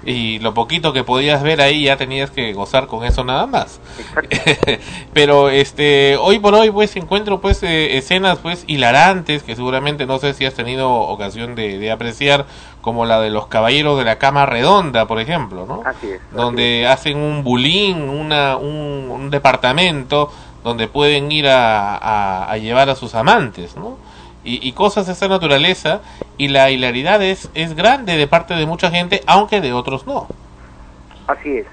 [0.04, 3.78] Y lo poquito que podías ver ahí ya tenías que gozar con eso nada más.
[5.12, 10.18] Pero este hoy por hoy pues encuentro pues eh, escenas pues hilarantes que seguramente no
[10.18, 12.46] sé si has tenido ocasión de, de apreciar
[12.80, 15.82] como la de los caballeros de la cama redonda por ejemplo, ¿no?
[15.84, 16.20] Así es.
[16.32, 20.32] Donde hacen un bulín, una, un, un departamento
[20.66, 23.98] donde pueden ir a, llevar a sus amantes, ¿no?
[24.42, 26.00] Y, cosas de esa naturaleza
[26.38, 30.28] y la hilaridad es, es grande de parte de mucha gente, aunque de otros no.
[31.28, 31.66] Así es.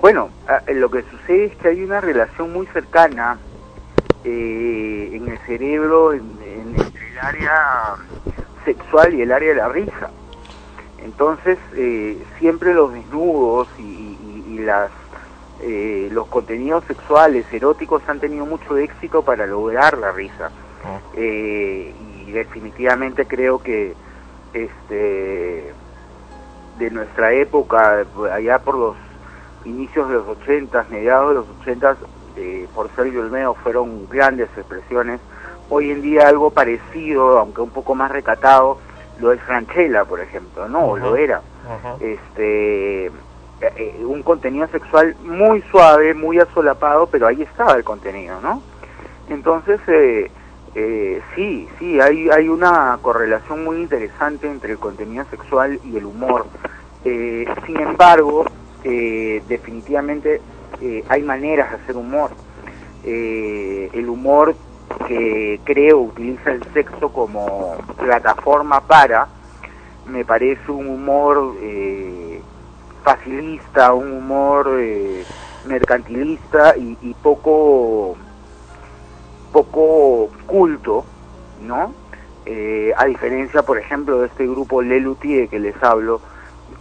[0.00, 0.30] Bueno,
[0.66, 3.38] eh, lo que sucede es que hay una relación muy cercana
[4.24, 7.54] eh, en el cerebro en- en- entre el área
[8.64, 10.10] sexual y el área de la risa.
[11.04, 14.90] Entonces, eh, siempre los desnudos y, y- y las
[15.60, 20.50] eh, los contenidos sexuales eróticos han tenido mucho éxito para lograr la risa.
[21.14, 21.92] Eh,
[22.26, 23.94] y definitivamente creo que
[24.54, 25.72] este
[26.78, 28.96] de nuestra época, allá por los
[29.64, 31.98] inicios de los ochentas, mediados de los ochentas,
[32.36, 35.20] eh, Porcel y Olmedo fueron grandes expresiones.
[35.68, 38.78] Hoy en día algo parecido, aunque un poco más recatado,
[39.18, 41.42] lo es Franchella, por ejemplo, no, lo era.
[42.00, 43.10] Este,
[43.60, 48.62] eh, eh, un contenido sexual muy suave, muy asolapado, pero ahí estaba el contenido, ¿no?
[49.28, 50.30] Entonces, eh,
[50.74, 56.06] eh, sí, sí, hay, hay una correlación muy interesante entre el contenido sexual y el
[56.06, 56.46] humor.
[57.04, 58.44] Sin embargo,
[58.82, 60.42] definitivamente
[61.08, 62.32] hay maneras de hacer humor.
[63.02, 64.54] El humor
[65.06, 69.28] que creo utiliza el sexo como plataforma para,
[70.06, 72.27] me parece un humor eh,
[73.08, 75.24] facilista, un humor eh,
[75.66, 78.16] mercantilista y, y poco
[79.50, 81.06] poco culto,
[81.62, 81.94] ¿no?
[82.44, 86.20] Eh, a diferencia, por ejemplo, de este grupo Lelutier que les hablo,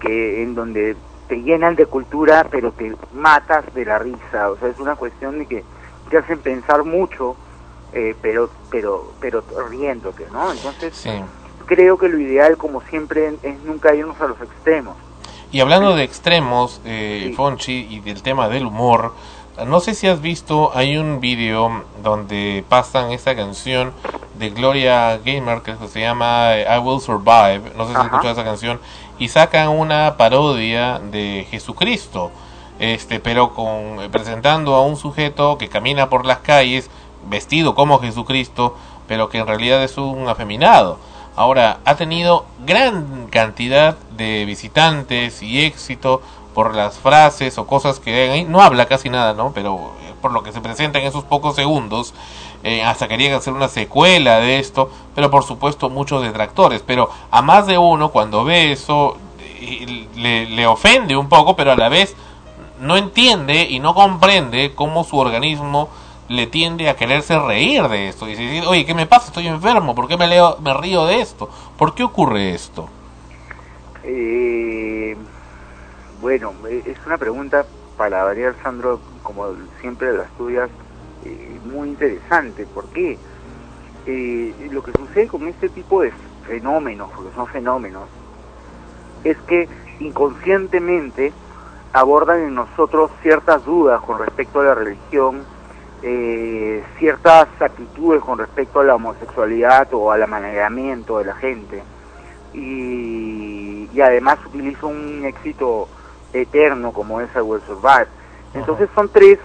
[0.01, 0.97] que en donde
[1.29, 4.51] te llenan de cultura, pero te matas de la risa.
[4.51, 5.63] O sea, es una cuestión de que
[6.09, 7.37] te hacen pensar mucho,
[7.93, 10.51] eh, pero, pero, pero riéndote, ¿no?
[10.51, 11.07] Entonces,
[11.67, 14.97] creo que lo ideal, como siempre, es nunca irnos a los extremos.
[15.49, 19.13] Y hablando de extremos, eh, Fonchi, y del tema del humor,
[19.65, 23.93] no sé si has visto, hay un video donde pasan esta canción
[24.37, 28.31] de Gloria Gaynor que se llama eh, I Will Survive, no sé si has escuchado
[28.31, 28.79] esa canción,
[29.17, 32.29] y sacan una parodia de Jesucristo,
[32.77, 36.89] este, pero con eh, presentando a un sujeto que camina por las calles
[37.29, 38.75] vestido como Jesucristo,
[39.07, 40.99] pero que en realidad es un afeminado.
[41.37, 46.19] Ahora, ha tenido gran cantidad de visitantes y éxito
[46.55, 48.43] por las frases o cosas que hay.
[48.43, 49.51] no habla casi nada, ¿no?
[49.53, 52.15] Pero eh, por lo que se presenta en esos pocos segundos,
[52.63, 56.81] eh, hasta querían hacer una secuela de esto, pero por supuesto muchos detractores.
[56.83, 59.15] Pero a más de uno, cuando ve eso,
[60.15, 62.15] le, le ofende un poco, pero a la vez
[62.79, 65.89] no entiende y no comprende cómo su organismo
[66.29, 68.27] le tiende a quererse reír de esto.
[68.27, 69.27] Y dice, oye, ¿qué me pasa?
[69.27, 71.49] Estoy enfermo, ¿por qué me, leo, me río de esto?
[71.77, 72.89] ¿Por qué ocurre esto?
[74.03, 75.15] Eh,
[76.21, 77.65] bueno, eh, es una pregunta
[77.97, 79.47] para variar, Sandro, como
[79.81, 80.69] siempre las tuyas,
[81.25, 82.65] eh, muy interesante.
[82.65, 83.17] ¿Por qué?
[84.05, 86.13] Eh, lo que sucede con este tipo de
[86.47, 88.07] fenómenos, porque son fenómenos,
[89.23, 89.67] es que
[89.99, 91.33] inconscientemente
[91.91, 95.43] abordan en nosotros ciertas dudas con respecto a la religión,
[96.03, 101.83] eh, ciertas actitudes con respecto a la homosexualidad o al amaneramiento de la gente
[102.53, 105.87] y, y además utiliza un éxito
[106.33, 108.07] eterno como es el Will Survive.
[108.53, 109.39] Entonces son tres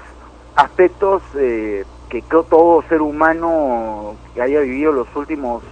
[0.55, 5.63] aspectos eh, que creo todo ser humano que haya vivido los últimos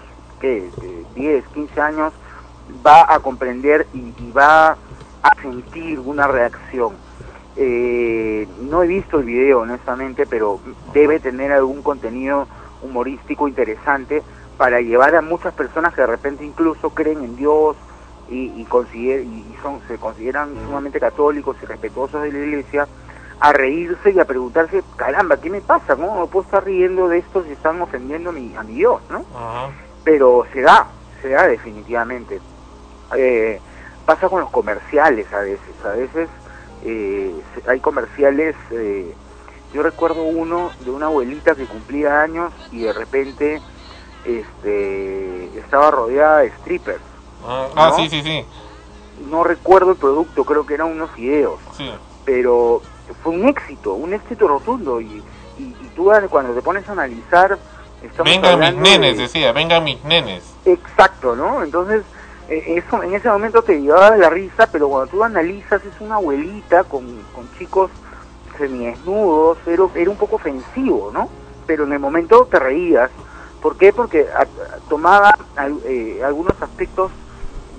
[0.40, 0.70] ¿qué?
[0.82, 2.12] Eh, 10, 15 años
[2.86, 4.76] va a comprender y, y va
[5.22, 6.94] a sentir una reacción.
[7.56, 10.60] Eh, no he visto el video, honestamente, pero
[10.92, 12.46] debe tener algún contenido
[12.82, 14.22] humorístico interesante
[14.56, 17.76] para llevar a muchas personas que de repente incluso creen en Dios
[18.28, 22.86] y, y, consider- y son, se consideran sumamente católicos y respetuosos de la iglesia,
[23.40, 25.96] a reírse y a preguntarse, caramba, ¿qué me pasa?
[25.96, 29.00] ¿Cómo me puedo estar riendo de esto si están ofendiendo a mi, a mi Dios?
[29.10, 29.24] ¿no?
[30.04, 30.86] Pero se da,
[31.22, 32.38] se da definitivamente.
[33.16, 33.58] Eh,
[34.06, 36.28] pasa con los comerciales a veces, a veces
[36.84, 37.34] eh,
[37.68, 39.14] hay comerciales, eh,
[39.72, 43.60] yo recuerdo uno de una abuelita que cumplía años y de repente
[44.24, 47.00] este, estaba rodeada de strippers.
[47.44, 47.96] Ah, ah, ¿no?
[47.96, 48.44] sí, sí, sí.
[49.28, 51.90] No recuerdo el producto, creo que eran unos fideos, Sí.
[52.24, 52.82] pero
[53.22, 55.22] fue un éxito, un éxito rotundo y,
[55.58, 57.58] y, y tú cuando te pones a analizar...
[58.24, 60.54] Vengan mis nenes, de- decía, vengan mis nenes.
[60.64, 61.62] Exacto, ¿no?
[61.62, 62.02] Entonces,
[62.50, 66.84] eso en ese momento te llevaba la risa, pero cuando tú analizas, es una abuelita
[66.84, 67.90] con, con chicos
[68.58, 71.28] semidesnudos, era, era un poco ofensivo, ¿no?
[71.66, 73.10] Pero en el momento te reías.
[73.62, 73.92] ¿Por qué?
[73.92, 74.26] Porque
[74.88, 75.32] tomaba
[75.84, 77.12] eh, algunos aspectos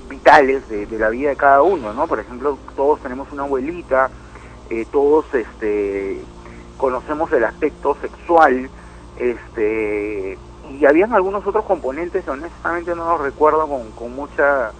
[0.07, 2.07] vitales de, de la vida de cada uno, ¿no?
[2.07, 4.09] Por ejemplo, todos tenemos una abuelita,
[4.69, 6.21] eh, todos este,
[6.77, 8.69] conocemos el aspecto sexual,
[9.17, 10.37] este,
[10.79, 14.71] y habían algunos otros componentes, honestamente no los recuerdo con, con mucha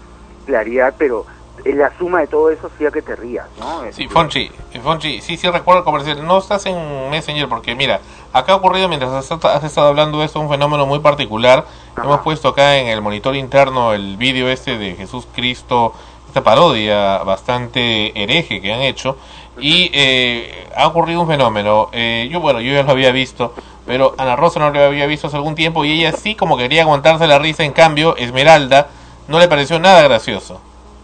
[0.45, 1.25] claridad, pero
[1.65, 3.83] en la suma de todo eso hacía que te rías, ¿no?
[3.91, 6.25] Sí, Fonchi, eh, Fonchi, sí, sí recuerdo el comercial.
[6.25, 7.99] No estás en Messenger porque, mira,
[8.33, 11.65] acá ha ocurrido mientras has, has estado hablando de esto un fenómeno muy particular.
[11.97, 15.93] Hemos puesto acá en el monitor interno el vídeo este de Jesús Cristo,
[16.27, 19.17] esta parodia bastante hereje que han hecho.
[19.59, 21.89] Y eh, ha ocurrido un fenómeno.
[21.91, 23.53] Eh, yo, bueno, yo ya lo había visto,
[23.85, 26.83] pero Ana Rosa no lo había visto hace algún tiempo y ella sí como quería
[26.83, 27.63] aguantarse la risa.
[27.63, 28.87] En cambio, Esmeralda
[29.27, 30.61] no le pareció nada gracioso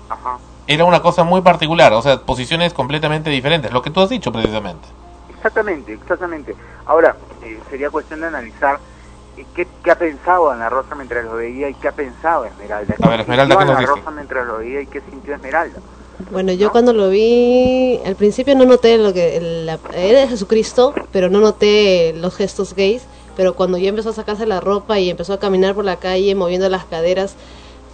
[0.09, 0.37] Ajá.
[0.67, 4.31] era una cosa muy particular, o sea, posiciones completamente diferentes, lo que tú has dicho
[4.31, 4.87] precisamente.
[5.35, 6.55] Exactamente, exactamente.
[6.85, 8.79] Ahora, eh, sería cuestión de analizar
[9.37, 12.95] eh, qué, qué ha pensado Ana Rosa mientras lo veía y qué ha pensado Esmeralda.
[13.01, 13.91] A ver, Esmeralda, ¿qué nos Ana dice?
[13.95, 15.79] Rosa mientras lo veía y qué sintió Esmeralda.
[16.19, 20.93] Bueno, yo cuando lo vi, al principio no noté lo que el- la- era Jesucristo,
[21.11, 23.07] pero no noté los gestos gays.
[23.35, 26.33] Pero cuando ya empezó a sacarse la ropa y empezó a caminar por la calle
[26.35, 27.37] moviendo las caderas,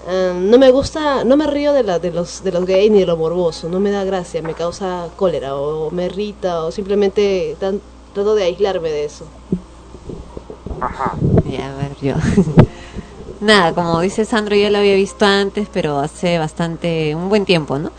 [0.07, 2.99] eh, no me gusta, no me río de, la, de los de los gays ni
[3.01, 7.57] de lo morboso, no me da gracia, me causa cólera o me irrita o simplemente
[7.59, 7.81] tan-
[8.13, 9.31] trato de aislarme de eso.
[11.43, 12.15] Ya, a ver, yo.
[13.43, 17.77] Nada, como dice Sandro, yo lo había visto antes, pero hace bastante, un buen tiempo,
[17.77, 17.91] ¿no?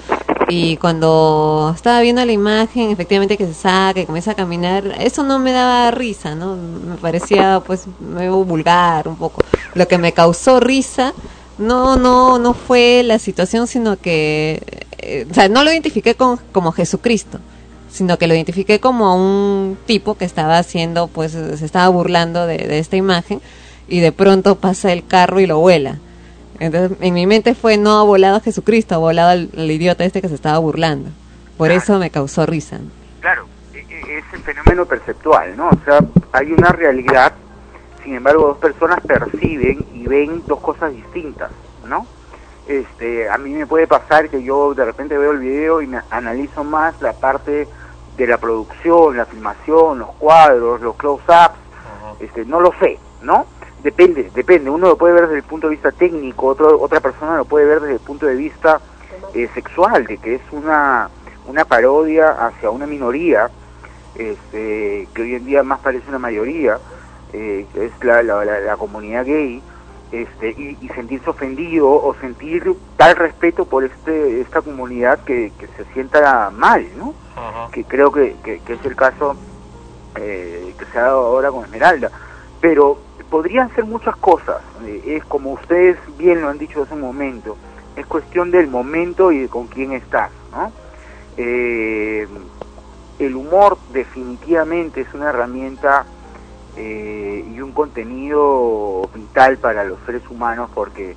[0.49, 5.23] Y cuando estaba viendo la imagen, efectivamente que se saca, que comienza a caminar, eso
[5.23, 6.57] no me daba risa, ¿no?
[6.57, 9.43] Me parecía, pues, medio vulgar un poco.
[9.75, 11.13] Lo que me causó risa,
[11.59, 14.63] no, no, no fue la situación, sino que,
[14.97, 17.39] eh, o sea, no lo identifiqué con, como Jesucristo
[17.91, 22.81] sino que lo identifiqué como un tipo que estaba haciendo, pues se estaba burlando de
[22.81, 23.41] esta imagen
[23.89, 25.99] y de pronto pasa el carro y lo vuela.
[26.59, 30.05] Entonces en mi mente fue no ha volado a Jesucristo, ha volado al, al idiota
[30.05, 31.11] este que se estaba burlando.
[31.57, 32.81] Por eso me causó risa.
[33.21, 35.69] Claro, e- e- es el fenómeno perceptual, ¿no?
[35.69, 36.01] O sea,
[36.33, 37.33] hay una realidad,
[38.03, 41.51] sin embargo, dos personas perciben y ven dos cosas distintas,
[41.87, 42.07] ¿no?
[42.67, 46.01] Este, a mí me puede pasar que yo de repente veo el video y me
[46.11, 47.69] analizo más la parte
[48.17, 51.59] de la producción, la filmación, los cuadros, los close-ups,
[52.21, 53.47] este, no lo sé, ¿no?
[53.85, 54.71] Depende, depende.
[54.71, 57.67] Uno lo puede ver desde el punto de vista técnico, otro, otra persona lo puede
[57.67, 58.81] ver desde el punto de vista
[59.35, 61.09] eh, sexual, de que es una,
[61.47, 63.51] una parodia hacia una minoría,
[64.15, 66.79] este, que hoy en día más parece una mayoría,
[67.33, 69.63] eh, que es la, la, la- la comunidad gay,
[70.13, 75.67] este, y, y sentirse ofendido o sentir tal respeto por este esta comunidad que, que
[75.77, 77.13] se sienta mal, ¿no?
[77.73, 79.37] Que creo que, que, que es el caso
[80.15, 82.11] eh, que se ha dado ahora con Esmeralda.
[82.65, 82.97] Pero
[83.29, 87.59] podrían ser muchas cosas, eh, es como ustedes bien lo han dicho hace un momento,
[87.95, 90.73] es cuestión del momento y de con quién estás, ¿no?
[91.37, 92.27] Eh,
[93.19, 96.07] el humor definitivamente es una herramienta
[96.75, 101.15] eh, y un contenido vital para los seres humanos porque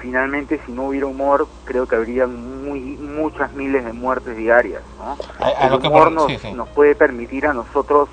[0.00, 5.16] finalmente si no hubiera humor creo que habrían muy, muchas miles de muertes diarias ¿no?
[5.40, 6.52] A- a el que humor nos, sí, sí.
[6.52, 8.10] nos puede permitir a nosotros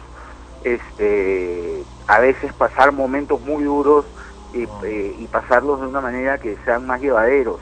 [0.64, 4.06] este a veces pasar momentos muy duros
[4.54, 7.60] eh, eh, y pasarlos de una manera que sean más llevaderos.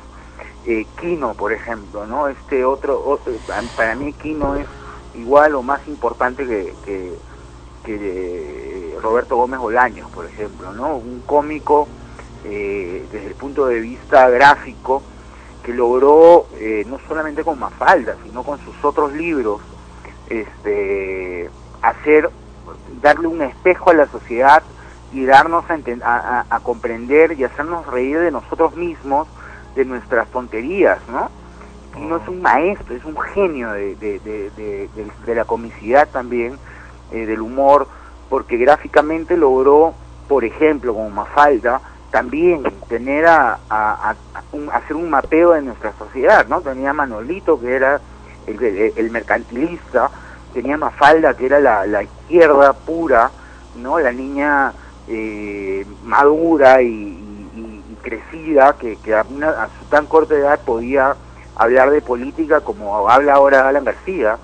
[0.65, 3.34] Eh, Kino por ejemplo no este otro, otro-
[3.76, 4.67] para mí Kino es
[5.13, 7.17] igual o más importante que, que,
[7.84, 7.95] que
[8.95, 10.97] eh, Roberto Gómez Bolaños, por ejemplo, ¿no?
[10.97, 11.88] Un cómico
[12.43, 15.01] eh, desde el punto de vista gráfico
[15.63, 19.61] que logró eh, no solamente con Mafalda, sino con sus otros libros
[20.30, 21.49] este,
[21.81, 22.30] hacer,
[23.01, 24.63] darle un espejo a la sociedad
[25.11, 25.73] y darnos a,
[26.03, 29.27] a- a- comprender y hacernos reír de nosotros mismos,
[29.75, 31.31] de nuestras tonterías, ¿no?
[31.95, 36.59] Y no es un maestro, es un genio de, de- de- la comicidad también,
[37.09, 37.87] eh, del humor,
[38.29, 39.95] porque gráficamente logró,
[40.27, 41.81] por ejemplo, como Mafalda,
[42.11, 44.15] también tener a, a-
[44.51, 46.61] un- hacer un mapeo de nuestra sociedad, ¿no?
[46.61, 48.01] Tenía Manolito, que era
[48.45, 50.11] el- el mercantilista,
[50.53, 53.31] tenía Mafalda, que era la, la izquierda pura,
[53.76, 53.99] ¿no?
[53.99, 54.73] La niña
[55.07, 57.17] eh, madura y
[58.01, 61.15] crecida, que, que a, una- a su tan corta edad podía
[61.55, 64.38] hablar de política como habla ahora Alan García,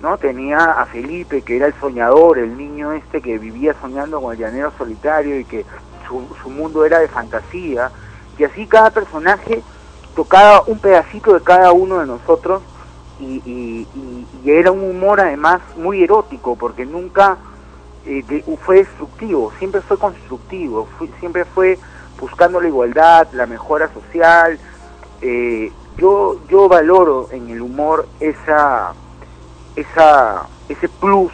[0.00, 0.16] ¿no?
[0.18, 4.38] Tenía a Felipe, que era el soñador, el niño este que vivía soñando con el
[4.38, 5.64] llanero solitario y que
[6.08, 7.90] su, su mundo era de fantasía,
[8.38, 9.62] y así cada personaje
[10.16, 12.62] tocaba un pedacito de cada uno de nosotros
[13.18, 17.38] y, y- y- era un humor además muy erótico, porque nunca
[18.04, 18.24] eh,
[18.64, 21.78] fue destructivo, siempre fue constructivo, fue- siempre fue
[22.18, 24.58] buscando la igualdad, la mejora social.
[25.20, 28.94] eh, yo, yo valoro en el humor esa,
[29.76, 31.32] esa, ese plus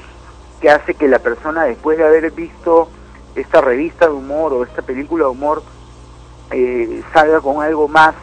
[0.60, 2.90] que hace que la persona después de haber visto
[3.34, 5.64] esta revista de humor o esta película de humor
[6.50, 8.14] eh, salga con algo más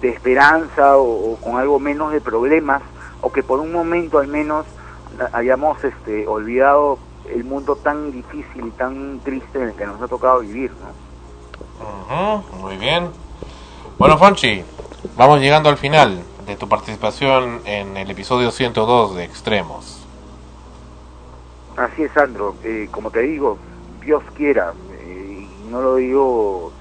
[0.00, 2.82] de esperanza o con algo menos de problemas
[3.20, 4.66] o que por un momento al menos
[5.32, 10.08] hayamos este, olvidado el mundo tan difícil y tan triste en el que nos ha
[10.08, 12.42] tocado vivir, ¿no?
[12.60, 13.10] Muy bien.
[13.98, 14.62] Bueno, Fonchi,
[15.16, 20.06] vamos llegando al final de tu participación en el episodio 102 de Extremos.
[21.76, 22.56] Así es, Sandro.
[22.64, 23.58] Eh, como te digo,
[24.04, 26.72] Dios quiera, eh, y no lo digo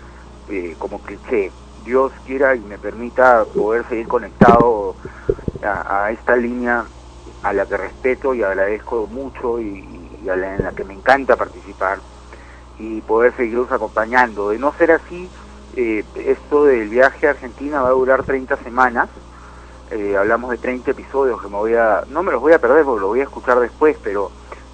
[0.50, 1.52] eh, como cliché,
[1.88, 4.96] Dios quiera y me permita poder seguir conectado
[5.64, 6.86] a, esta línea
[7.44, 9.86] a la que respeto y agradezco mucho y,
[10.30, 12.00] a la, en la que me encanta participar
[12.78, 14.50] y poder seguirlos acompañando.
[14.50, 15.30] De no ser así,
[15.78, 19.08] eh, esto del viaje a Argentina va a durar 30 semanas.
[19.90, 22.84] Eh, hablamos de 30 episodios que me voy a, no me los voy a perder
[22.84, 24.30] porque lo voy a escuchar después, pero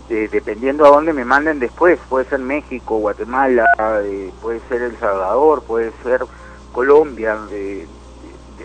[0.10, 3.65] eh, dependiendo a dónde me manden después, puede ser México, Guatemala,
[4.03, 6.26] eh, puede ser El Salvador, puede ser
[6.74, 7.88] Colombia, eh,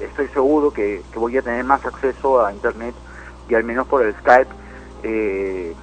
[0.00, 2.96] estoy seguro que, voy a tener más acceso a internet
[3.48, 4.48] y al menos por el Skype
[5.04, 5.76] eh,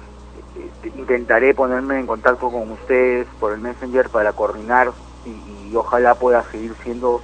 [0.56, 4.92] eh, intentaré ponerme en contacto con ustedes por el Messenger para coordinar
[5.24, 7.22] y, y ojalá pueda seguir siendo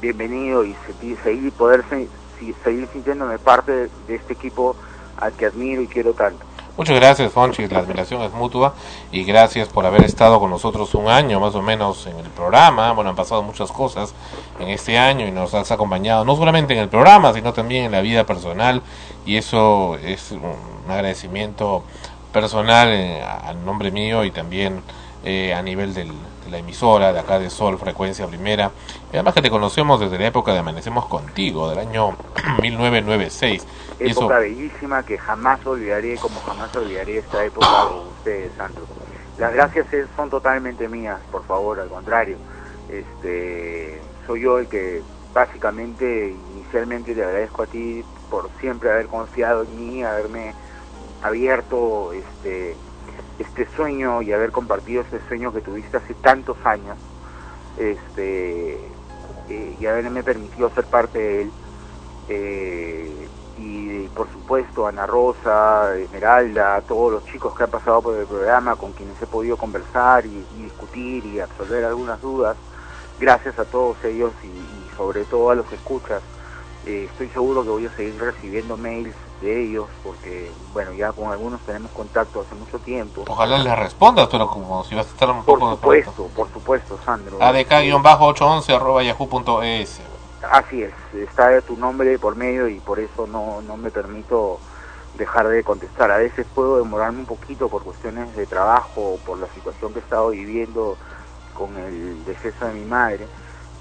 [0.00, 1.84] bienvenido y se- seguir poder
[2.64, 4.76] seguir sintiéndome parte de este equipo
[5.16, 6.44] al que admiro y quiero tanto.
[6.76, 7.68] Muchas gracias, Fonchi.
[7.68, 8.74] La admiración es mutua
[9.12, 12.92] y gracias por haber estado con nosotros un año más o menos en el programa.
[12.92, 14.14] Bueno, han pasado muchas cosas
[14.58, 17.92] en este año y nos has acompañado no solamente en el programa, sino también en
[17.92, 18.80] la vida personal
[19.26, 21.84] y eso es un agradecimiento
[22.32, 24.80] personal eh, al nombre mío y también
[25.24, 26.08] eh, a nivel del-
[26.44, 28.72] de la emisora de acá de Sol Frecuencia Primera.
[29.12, 32.16] Y además que te conocemos desde la época de Amanecemos Contigo, del año
[32.62, 33.64] 1996.
[34.02, 38.84] Y eso, época bellísima que jamás olvidaré, como jamás olvidaré esta época con ustedes, Sandro.
[39.38, 42.36] Las gracias son totalmente mías, por favor, al contrario.
[42.90, 45.02] Este, soy yo el que
[45.32, 50.54] básicamente, inicialmente te agradezco a ti por siempre haber confiado en mí, haberme
[51.22, 52.74] abierto este,
[53.38, 56.96] este sueño y haber compartido ese sueño que tuviste hace tantos años
[57.78, 58.74] este,
[59.48, 61.50] eh, y haberme permitido ser parte de él.
[62.28, 63.28] Eh,
[63.62, 68.76] y por supuesto Ana Rosa, Esmeralda, todos los chicos que han pasado por el programa,
[68.76, 72.56] con quienes he podido conversar y, y discutir y absolver algunas dudas,
[73.20, 76.22] gracias a todos ellos y, y sobre todo a los que escuchas.
[76.84, 81.30] Eh, estoy seguro que voy a seguir recibiendo mails de ellos porque, bueno, ya con
[81.30, 83.24] algunos tenemos contacto hace mucho tiempo.
[83.28, 86.98] ojalá les respondas, pero como si vas a estar un Por poco supuesto, por supuesto,
[87.04, 87.38] Sandro.
[87.38, 90.00] adk-811 arroba yahoo.es.
[90.50, 94.58] Así es, está tu nombre por medio y por eso no, no me permito
[95.16, 96.10] dejar de contestar.
[96.10, 100.00] A veces puedo demorarme un poquito por cuestiones de trabajo o por la situación que
[100.00, 100.96] he estado viviendo
[101.54, 103.26] con el deceso de mi madre,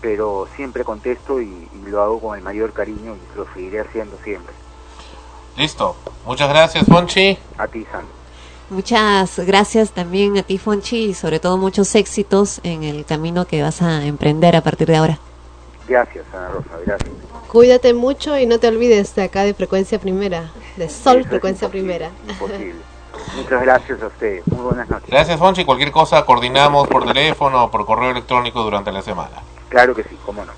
[0.01, 4.17] pero siempre contesto y, y lo hago con el mayor cariño y lo seguiré haciendo
[4.23, 4.53] siempre.
[5.57, 5.95] Listo.
[6.25, 7.37] Muchas gracias, Fonchi.
[7.57, 8.21] A ti, Sandro.
[8.69, 13.61] Muchas gracias también a ti, Fonchi, y sobre todo muchos éxitos en el camino que
[13.61, 15.19] vas a emprender a partir de ahora.
[15.91, 17.09] Gracias, Ana Rosa, gracias.
[17.49, 22.11] Cuídate mucho y no te olvides de acá de Frecuencia Primera, de Sol Frecuencia Primera.
[22.29, 22.75] Imposible.
[23.35, 24.47] Muchas gracias a ustedes.
[24.47, 25.09] Muy buenas noches.
[25.09, 25.65] Gracias, Fonchi.
[25.65, 29.43] Cualquier cosa coordinamos por teléfono o por correo electrónico durante la semana.
[29.67, 30.53] Claro que sí, cómo no.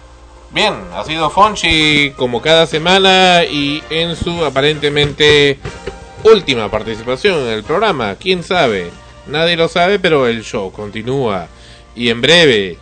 [0.52, 5.58] Bien, ha sido Fonchi como cada semana y en su aparentemente
[6.24, 8.16] última participación en el programa.
[8.20, 8.92] ¿Quién sabe?
[9.26, 11.48] Nadie lo sabe, pero el show continúa.
[11.96, 12.78] Y en breve,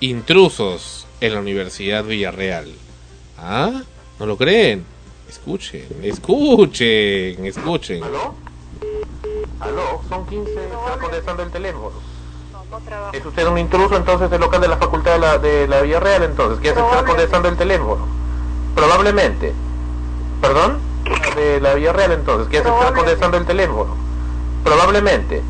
[0.00, 2.72] intrusos en la Universidad Villarreal.
[3.38, 3.82] ¿Ah?
[4.18, 4.84] ¿No lo creen?
[5.28, 8.02] Escuchen, escuchen, escuchen.
[8.02, 8.34] ¿Aló?
[9.60, 10.02] ¿Aló?
[10.08, 11.92] Son 15, está contestando el teléfono.
[12.52, 15.68] No, no ¿Es usted un intruso entonces del local de la Facultad de la, de
[15.68, 16.58] la Villarreal entonces?
[16.60, 18.06] ¿Qué hace estar contestando el teléfono?
[18.74, 19.52] Probablemente.
[20.40, 20.78] ¿Perdón?
[21.36, 22.48] De la Villarreal entonces.
[22.48, 23.94] ¿Qué hace contestando el teléfono?
[24.64, 25.42] Probablemente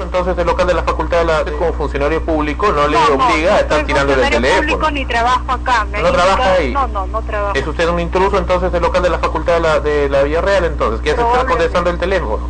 [0.00, 3.50] entonces el local de la facultad de la, como funcionario público no le no, obliga
[3.50, 4.48] no, a estar tirando el teléfono.
[4.48, 5.84] No público ni trabajo acá.
[5.84, 6.72] Me no trabaja ahí.
[6.72, 7.54] No, no, no trabajo.
[7.54, 10.40] Es usted un intruso entonces el local de la facultad de la, de la Vía
[10.40, 12.48] Real entonces, que se está contestando el teléfono.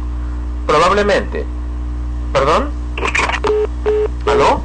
[0.66, 1.44] Probablemente.
[2.32, 2.70] ¿Perdón?
[4.26, 4.62] ¿Aló?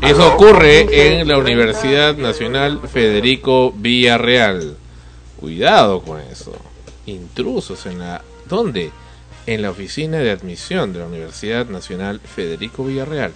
[0.00, 0.34] Eso ¿Aló?
[0.34, 4.76] ocurre en la Universidad Nacional Federico Villarreal.
[5.40, 6.52] Cuidado con eso.
[7.06, 8.22] Intrusos en la...
[8.46, 8.90] ¿Dónde?
[9.48, 13.32] en la oficina de admisión de la Universidad Nacional Federico Villarreal.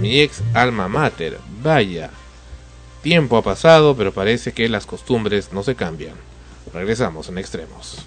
[0.00, 2.10] Mi ex alma mater, vaya.
[3.02, 6.14] Tiempo ha pasado, pero parece que las costumbres no se cambian.
[6.72, 8.06] Regresamos en extremos.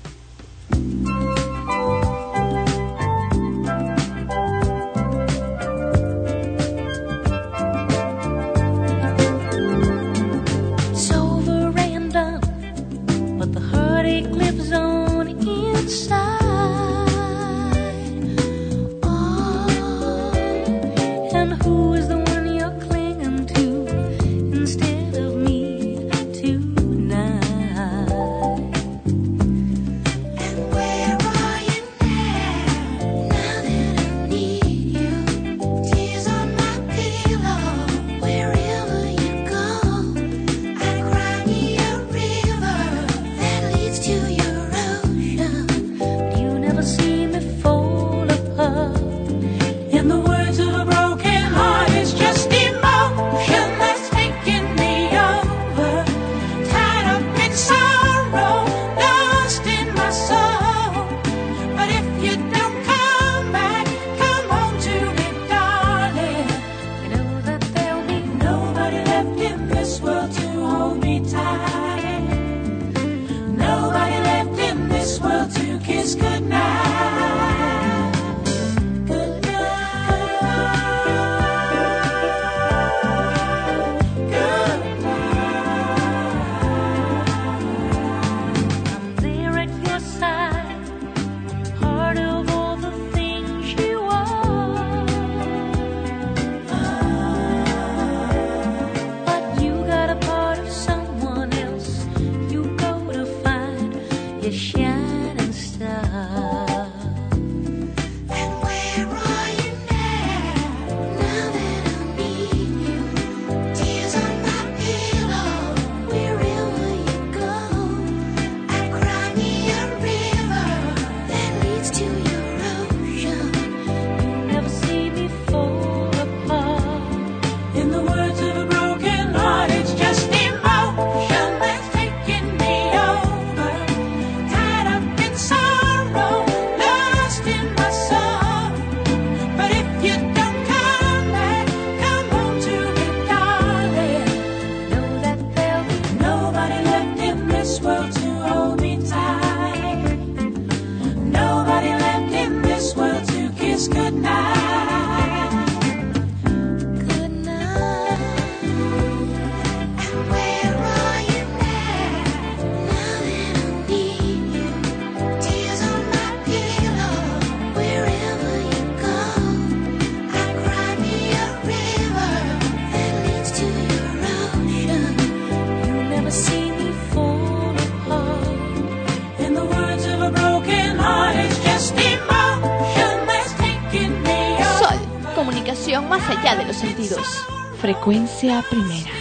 [187.79, 189.16] Frecuencia primera.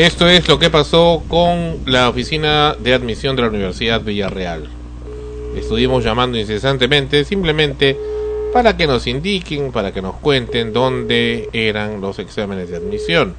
[0.00, 4.66] Esto es lo que pasó con la oficina de admisión de la Universidad Villarreal.
[5.54, 7.98] Estuvimos llamando incesantemente simplemente
[8.50, 13.34] para que nos indiquen, para que nos cuenten dónde eran los exámenes de admisión.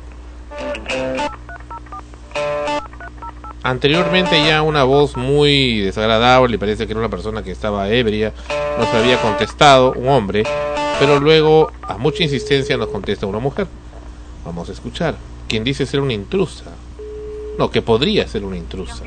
[3.63, 8.33] Anteriormente ya una voz muy desagradable, parece que era una persona que estaba ebria,
[8.77, 10.43] nos había contestado, un hombre,
[10.99, 13.65] pero luego a mucha insistencia nos contesta una mujer.
[14.45, 15.15] Vamos a escuchar.
[15.47, 16.65] Quien dice ser una intrusa.
[17.57, 19.03] No, que podría ser una intrusa.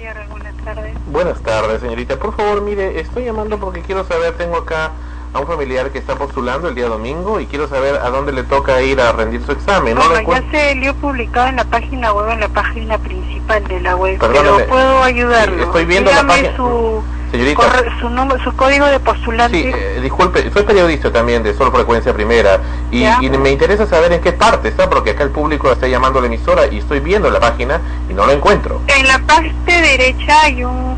[1.07, 2.19] Buenas tardes, señorita.
[2.19, 4.93] Por favor, mire, estoy llamando porque quiero saber, tengo acá
[5.33, 8.45] a un familiar que está postulando el día domingo y quiero saber a dónde le
[8.45, 9.95] toca ir a rendir su examen.
[9.97, 12.99] No Bueno, le ya se le he publicado en la página web, en la página
[12.99, 15.65] principal de la web, Perdóneme, pero puedo ayudarlo.
[15.65, 17.63] estoy viendo la página- su, Señorita.
[17.63, 19.61] corre- su, número, su código de postulante.
[19.63, 24.13] Sí, eh, disculpe, soy periodista también de Sol Frecuencia Primera y, y me interesa saber
[24.13, 27.01] en qué parte está, porque acá el público está llamando a la emisora y estoy
[27.01, 28.81] viendo la página y no la encuentro.
[28.87, 30.95] En la parte derecha hay un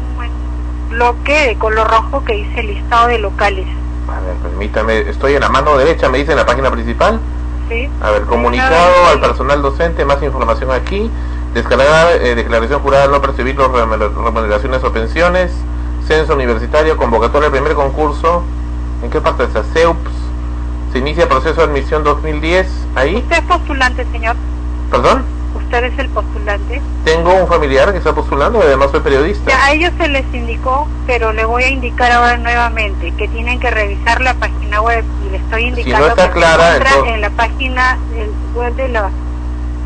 [0.91, 3.67] bloque de color rojo que dice listado de locales.
[4.09, 7.19] A ver, permítame, estoy en la mano derecha, me dice en la página principal.
[7.69, 7.89] ¿sí?
[8.01, 11.11] A ver, comunicado al personal docente, más información aquí.
[11.55, 15.53] Descargar, eh, declaración jurada, no percibir remuner- remuneraciones o pensiones.
[16.07, 18.43] Censo universitario, convocatoria del primer concurso.
[19.03, 19.63] ¿En qué parte está?
[19.65, 20.11] CEUPS.
[20.93, 22.67] Se inicia proceso de admisión 2010.
[22.95, 24.37] Ahí, ¿Usted es postulante, señor?
[24.91, 25.25] perdón.
[25.57, 26.81] ¿Usted es el postulante?
[27.05, 29.51] Tengo un familiar que está postulando y además soy periodista.
[29.51, 33.59] Ya, a ellos se les indicó, pero le voy a indicar ahora nuevamente que tienen
[33.59, 37.15] que revisar la página web y le estoy indicando está que clara, se encuentra entonces-
[37.15, 37.99] en la página
[38.55, 39.11] web de la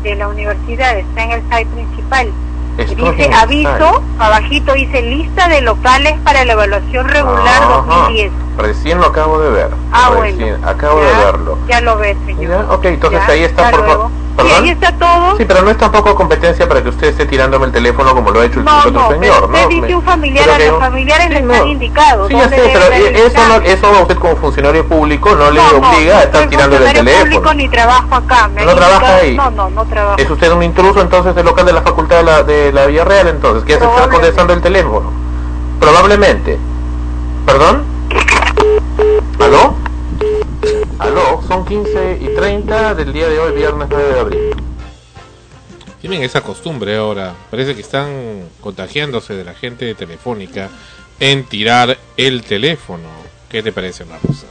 [0.03, 2.31] de la universidad, está en el site principal.
[2.77, 7.83] Dice aviso, abajito dice lista de locales para la evaluación regular Ajá.
[7.87, 8.31] 2010.
[8.61, 9.69] Recién lo acabo de ver.
[9.91, 10.67] Ah, Recién, bueno.
[10.69, 11.57] Acabo Ya, de verlo.
[11.67, 12.65] Ya lo ve, señor.
[12.67, 14.07] Ya, ok, entonces Ya, ahí está por favor.
[14.07, 14.63] Sí, ¿Perdón?
[14.63, 15.37] ahí está todo.
[15.37, 18.39] Sí, pero no es tampoco competencia para que usted esté tirándome el teléfono como lo
[18.39, 19.67] ha hecho el No, otro no, pero señor, usted ¿no?
[19.67, 21.53] dice Me- un familiar, a los familiares Sí, le no.
[21.53, 22.27] están indicados.
[22.29, 25.79] Sí, ya sé, pero eso, no, eso a usted como funcionario público no le No,
[25.79, 27.23] no, obliga a no estar tirándole el teléfono.
[27.25, 28.47] público ni trabajo acá.
[28.55, 29.35] me ¿No trabaja ahí?
[29.35, 30.15] No, no, no trabajo.
[30.17, 33.27] ¿Es usted un intruso entonces del local de la facultad de la, de la Villarreal
[33.27, 33.63] entonces?
[33.65, 35.11] ¿Qué hace estar contestando el teléfono?
[35.79, 36.57] Probablemente.
[37.45, 37.83] ¿Perdón?
[39.39, 39.75] ¿Aló?
[40.99, 41.41] ¿Aló?
[41.47, 44.39] Son 15 y 30 del día de hoy, viernes 9 de abril.
[46.01, 47.33] Tienen esa costumbre ahora.
[47.49, 50.69] Parece que están contagiándose de la gente de Telefónica
[51.19, 53.07] en tirar el teléfono.
[53.49, 54.47] ¿Qué te parece, Rosa?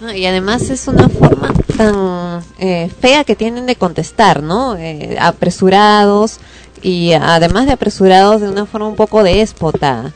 [0.00, 4.76] No, y además es una forma tan eh, fea que tienen de contestar, ¿no?
[4.76, 6.38] Eh, apresurados
[6.82, 10.12] y además de apresurados de una forma un poco déspota,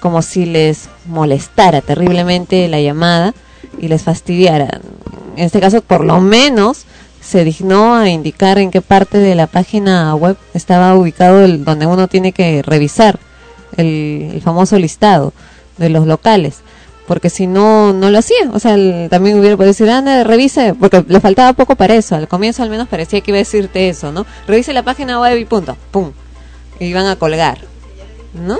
[0.00, 3.34] como si les molestara terriblemente la llamada
[3.78, 4.80] y les fastidiara.
[5.36, 6.86] En este caso, por lo menos,
[7.20, 11.86] se dignó a indicar en qué parte de la página web estaba ubicado el, donde
[11.86, 13.18] uno tiene que revisar
[13.76, 15.32] el, famoso listado
[15.76, 16.60] de los locales
[17.06, 18.50] porque si no, no lo hacía.
[18.52, 18.74] O sea,
[19.08, 22.16] también hubiera podido decir, anda, revise, porque le faltaba poco para eso.
[22.16, 24.26] Al comienzo al menos parecía que iba a decirte eso, ¿no?
[24.48, 26.10] Revise la página web y punto, pum.
[26.80, 27.58] Y iban a colgar,
[28.34, 28.58] ¿no?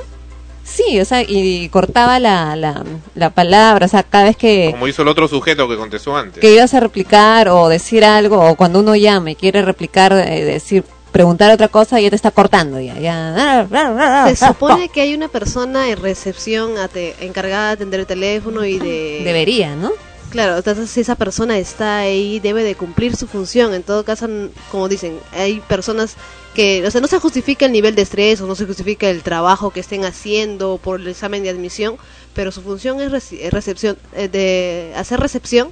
[0.68, 2.82] Sí, o sea, y cortaba la, la,
[3.14, 6.40] la palabra, o sea, cada vez que, Como hizo el otro sujeto que contestó antes.
[6.40, 10.44] que ibas a replicar o decir algo, o cuando uno llama y quiere replicar, eh,
[10.44, 13.66] decir, preguntar otra cosa, ya te está cortando, ya, ya.
[14.28, 18.78] Se supone que hay una persona en recepción ate- encargada de atender el teléfono y
[18.78, 19.22] de...
[19.24, 19.92] Debería, ¿no?
[20.30, 23.72] Claro, entonces si esa persona está ahí, debe de cumplir su función.
[23.72, 24.26] En todo caso,
[24.72, 26.16] como dicen, hay personas
[26.56, 29.22] que, o sea, no se justifica el nivel de estrés o no se justifica el
[29.22, 31.96] trabajo que estén haciendo por el examen de admisión,
[32.32, 35.68] pero su función es es recepción, eh, de hacer recepción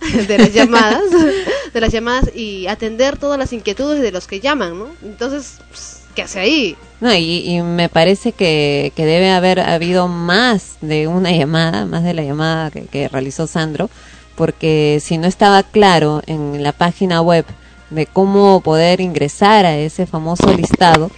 [0.28, 1.02] de las llamadas,
[1.74, 4.86] de las llamadas y atender todas las inquietudes de los que llaman, ¿no?
[5.02, 6.76] Entonces, pues, ¿qué hace ahí?
[7.00, 12.04] No, y, y me parece que, que debe haber habido más de una llamada, más
[12.04, 13.90] de la llamada que realizó Sandro,
[14.36, 17.44] porque si no estaba claro en la página web
[17.90, 21.10] de cómo poder ingresar a ese famoso listado,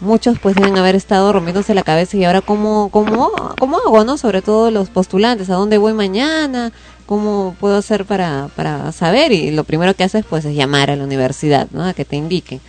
[0.00, 4.16] muchos pues deben haber estado rompiéndose la cabeza y ahora cómo, cómo, cómo hago, ¿no?
[4.18, 6.72] Sobre todo los postulantes, ¿a dónde voy mañana?
[7.06, 9.32] ¿Cómo puedo hacer para, para saber?
[9.32, 11.84] Y lo primero que haces pues es llamar a la universidad, ¿no?
[11.84, 12.60] A que te indiquen.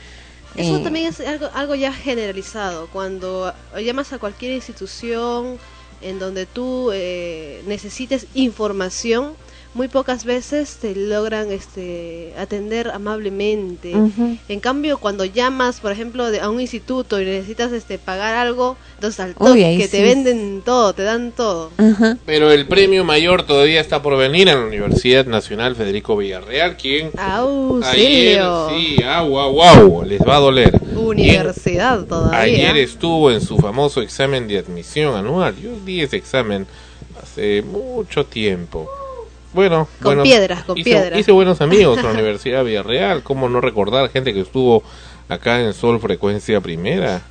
[0.55, 2.87] Eso Eh, también es algo, algo ya generalizado.
[2.87, 3.53] Cuando
[3.83, 5.57] llamas a cualquier institución
[6.01, 9.33] en donde tú eh, necesites información,
[9.79, 13.95] muy pocas veces te logran este, atender amablemente.
[13.95, 14.35] Ujú.
[14.49, 18.75] En cambio, cuando llamas, por ejemplo, de- a un instituto y necesitas este, pagar algo,
[18.95, 20.03] entonces al Uy, toque que te sí.
[20.03, 21.71] venden todo, te dan todo.
[22.25, 27.11] Pero el premio mayor todavía está por venir en la Universidad Nacional Federico Villarreal, quien
[27.17, 30.77] ayer, sí, au, au, au, les va a doler.
[30.93, 32.37] Universidad todavía.
[32.37, 35.55] Ayer estuvo en su famoso examen de admisión anual.
[35.55, 36.67] Yo di ese examen
[37.23, 38.89] hace mucho tiempo.
[39.53, 41.19] Bueno, Con piedras, con hice, piedras.
[41.19, 43.23] hice buenos amigos en la Universidad de Villarreal.
[43.23, 44.83] ¿Cómo no recordar gente que estuvo
[45.27, 47.21] acá en Sol Frecuencia Primera?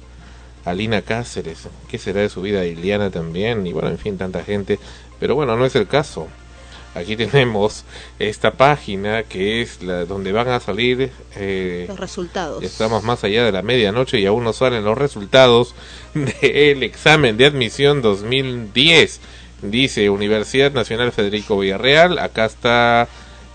[0.65, 2.67] Alina Cáceres, ¿qué será de su vida?
[2.67, 4.79] Iliana también, y bueno, en fin, tanta gente.
[5.19, 6.27] Pero bueno, no es el caso.
[6.95, 7.85] Aquí tenemos
[8.19, 12.63] esta página que es la donde van a salir eh, Los resultados.
[12.65, 15.75] Estamos más allá de la medianoche y aún no salen los resultados
[16.15, 19.21] del examen de admisión 2010.
[19.63, 22.19] Dice Universidad Nacional Federico Villarreal.
[22.19, 23.09] Acá está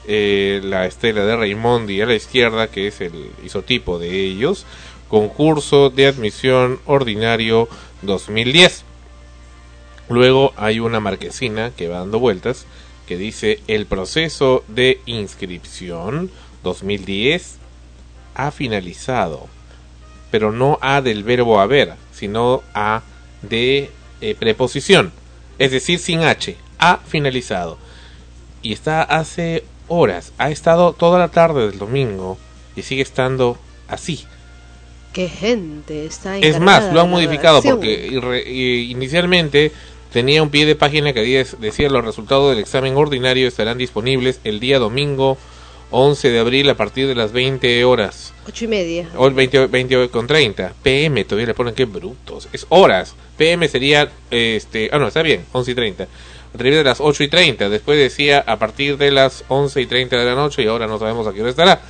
[0.08, 4.66] eh, la estela de Raimondi a la izquierda, que es el isotipo de ellos.
[5.08, 7.70] Concurso de admisión ordinario
[8.02, 8.84] 2010.
[10.10, 12.66] Luego hay una marquesina que va dando vueltas
[13.08, 16.32] que dice el proceso de inscripción
[16.64, 17.58] 2010
[18.36, 19.48] ha finalizado,
[20.32, 23.04] pero no A del verbo haber, sino A
[23.42, 23.92] de
[24.22, 25.12] eh, preposición,
[25.60, 27.78] es decir, sin H, ha finalizado.
[28.62, 32.38] Y está hace horas, ha estado toda la tarde del domingo
[32.76, 33.58] y sigue estando
[33.88, 34.26] así.
[35.12, 38.08] Qué gente está Es más, lo han modificado porque
[38.88, 39.72] inicialmente
[40.12, 44.60] tenía un pie de página que decía los resultados del examen ordinario estarán disponibles el
[44.60, 45.38] día domingo
[45.96, 48.34] 11 de abril a partir de las 20 horas.
[48.48, 49.08] Ocho y media.
[49.16, 50.74] O el 20, 20 con 30.
[50.82, 52.50] PM todavía le ponen que brutos.
[52.52, 53.14] Es horas.
[53.38, 56.04] PM sería, este, ah no, está bien, 11 y 30.
[56.04, 56.08] A
[56.52, 57.70] partir de las 8 y 30.
[57.70, 61.00] Después decía a partir de las 11 y 30 de la noche y ahora no
[61.00, 61.82] sabemos a qué hora estará.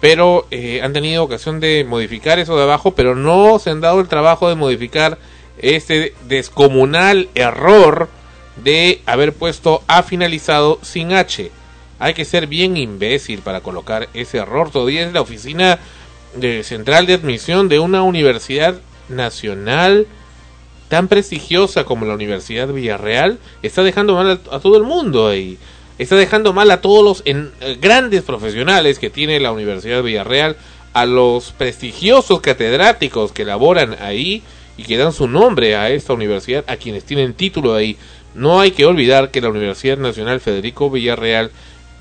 [0.00, 4.00] Pero eh, han tenido ocasión de modificar eso de abajo, pero no se han dado
[4.00, 5.18] el trabajo de modificar
[5.58, 8.08] este descomunal error
[8.56, 11.50] de haber puesto A finalizado sin H.
[11.98, 14.70] Hay que ser bien imbécil para colocar ese error.
[14.70, 15.78] Todavía es la oficina
[16.34, 20.06] de central de admisión de una universidad nacional
[20.90, 23.38] tan prestigiosa como la Universidad Villarreal.
[23.62, 25.56] Está dejando mal a, todo el mundo ahí.
[25.98, 30.56] Está dejando mal a todos los en- eh, grandes profesionales que tiene la Universidad Villarreal,
[30.92, 34.42] a los prestigiosos catedráticos que laboran ahí
[34.76, 37.96] y que dan su nombre a esta universidad, a quienes tienen título ahí.
[38.34, 41.52] No hay que olvidar que la Universidad Nacional Federico Villarreal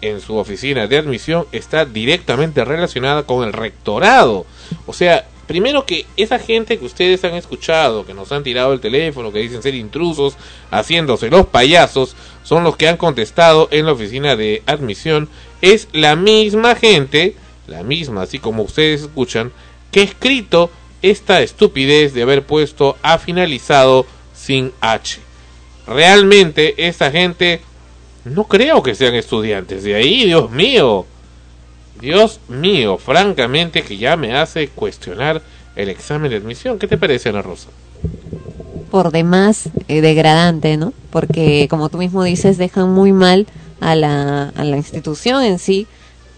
[0.02, 4.48] en su oficina de admisión está directamente relacionada con el rectorado.
[4.88, 8.80] O sea, primero que esa gente que ustedes han escuchado, que nos han tirado el
[8.80, 10.38] teléfono, que dicen ser intrusos,
[10.70, 15.28] haciéndose los payasos, son los que han contestado en la oficina de admisión.
[15.64, 17.34] Es la misma gente,
[17.66, 19.52] la misma, así como ustedes escuchan,
[19.92, 20.70] que ha escrito
[21.02, 24.06] esta estupidez de haber puesto ha finalizado
[24.36, 25.20] sin H.
[25.88, 27.62] Realmente esta gente
[28.24, 31.08] no creo que sean estudiantes de ahí, Dios mío.
[32.00, 35.42] Dios mío, francamente que ya me hace cuestionar
[35.76, 36.80] el examen de admisión.
[36.80, 37.70] ¿Qué te parece, Ana Rosa?
[38.90, 40.94] por demás eh, degradante, ¿no?
[41.10, 43.48] Porque como tú mismo dices, dejan muy mal
[43.80, 45.88] a la, a la institución en sí,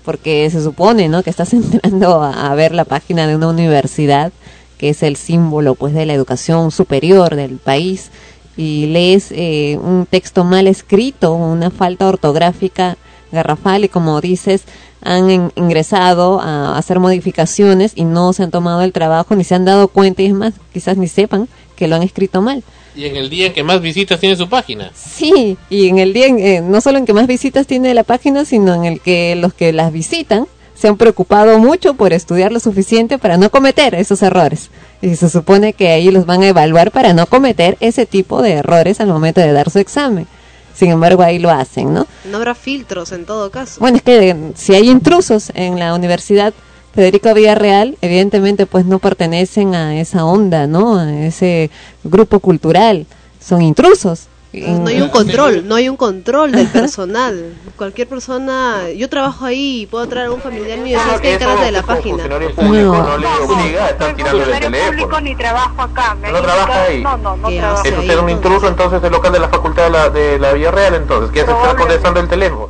[0.06, 1.23] porque se supone, ¿no?
[1.23, 4.31] Que estás entrando a, a ver la página de una universidad,
[4.77, 8.11] que es el símbolo, pues, de la educación superior del país,
[8.57, 12.98] y lees eh, un texto mal escrito, una falta ortográfica
[13.31, 14.64] garrafal, y como dices,
[15.01, 19.55] han in- ingresado a hacer modificaciones y no se han tomado el trabajo, ni se
[19.55, 22.63] han dado cuenta, y es más, quizás ni sepan que lo han escrito mal.
[22.95, 24.91] Y en el día en que más visitas tiene su página.
[24.93, 28.03] Sí, y en el día, en- eh, no solo en que más visitas tiene la
[28.03, 32.51] página, sino en el que los que las visitan se han preocupado mucho por estudiar
[32.51, 34.71] lo suficiente para no cometer esos errores.
[35.01, 38.53] Y se supone que ahí los van a evaluar para no cometer ese tipo de
[38.53, 40.27] errores al momento de dar su examen.
[40.74, 42.08] Sin embargo, ahí lo hacen, ¿no?
[42.25, 43.80] No habrá filtros en todo caso.
[43.80, 46.53] Bueno, es que eh, si hay intrusos en la Universidad
[46.93, 50.98] Federico Villarreal, evidentemente pues no pertenecen a esa onda, ¿no?
[50.98, 51.69] A ese
[52.03, 53.06] grupo cultural.
[53.40, 54.27] Son intrusos.
[54.53, 57.53] No hay un control, no hay un control del personal.
[57.77, 61.33] Cualquier persona, yo trabajo ahí y puedo traer a un familiar mío, ¿sabes qué?
[61.35, 62.27] Encárgate de la página.
[62.27, 64.89] no le obliga a estar tirándole el Funcionario teléfono.
[64.91, 66.17] público ni trabajo acá.
[66.21, 67.01] No trabaja ahí.
[67.01, 67.80] No, no, no ¿Qué trabajo.
[67.80, 70.51] hace Es usted un intruso entonces del local de la facultad de la, de la
[70.53, 72.69] Villarreal entonces, que hace estar contestando el teléfono.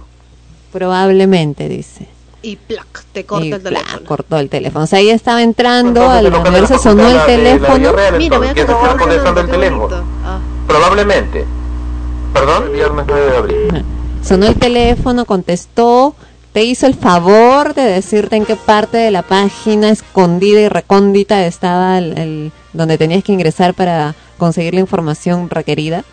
[0.72, 2.08] Probablemente, dice.
[2.44, 4.06] Y plac, te corta Y el plac, teléfono.
[4.08, 4.84] cortó el teléfono.
[4.86, 7.26] O sea, ella estaba entrando Entonces, a el la local de la universidad, sonó el
[7.26, 7.94] teléfono.
[8.18, 10.04] Mira, voy a que contestar el teléfono.
[10.24, 10.40] Ah.
[10.68, 11.46] Probablemente.
[12.34, 13.86] Perdón, viernes 9 de abril.
[14.24, 16.16] Sonó el teléfono, contestó,
[16.54, 21.46] te hizo el favor de decirte en qué parte de la página escondida y recóndita
[21.46, 26.04] estaba el, el- donde tenías que ingresar para conseguir la información requerida.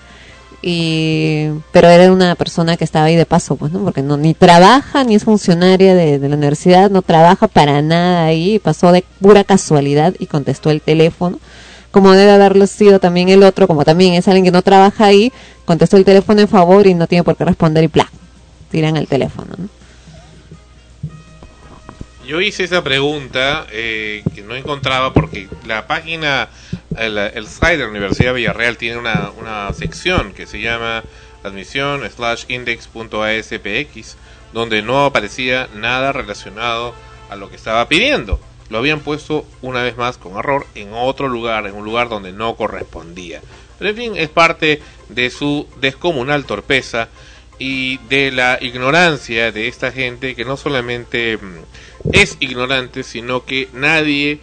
[0.60, 3.84] y pero era una persona que estaba ahí de paso, pues, ¿no?
[3.84, 8.24] Porque no ni trabaja ni es funcionaria de, de la universidad, no trabaja para nada
[8.24, 11.38] ahí, pasó de pura casualidad y contestó el teléfono.
[11.91, 15.33] Como debe haberlo sido también el otro, como también es alguien que no trabaja ahí,
[15.65, 18.10] contestó el teléfono en favor y no tiene por qué responder y ¡plá!
[18.70, 19.68] tiran el teléfono, ¿no?
[22.26, 26.50] Yo hice esa pregunta eh, que no encontraba porque la página,
[26.99, 31.05] el, el site de la Universidad de Villarreal tiene una, una sección que se llama
[31.42, 34.17] admisión slash index.aspx
[34.52, 36.94] donde no aparecía nada relacionado
[37.31, 38.41] a lo que estaba pidiendo.
[38.70, 42.32] Lo habían puesto una vez más con error en otro lugar, en un lugar donde
[42.32, 43.40] no correspondía.
[43.78, 47.08] Pero en fin, es parte de su descomunal torpeza
[47.58, 53.68] y de la ignorancia de esta gente que no solamente mm, es ignorante, sino que
[53.72, 54.40] nadie,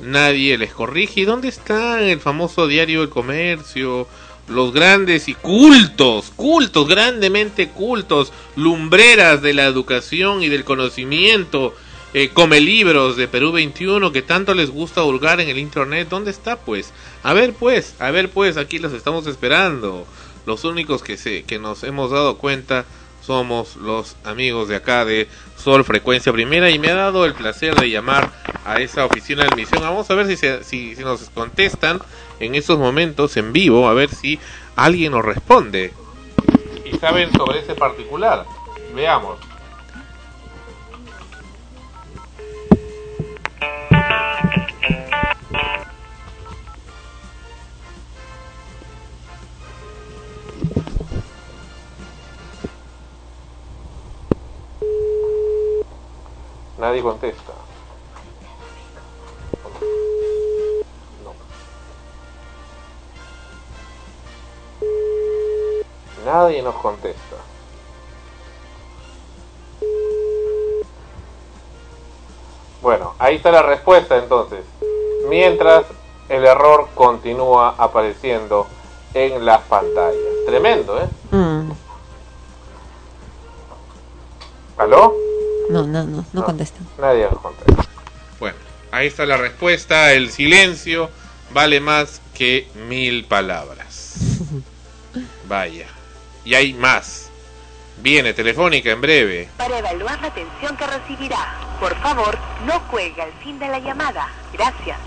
[0.00, 1.20] nadie les corrige.
[1.20, 4.06] ¿Y dónde está el famoso diario El Comercio?
[4.48, 11.74] Los grandes y cultos, cultos, grandemente cultos, lumbreras de la educación y del conocimiento,
[12.14, 16.08] eh, come libros de Perú 21 que tanto les gusta hurgar en el internet.
[16.08, 16.92] ¿Dónde está pues?
[17.22, 20.06] A ver pues, a ver pues, aquí los estamos esperando.
[20.46, 22.86] Los únicos que se, que nos hemos dado cuenta
[23.20, 25.28] somos los amigos de acá de
[25.62, 28.32] Sol Frecuencia Primera y me ha dado el placer de llamar
[28.64, 29.82] a esa oficina de admisión.
[29.82, 32.00] Vamos a ver si, se- si, si nos contestan
[32.40, 34.38] en estos momentos en vivo, a ver si
[34.76, 35.92] alguien nos responde.
[36.90, 38.46] Y saben sobre ese particular.
[38.94, 39.38] Veamos.
[56.78, 57.52] Nadie contesta.
[61.24, 61.34] No.
[66.24, 67.36] Nadie nos contesta.
[72.80, 74.64] Bueno, ahí está la respuesta entonces.
[75.28, 75.84] Mientras
[76.28, 78.66] el error continúa apareciendo
[79.14, 80.14] en las pantallas.
[80.46, 81.08] Tremendo, ¿eh?
[81.32, 81.70] Mm,
[84.78, 85.14] ¿Aló?
[85.68, 86.86] No, no, no, no contestan.
[86.98, 87.84] Nadie nos contesta.
[88.40, 88.56] Bueno,
[88.90, 90.12] ahí está la respuesta.
[90.12, 91.10] El silencio
[91.52, 94.16] vale más que mil palabras.
[95.48, 95.86] Vaya.
[96.44, 97.30] Y hay más.
[98.00, 99.48] Viene Telefónica en breve.
[99.56, 104.28] Para evaluar la atención que recibirá, por favor, no cuelgue al fin de la llamada.
[104.52, 104.98] Gracias.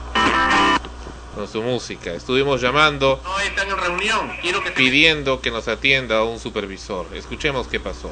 [1.33, 2.11] Con su música.
[2.11, 3.21] Estuvimos llamando.
[3.23, 4.31] No, están en reunión.
[4.41, 7.07] Quiero que pidiendo que nos atienda un supervisor.
[7.13, 8.11] Escuchemos qué pasó.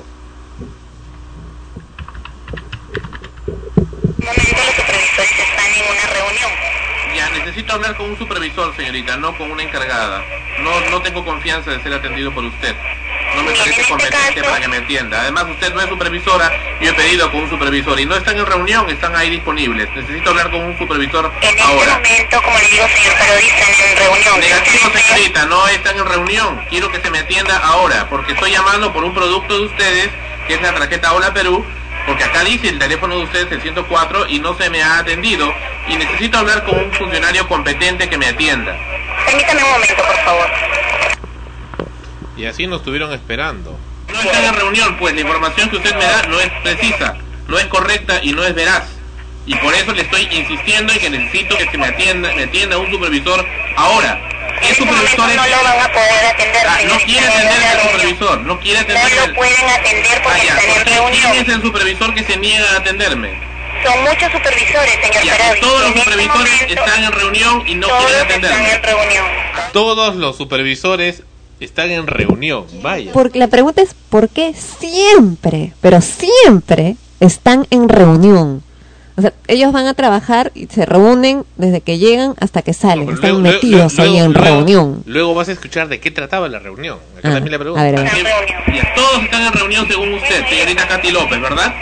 [4.30, 6.51] Están en una reunión.
[7.16, 10.24] Ya, necesito hablar con un supervisor, señorita, no con una encargada.
[10.59, 12.75] No, no tengo confianza de ser atendido por usted.
[13.35, 15.22] No me parece competente para que me atienda.
[15.22, 16.51] Además, usted no es supervisora.
[16.80, 19.90] Yo he pedido con un supervisor y no están en reunión, están ahí disponibles.
[19.95, 21.32] Necesito hablar con un supervisor
[21.64, 21.95] ahora.
[21.95, 24.40] momento, como le digo, señor Parodi, están en reunión.
[24.40, 26.66] Negativo, señorita, no están en reunión.
[26.69, 30.09] Quiero que se me atienda ahora, porque estoy llamando por un producto de ustedes,
[30.48, 31.66] que es la tarjeta Hola Perú,
[32.09, 35.53] porque acá dice el teléfono de ustedes, el 104, y no se me ha atendido.
[35.88, 38.75] Y necesito hablar con un funcionario competente que me atienda.
[39.27, 40.47] Permítame un momento, por favor.
[42.35, 43.77] Y así nos estuvieron esperando.
[44.11, 47.15] No están en reunión, pues la información que usted me da no es precisa,
[47.47, 48.85] no es correcta y no es veraz.
[49.49, 52.77] Y por eso le estoy insistiendo en que necesito que se me atienda, me atienda
[52.77, 53.43] un supervisor
[53.75, 54.21] ahora.
[54.61, 55.35] ¿Qué supervisor es?
[55.37, 59.03] No lo van a poder atender, Ah, no quiere atender al supervisor, no quiere atender
[59.19, 61.31] No lo pueden atender porque Ah, están en reunión.
[61.31, 63.49] ¿Quién es el supervisor que se niega a atenderme?
[63.83, 65.61] Son muchos supervisores, señor Ya, Parodi.
[65.61, 68.73] todos los En este supervisores momento, están en reunión y no todos quieren están atenderme.
[68.75, 69.25] en reunión.
[69.73, 71.23] Todos los supervisores
[71.59, 72.65] están en reunión.
[72.83, 73.11] Vaya.
[73.13, 78.63] Porque la pregunta es ¿por qué siempre, pero siempre están en reunión?
[79.19, 83.09] O sea, ellos van a trabajar y se reúnen desde que llegan hasta que salen,
[83.09, 85.03] están Luego- metidos luego- ahí en luego- reunión.
[85.06, 86.98] Luego vas a escuchar de qué trataba la reunión.
[87.17, 87.81] Acá Ah, también la pregunta.
[87.81, 88.11] a ver, a ver.
[88.73, 91.73] Ya, todos están en reunión según usted, señorita Katy López, ¿verdad?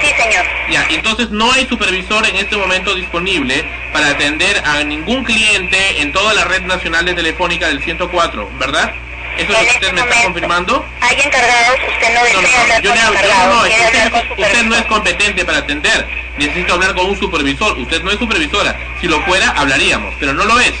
[0.00, 0.44] Sí, señor.
[0.70, 6.12] Ya, entonces no hay supervisor en este momento disponible para atender a ningún cliente en
[6.12, 8.92] toda la red nacional de telefónica del 104, ¿verdad?
[9.36, 10.86] ¿Eso es lo que usted me está confirmando?
[11.00, 14.10] Hay encargados, usted no No, desea no, hablar yo con no, encargados, no, hablar usted,
[14.10, 16.08] con usted no es competente para atender.
[16.38, 17.78] Necesito hablar con un supervisor.
[17.78, 18.76] Usted no es supervisora.
[19.00, 20.72] Si lo fuera, hablaríamos, pero no lo es.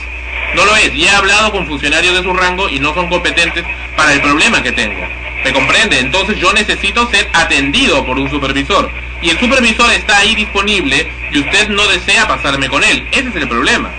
[0.54, 0.94] No lo es.
[0.94, 3.64] Y he hablado con funcionarios de su rango y no son competentes
[3.96, 5.06] para el problema que tengo.
[5.44, 5.98] ¿Me comprende?
[5.98, 8.90] Entonces yo necesito ser atendido por un supervisor.
[9.22, 13.06] Y el supervisor está ahí disponible y usted no desea pasarme con él.
[13.12, 13.90] Ese es el problema.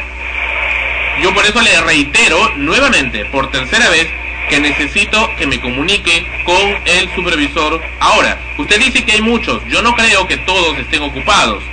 [1.22, 4.08] Yo por eso le reitero nuevamente, por tercera vez,
[4.50, 8.40] que necesito que me comunique con el supervisor ahora.
[8.58, 11.64] Usted dice que hay muchos, yo no creo que todos estén ocupados.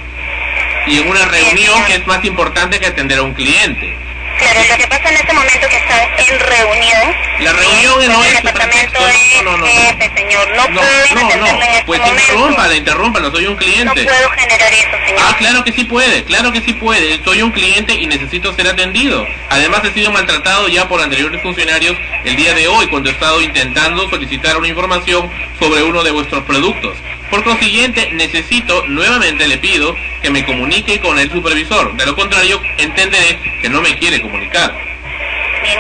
[0.87, 4.04] Y en una reunión que es más importante que atender a un cliente.
[4.39, 7.15] Claro, lo que pasa en este momento que está en reunión.
[7.41, 8.09] La reunión ¿sí?
[8.09, 9.67] no es el departamento pretexto, no, no, no, no.
[9.67, 10.49] jefe, señor.
[10.51, 11.47] No, No, pueden no, no.
[11.47, 12.21] en este Pues momento.
[12.23, 13.85] interrúmpala, interrúmpala, soy un cliente.
[14.05, 15.23] No puedo generar eso, señor.
[15.25, 17.23] Ah, claro que sí puede, claro que sí puede.
[17.25, 19.27] Soy un cliente y necesito ser atendido.
[19.51, 23.41] Además he sido maltratado ya por anteriores funcionarios el día de hoy cuando he estado
[23.43, 26.97] intentando solicitar una información sobre uno de vuestros productos.
[27.31, 31.95] Por consiguiente, necesito, nuevamente le pido, que me comunique con el supervisor.
[31.97, 34.73] De lo contrario, entenderé que no me quiere comunicar.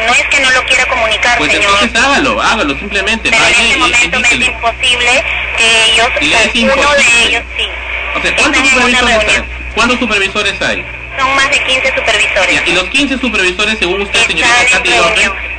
[0.06, 1.70] No es que no lo quiera comunicar, Pues señor.
[1.70, 3.31] entonces hágalo, hágalo simplemente.
[3.31, 5.24] pero en Vaya este y momento me es imposible
[5.58, 6.08] que ellos,
[6.55, 7.68] Y uno de ellos, sí.
[8.16, 9.44] O sea, ¿cuántos en supervisores hay?
[9.74, 10.84] ¿Cuántos supervisores hay?
[11.18, 12.55] Son más de 15 supervisores.
[12.55, 14.91] Ya, Y los 15 supervisores, según usted, señorita Katy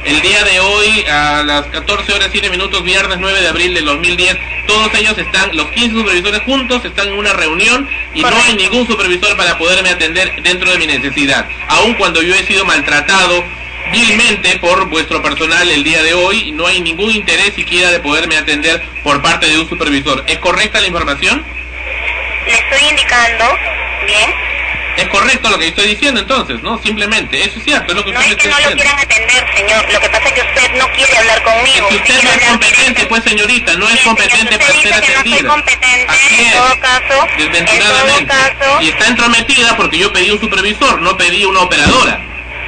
[0.05, 3.85] el día de hoy, a las 14 horas 7 minutos, viernes 9 de abril del
[3.85, 8.53] 2010, todos ellos están, los 15 supervisores juntos, están en una reunión y no hay
[8.55, 11.47] ningún supervisor para poderme atender dentro de mi necesidad.
[11.69, 13.43] Aun cuando yo he sido maltratado
[13.91, 18.37] vilmente por vuestro personal el día de hoy, no hay ningún interés siquiera de poderme
[18.37, 20.23] atender por parte de un supervisor.
[20.27, 21.43] ¿Es correcta la información?
[22.45, 23.57] Le estoy indicando,
[24.05, 24.31] bien,
[24.97, 26.77] Es correcto lo que estoy diciendo entonces, ¿no?
[26.81, 29.45] Simplemente, eso es cierto, es lo que no usted es que no lo quieran atender,
[29.55, 29.91] señor.
[29.93, 31.87] Lo que pasa es que usted no quiere hablar conmigo.
[31.89, 35.49] Si usted no es competente, pues señorita, no es competente para ser atendida.
[35.49, 36.53] competente, Así en es.
[36.53, 38.33] todo caso, Desventuradamente.
[38.81, 42.21] Y está entrometida porque yo pedí un supervisor, no pedí una operadora.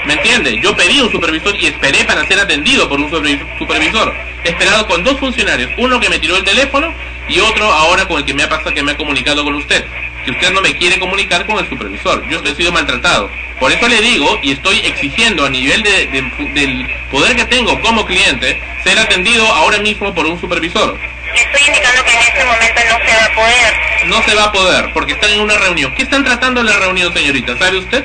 [0.06, 0.60] ¿Me entiende?
[0.62, 4.14] Yo pedí un supervisor y esperé para ser atendido por un supervi- supervisor.
[4.44, 6.94] He esperado con dos funcionarios, uno que me tiró el teléfono
[7.28, 9.86] y otro ahora con el que me ha pasado que me ha comunicado con usted.
[10.28, 12.22] Que usted no me quiere comunicar con el supervisor.
[12.28, 13.32] Yo he sido maltratado.
[13.62, 17.80] Por eso le digo y estoy exigiendo a nivel de- de- del poder que tengo
[17.80, 21.00] como cliente ser atendido ahora mismo por un supervisor.
[21.34, 23.74] Le estoy indicando que en este momento no se va a poder.
[24.08, 25.96] No se va a poder porque están en una reunión.
[25.96, 27.58] ¿Qué están tratando en la reunión, señorita?
[27.58, 28.04] ¿Sabe usted?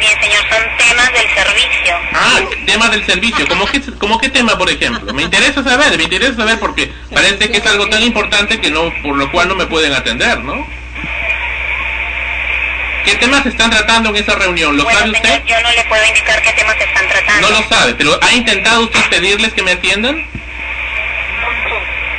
[0.00, 1.94] Bien, señor, son temas del servicio.
[2.12, 3.46] Ah, temas del servicio.
[3.46, 5.14] ¿Cómo qué, ¿Cómo qué tema, por ejemplo?
[5.14, 8.92] Me interesa saber, me interesa saber porque parece que es algo tan importante que no,
[9.04, 10.79] por lo cual no me pueden atender, ¿no?
[13.04, 14.76] ¿Qué temas están tratando en esa reunión?
[14.76, 15.22] ¿Lo sabe usted?
[15.22, 17.48] Señor, yo no le puedo indicar qué temas están tratando.
[17.50, 20.16] No lo sabe, pero ¿ha intentado usted pedirles que me atiendan?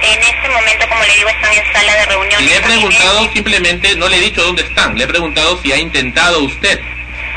[0.04, 2.42] En este momento, como le digo, están en sala de reuniones.
[2.50, 5.78] Le he preguntado simplemente, no le he dicho dónde están, le he preguntado si ha
[5.78, 6.80] intentado usted.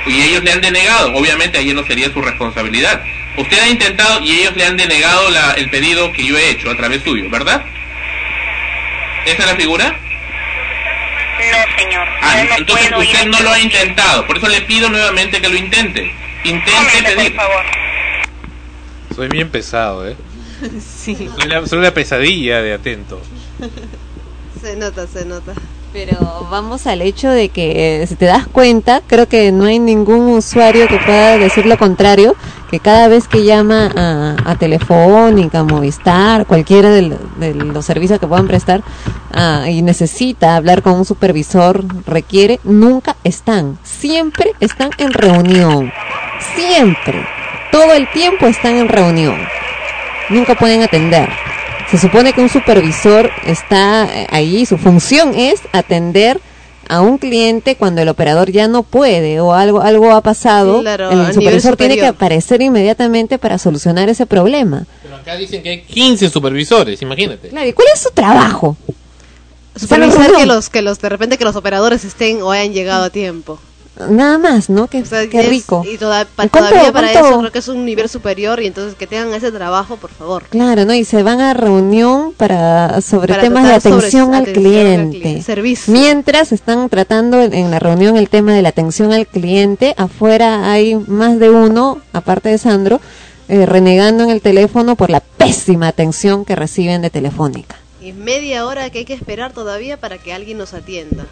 [0.07, 3.03] Y ellos le han denegado, obviamente ahí no sería su responsabilidad.
[3.37, 6.71] Usted ha intentado y ellos le han denegado la- el pedido que yo he hecho
[6.71, 7.65] a través suyo, ¿verdad?
[9.27, 9.99] ¿Esa es la figura?
[11.39, 12.07] No, señor.
[12.21, 15.49] Ah, no entonces puedo usted no lo ha intentado, por eso le pido nuevamente que
[15.49, 16.13] lo intente.
[16.45, 17.37] Intente pedir.
[19.15, 20.17] Soy bien pesado, ¿eh?
[20.81, 21.29] Sí.
[21.67, 23.21] Soy una pesadilla de atento.
[24.61, 25.53] Se nota, se nota.
[25.93, 29.79] Pero vamos al hecho de que, eh, si te das cuenta, creo que no hay
[29.79, 32.35] ningún usuario que pueda decir lo contrario,
[32.75, 37.17] que cada vez que llama a, a Telefónica, Movistar, cualquiera de,
[37.55, 38.83] los servicios que puedan prestar,
[39.33, 43.79] ah, y necesita hablar con un supervisor, requiere, nunca están.
[43.85, 45.93] Siempre están en reunión.
[46.57, 47.25] Siempre.
[47.71, 49.37] Todo el tiempo están en reunión.
[50.29, 51.29] Nunca pueden atender.
[51.93, 56.41] Se supone que un supervisor está eh, ahí, su función es atender
[56.89, 61.11] a un cliente cuando el operador ya no puede o algo algo ha pasado, Claro,
[61.11, 64.87] el supervisor tiene que aparecer inmediatamente para solucionar ese problema.
[65.03, 67.49] Pero acá dicen que hay 15 supervisores, imagínate.
[67.49, 68.77] Claro, ¿y cuál es su trabajo?
[69.77, 73.11] Supervisar que los, que los, de repente que los operadores estén o hayan llegado a
[73.11, 73.59] tiempo.
[74.11, 74.89] Nada más, ¿no?
[74.89, 75.85] Qué, qué Y es- rico.
[75.89, 77.29] Y toda- pa- ¿Y cuánto- todavía para cuánto?
[77.29, 80.43] eso creo que es un nivel superior y entonces que tengan ese trabajo, por favor.
[80.51, 80.93] Claro, ¿no?
[80.95, 84.75] Y se van a reunión para sobre Para temas de sobre atención al atención al
[84.75, 85.19] cliente.
[85.21, 85.93] cliente, servicio.
[85.93, 90.73] Mientras están tratando en, en la reunión el tema de la atención al cliente, afuera
[90.73, 93.01] hay más de uno, aparte de Sandro,
[93.49, 97.77] eh, renegando en el teléfono por la pésima atención que reciben de Telefónica.
[98.05, 101.27] Y media hora que hay que esperar todavía para que alguien nos atienda.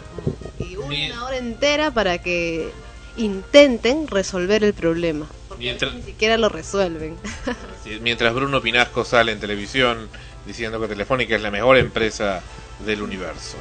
[0.59, 2.71] Y una hora entera para que
[3.15, 5.27] intenten resolver el problema.
[5.47, 7.15] Porque Mientras- ni siquiera lo resuelven.
[8.01, 10.09] Mientras Bruno Pinasco sale en televisión
[10.47, 12.41] diciendo que Telefónica es la mejor empresa
[12.85, 13.57] del universo.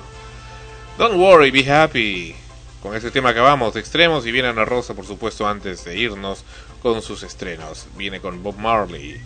[0.96, 2.34] Don't worry, be happy.
[2.82, 6.44] Con ese tema acabamos de extremos y viene Ana Rosa, por supuesto, antes de irnos
[6.82, 7.86] con sus estrenos.
[7.96, 9.20] Viene con Bob Marley.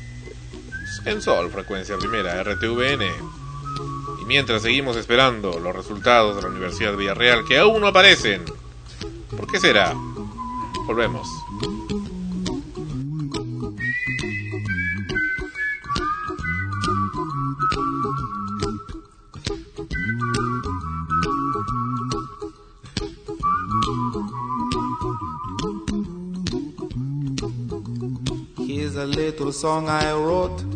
[1.05, 3.46] En Sol, frecuencia primera, RTVN
[4.27, 8.45] mientras seguimos esperando los resultados de la Universidad de Villarreal que aún no aparecen.
[9.31, 9.95] ¿Por qué será?
[10.87, 11.29] Volvemos.
[28.59, 30.76] Here's a little song I wrote.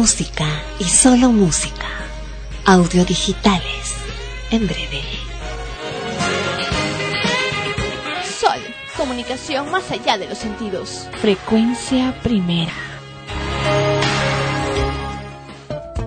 [0.00, 0.46] Música
[0.78, 1.86] y solo música.
[2.64, 3.96] Audio digitales.
[4.50, 5.02] En breve.
[8.24, 8.58] Sol,
[8.96, 11.06] comunicación más allá de los sentidos.
[11.20, 12.72] Frecuencia primera.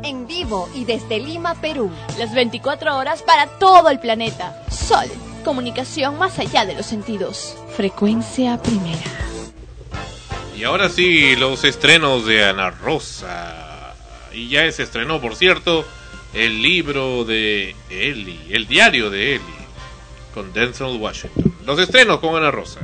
[0.02, 1.92] En vivo y desde Lima, Perú.
[2.18, 4.60] Las 24 horas para todo el planeta.
[4.72, 5.06] Sol,
[5.46, 7.56] comunicación más allá de los sentidos.
[7.76, 9.04] Frecuencia primera.
[10.58, 13.63] Y ahora sí, los estrenos de Ana Rosa.
[14.34, 15.86] Y ya se estrenó, por cierto,
[16.34, 19.64] el libro de Ellie, el diario de Ellie,
[20.34, 21.54] con Denzel Washington.
[21.66, 22.80] Los estrenos con Ana Rosa.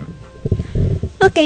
[1.22, 1.40] Ok,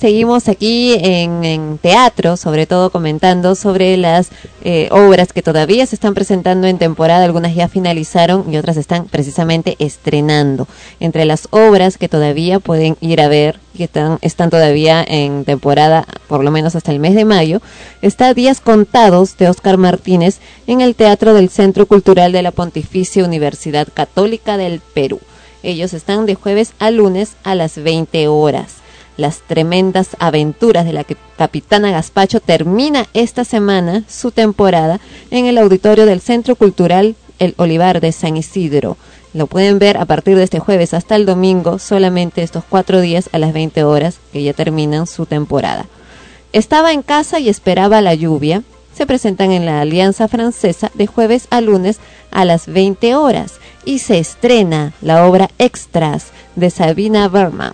[0.00, 4.30] seguimos aquí en, teatro, sobre todo comentando sobre las
[4.64, 9.04] eh, obras que todavía se están presentando en temporada, algunas ya finalizaron y otras están
[9.04, 10.66] precisamente estrenando.
[11.00, 16.06] Entre las obras que todavía pueden ir a ver, que están, están todavía en temporada,
[16.28, 17.60] por lo menos hasta el mes de mayo,
[18.00, 23.24] está Días Contados de Oscar Martínez en el Teatro del Centro Cultural de la Pontificia
[23.24, 25.20] Universidad Católica del Perú.
[25.62, 28.79] Ellos están de jueves a lunes a las 20 horas
[29.20, 35.00] las tremendas aventuras de la que capitana Gaspacho termina esta semana su temporada
[35.30, 38.96] en el auditorio del Centro Cultural El Olivar de San Isidro.
[39.32, 43.30] Lo pueden ver a partir de este jueves hasta el domingo, solamente estos cuatro días
[43.32, 45.86] a las 20 horas que ya terminan su temporada.
[46.52, 48.64] Estaba en casa y esperaba la lluvia.
[48.92, 52.00] Se presentan en la Alianza Francesa de jueves a lunes
[52.32, 53.54] a las 20 horas.
[53.84, 57.72] y se estrena la obra Extras de Sabina Berman,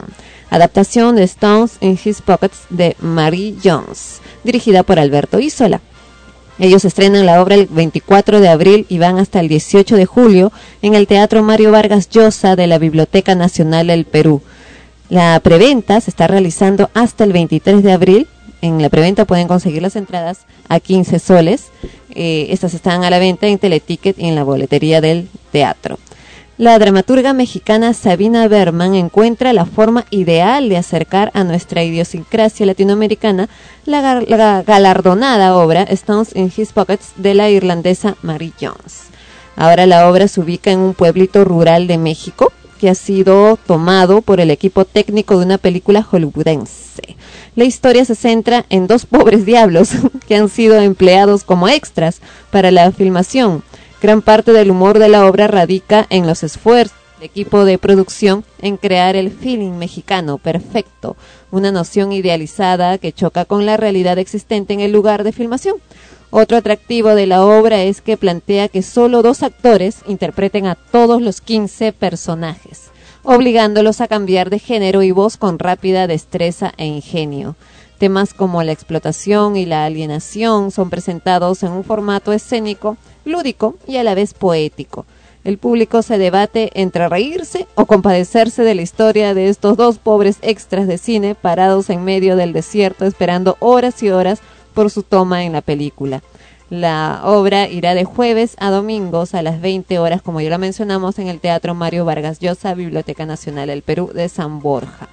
[0.50, 5.81] adaptación de Stones in His Pockets de Marie Jones, dirigida por Alberto Isola.
[6.58, 10.52] Ellos estrenan la obra el 24 de abril y van hasta el 18 de julio
[10.81, 14.41] en el Teatro Mario Vargas Llosa de la Biblioteca Nacional del Perú.
[15.10, 18.26] La preventa se está realizando hasta el 23 de abril.
[18.62, 21.66] En la preventa pueden conseguir las entradas a 15 soles.
[22.10, 25.99] Eh, estas están a la venta en Teleticket y en la boletería del teatro.
[26.59, 33.51] La dramaturga mexicana Sabina Berman encuentra la forma ideal de acercar a nuestra idiosincrasia latinoamericana
[33.85, 39.09] la, galardonada obra Stones in His Pockets de la irlandesa Mary Jones.
[39.55, 44.23] Ahora la obra se ubica en un pueblito rural de México que ha sido tomado
[44.23, 47.17] por el equipo técnico de una película hollywoodense.
[47.55, 49.91] La historia se centra en dos pobres diablos
[50.26, 53.62] que han sido empleados como extras para la filmación.
[54.02, 58.44] Gran parte del humor de la obra radica en los esfuerzos del equipo de producción
[58.60, 61.16] en crear el feeling mexicano perfecto,
[61.50, 65.76] una noción idealizada que choca con la realidad existente en el lugar de filmación.
[66.31, 71.23] Otro atractivo de la obra es que plantea que solo dos actores interpreten a todos
[71.23, 72.91] los 15 personajes,
[73.23, 77.57] obligándolos a cambiar de género y voz con rápida destreza e ingenio.
[77.97, 83.99] Temas como la explotación y la alienación son presentados en un formato escénico, lúdico y
[83.99, 85.05] a la vez poético.
[85.45, 90.39] El público se debate entre reírse o compadecerse de la historia de estos dos pobres
[90.43, 94.41] extras de cine parados en medio del desierto esperando horas y horas
[94.75, 96.23] por su toma en la película.
[96.69, 101.21] La obra irá de jueves a domingos a las 20 horas, como ya lo mencionamos,
[101.21, 105.09] en el Teatro Mario Vargas Llosa, Biblioteca Nacional del Perú de San Borja.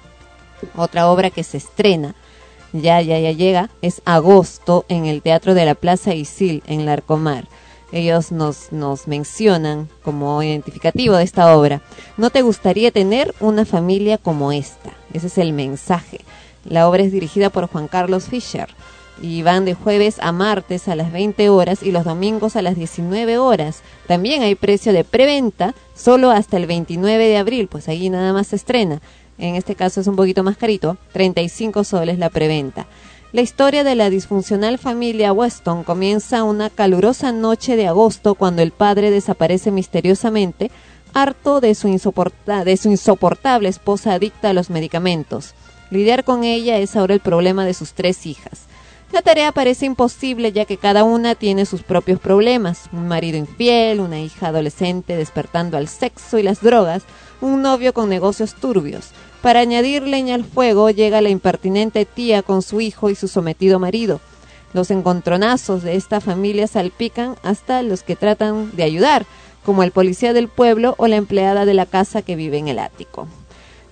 [0.76, 2.16] Otra obra que se estrena,
[2.72, 7.46] ya, ya, ya llega, es Agosto en el Teatro de la Plaza Isil, en Larcomar.
[7.94, 11.80] Ellos nos, nos mencionan como identificativo de esta obra.
[12.16, 14.90] No te gustaría tener una familia como esta.
[15.12, 16.18] Ese es el mensaje.
[16.64, 18.68] La obra es dirigida por Juan Carlos Fischer
[19.22, 22.74] y van de jueves a martes a las 20 horas y los domingos a las
[22.74, 23.82] 19 horas.
[24.08, 28.48] También hay precio de preventa solo hasta el 29 de abril, pues ahí nada más
[28.48, 29.00] se estrena.
[29.38, 32.88] En este caso es un poquito más carito, 35 soles la preventa.
[33.34, 38.70] La historia de la disfuncional familia Weston comienza una calurosa noche de agosto cuando el
[38.70, 40.70] padre desaparece misteriosamente,
[41.14, 45.54] harto de su, insoporta- de su insoportable esposa adicta a los medicamentos.
[45.90, 48.66] Lidiar con ella es ahora el problema de sus tres hijas.
[49.10, 52.82] La tarea parece imposible ya que cada una tiene sus propios problemas.
[52.92, 57.02] Un marido infiel, una hija adolescente despertando al sexo y las drogas,
[57.40, 59.10] un novio con negocios turbios.
[59.44, 63.78] Para añadir leña al fuego llega la impertinente tía con su hijo y su sometido
[63.78, 64.22] marido.
[64.72, 69.26] Los encontronazos de esta familia salpican hasta los que tratan de ayudar,
[69.62, 72.78] como el policía del pueblo o la empleada de la casa que vive en el
[72.78, 73.28] ático.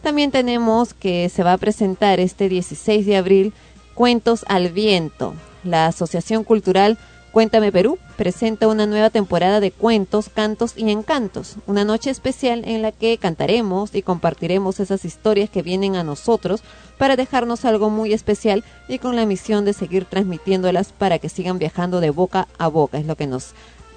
[0.03, 3.53] También tenemos que se va a presentar este 16 de abril
[3.93, 5.35] Cuentos al Viento.
[5.65, 6.97] La Asociación Cultural
[7.33, 12.83] Cuéntame Perú presenta una nueva temporada de cuentos, cantos y encantos, una noche especial en
[12.83, 16.63] la que cantaremos y compartiremos esas historias que vienen a nosotros
[16.99, 21.59] para dejarnos algo muy especial y con la misión de seguir transmitiéndolas para que sigan
[21.59, 23.53] viajando de boca a boca, es lo que nos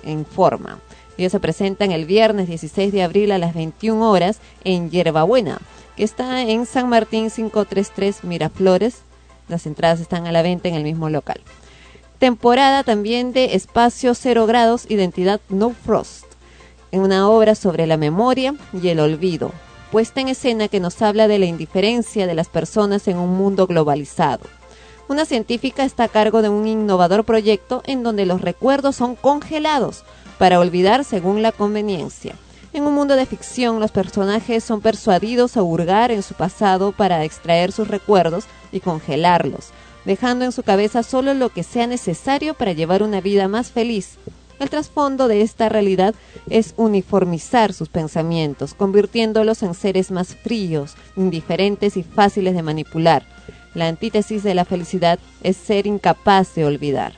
[0.05, 0.79] informa.
[1.17, 5.59] Ellos se presentan el viernes 16 de abril a las 21 horas en Yerbabuena,
[5.97, 9.01] que está en San Martín 533 Miraflores.
[9.49, 11.41] Las entradas están a la venta en el mismo local.
[12.19, 16.23] Temporada también de Espacio Cero Grados, Identidad No Frost,
[16.93, 19.51] en una obra sobre la memoria y el olvido,
[19.91, 23.67] puesta en escena que nos habla de la indiferencia de las personas en un mundo
[23.67, 24.45] globalizado.
[25.09, 30.05] Una científica está a cargo de un innovador proyecto en donde los recuerdos son congelados
[30.39, 32.33] para olvidar según la conveniencia.
[32.71, 37.25] En un mundo de ficción, los personajes son persuadidos a hurgar en su pasado para
[37.25, 39.71] extraer sus recuerdos y congelarlos,
[40.05, 44.17] dejando en su cabeza solo lo que sea necesario para llevar una vida más feliz.
[44.59, 46.15] El trasfondo de esta realidad
[46.49, 53.25] es uniformizar sus pensamientos, convirtiéndolos en seres más fríos, indiferentes y fáciles de manipular.
[53.73, 57.13] La antítesis de la felicidad es ser incapaz de olvidar.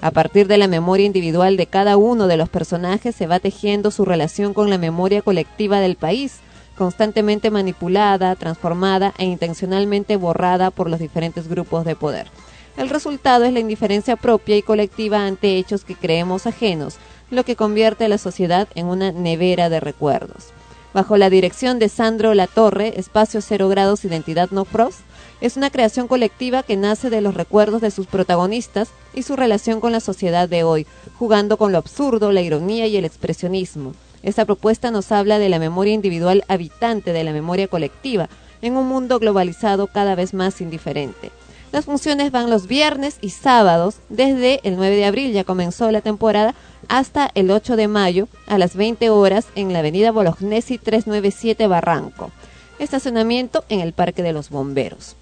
[0.00, 3.90] A partir de la memoria individual de cada uno de los personajes se va tejiendo
[3.90, 6.38] su relación con la memoria colectiva del país,
[6.78, 12.28] constantemente manipulada, transformada e intencionalmente borrada por los diferentes grupos de poder.
[12.76, 16.96] El resultado es la indiferencia propia y colectiva ante hechos que creemos ajenos,
[17.30, 20.52] lo que convierte a la sociedad en una nevera de recuerdos.
[20.94, 25.00] Bajo la dirección de Sandro Latorre, Espacio Cero Grados Identidad No Frost,
[25.40, 29.80] es una creación colectiva que nace de los recuerdos de sus protagonistas y su relación
[29.80, 30.86] con la sociedad de hoy,
[31.18, 33.94] jugando con lo absurdo, la ironía y el expresionismo.
[34.22, 38.28] Esta propuesta nos habla de la memoria individual habitante de la memoria colectiva
[38.62, 41.30] en un mundo globalizado cada vez más indiferente.
[41.70, 46.00] Las funciones van los viernes y sábados desde el 9 de abril, ya comenzó la
[46.00, 46.54] temporada,
[46.88, 52.30] hasta el 8 de mayo a las 20 horas en la avenida Bolognesi 397 Barranco.
[52.78, 55.16] Estacionamiento en el Parque de los Bomberos.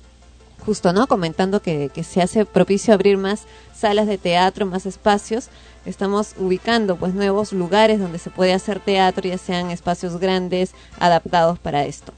[0.65, 1.07] Justo, ¿no?
[1.09, 3.43] Comentando que, que se hace propicio abrir más
[3.75, 5.49] salas de teatro, más espacios.
[5.87, 11.59] Estamos ubicando pues nuevos lugares donde se puede hacer teatro, ya sean espacios grandes, adaptados
[11.59, 12.13] para esto.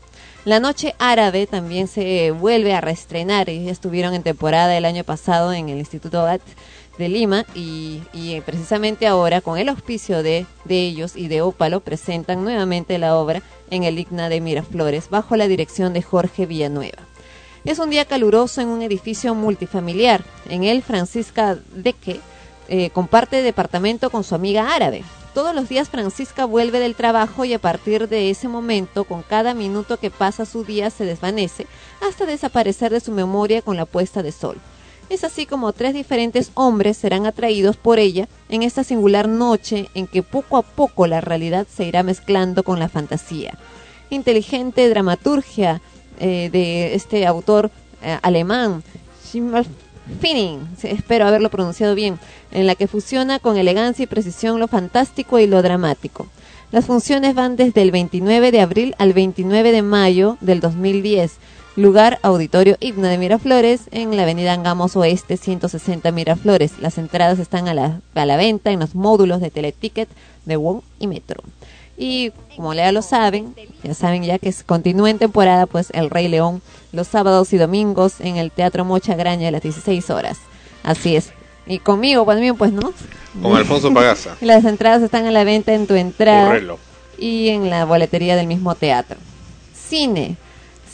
[0.45, 3.51] La Noche Árabe también se vuelve a reestrenar.
[3.51, 6.41] Ellos estuvieron en temporada el año pasado en el Instituto BAT
[6.97, 11.43] de Lima y, y, eh, precisamente ahora con el auspicio de, de ellos y de
[11.43, 16.47] Ópalo presentan nuevamente la obra en el Igna de Miraflores bajo la dirección de Jorge
[16.47, 16.99] Villanueva.
[17.65, 20.25] Es un día caluroso en un edificio multifamiliar.
[20.49, 22.21] En él Francisca Deque
[22.69, 25.03] eh, comparte departamento con su amiga árabe.
[25.35, 29.55] Todos los días Francisca vuelve del trabajo y a partir de ese momento, con cada
[29.55, 31.67] minuto que pasa su día se desvanece
[32.01, 34.59] hasta desaparecer de su memoria con la puesta de sol.
[35.09, 40.07] Es así como tres diferentes hombres serán atraídos por ella en esta singular noche en
[40.07, 43.57] que poco a poco la realidad se irá mezclando con la fantasía.
[44.11, 45.81] Inteligente dramaturgia
[46.21, 47.71] eh, de este autor
[48.03, 48.83] eh, alemán,
[50.21, 52.19] Finning, espero haberlo pronunciado bien,
[52.51, 56.27] en la que fusiona con elegancia y precisión lo fantástico y lo dramático.
[56.71, 61.37] Las funciones van desde el 29 de abril al 29 de mayo del 2010.
[61.77, 66.81] Lugar Auditorio Himna de Miraflores en la avenida Angamos Oeste 160 Miraflores.
[66.81, 70.09] Las entradas están a la, a la venta en los módulos de Teleticket
[70.45, 71.43] de WOM y Metro.
[71.99, 76.29] Y como ya lo saben, ya saben ya que continúa en temporada pues El Rey
[76.29, 76.63] León
[76.93, 80.39] los sábados y domingos en el Teatro Mocha Graña a las 16 horas.
[80.85, 81.33] Así es.
[81.67, 82.93] Y conmigo también pues, ¿no?
[83.43, 84.37] Con Alfonso Pagaza.
[84.41, 86.79] Las entradas están a la venta en tu entrada Correlo.
[87.19, 89.19] y en la boletería del mismo teatro.
[89.75, 90.37] Cine.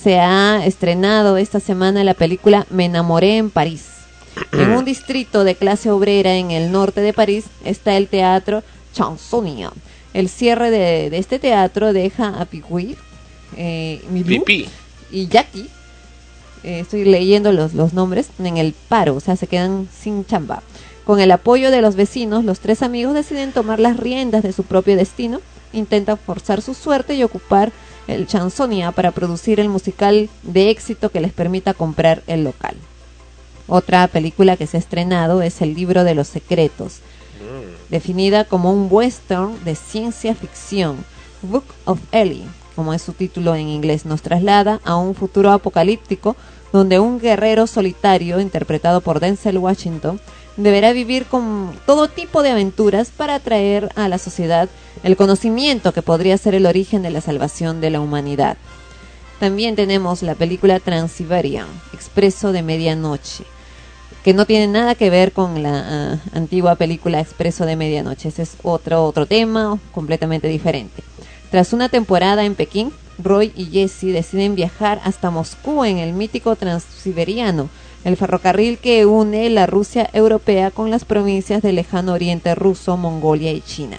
[0.02, 3.89] Se ha estrenado esta semana la película Me enamoré en París.
[4.52, 9.70] En un distrito de clase obrera en el norte de París está el teatro Chansonnier.
[10.15, 12.97] El cierre de, de este teatro deja a Pigui,
[13.57, 14.68] eh, Pipí.
[15.10, 15.68] y Jackie,
[16.62, 20.62] eh, estoy leyendo los, los nombres, en el paro, o sea, se quedan sin chamba.
[21.05, 24.62] Con el apoyo de los vecinos, los tres amigos deciden tomar las riendas de su
[24.62, 25.41] propio destino,
[25.73, 27.73] intentan forzar su suerte y ocupar
[28.07, 32.76] el Chansonia para producir el musical de éxito que les permita comprar el local.
[33.67, 37.01] Otra película que se ha estrenado es El libro de los secretos,
[37.89, 41.05] definida como un western de ciencia ficción.
[41.42, 46.36] Book of Ellie, como es su título en inglés, nos traslada a un futuro apocalíptico
[46.73, 50.20] donde un guerrero solitario, interpretado por Denzel Washington,
[50.56, 54.68] deberá vivir con todo tipo de aventuras para traer a la sociedad
[55.02, 58.56] el conocimiento que podría ser el origen de la salvación de la humanidad.
[59.40, 63.44] También tenemos la película Transiberian, Expreso de Medianoche,
[64.24, 68.28] que no tiene nada que ver con la ah, antigua película Expreso de Medianoche.
[68.28, 71.02] Ese es otro, otro tema completamente diferente.
[71.50, 76.57] Tras una temporada en Pekín, Roy y Jesse deciden viajar hasta Moscú en el mítico
[76.57, 77.68] Transiberiano,
[78.05, 83.52] el ferrocarril que une la Rusia europea con las provincias del lejano oriente ruso, Mongolia
[83.52, 83.99] y China.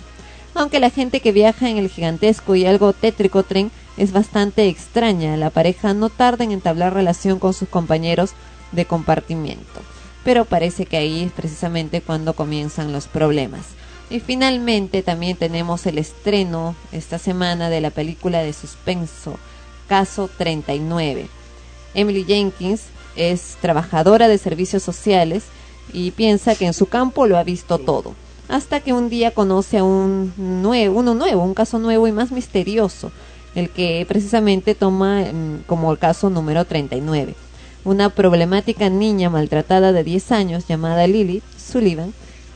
[0.53, 5.38] Aunque la gente que viaja en el gigantesco y algo tétrico tren es bastante extraña,
[5.38, 8.32] la pareja no tarda en entablar relación con sus compañeros
[8.72, 9.82] de compartimiento.
[10.26, 13.62] Pero parece que ahí es precisamente cuando comienzan los problemas.
[14.10, 19.38] Y finalmente también tenemos el estreno esta semana de la película de suspenso
[19.88, 21.28] Caso 39.
[21.94, 25.44] Emily Jenkins es trabajadora de servicios sociales
[25.94, 28.16] y piensa que en su campo lo ha visto todo.
[28.50, 32.32] Hasta que un día conoce a un nuevo, uno nuevo, un caso nuevo y más
[32.32, 33.12] misterioso,
[33.54, 37.36] el que precisamente toma mm, como el caso número 39.
[37.85, 42.15] Una problemática niña maltratada de 10 años llamada Lily Sullivan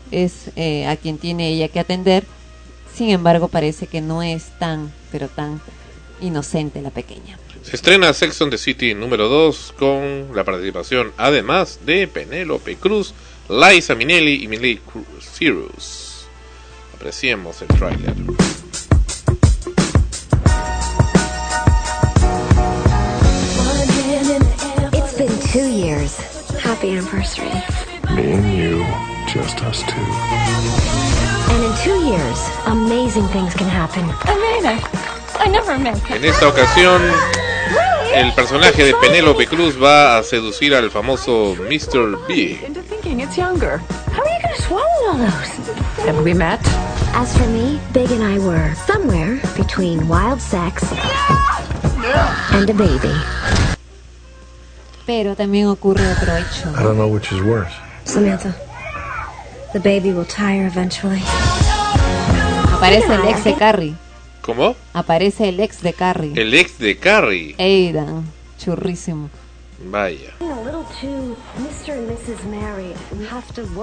[0.10, 2.26] es eh, a quien tiene ella que atender.
[2.94, 5.62] Sin embargo, parece que no es tan, pero tan
[6.20, 7.38] inocente la pequeña.
[7.62, 13.14] Se estrena Sex on the City número 2 con la participación además de Penélope Cruz,
[13.50, 14.82] Liza Minnelli y Miley
[15.38, 16.26] Cyrus.
[16.96, 18.16] Apreciemos el tráiler.
[25.52, 26.16] Two years.
[26.62, 27.50] Happy anniversary.
[28.14, 28.86] Me and you,
[29.28, 30.06] just us two.
[31.50, 34.04] And in two years, amazing things can happen.
[34.30, 35.40] I made it.
[35.40, 36.18] I never make it.
[36.18, 37.02] En esta ocasión,
[38.14, 42.28] el personaje de Penélope Cruz va a seducir al famoso Mr.
[42.28, 42.64] Big.
[42.64, 43.80] into thinking it's younger.
[44.12, 46.06] How are you going to swallow all those?
[46.06, 46.60] Have we met?
[47.16, 50.84] As for me, Big and I were somewhere between wild sex
[52.54, 53.59] and a baby.
[55.10, 56.70] Pero también ocurre otro hecho.
[56.70, 57.74] I don't know which is worse.
[58.04, 58.56] Samantha,
[59.74, 61.24] the baby will tire eventually.
[62.72, 63.96] Aparece el ex de Carrie.
[64.44, 64.76] ¿Cómo?
[64.94, 66.34] Aparece el ex de Carrie.
[66.40, 67.56] El ex de Carrie.
[67.58, 68.24] Aidan.
[68.60, 69.32] Churrísimo.
[69.84, 70.36] Vaya.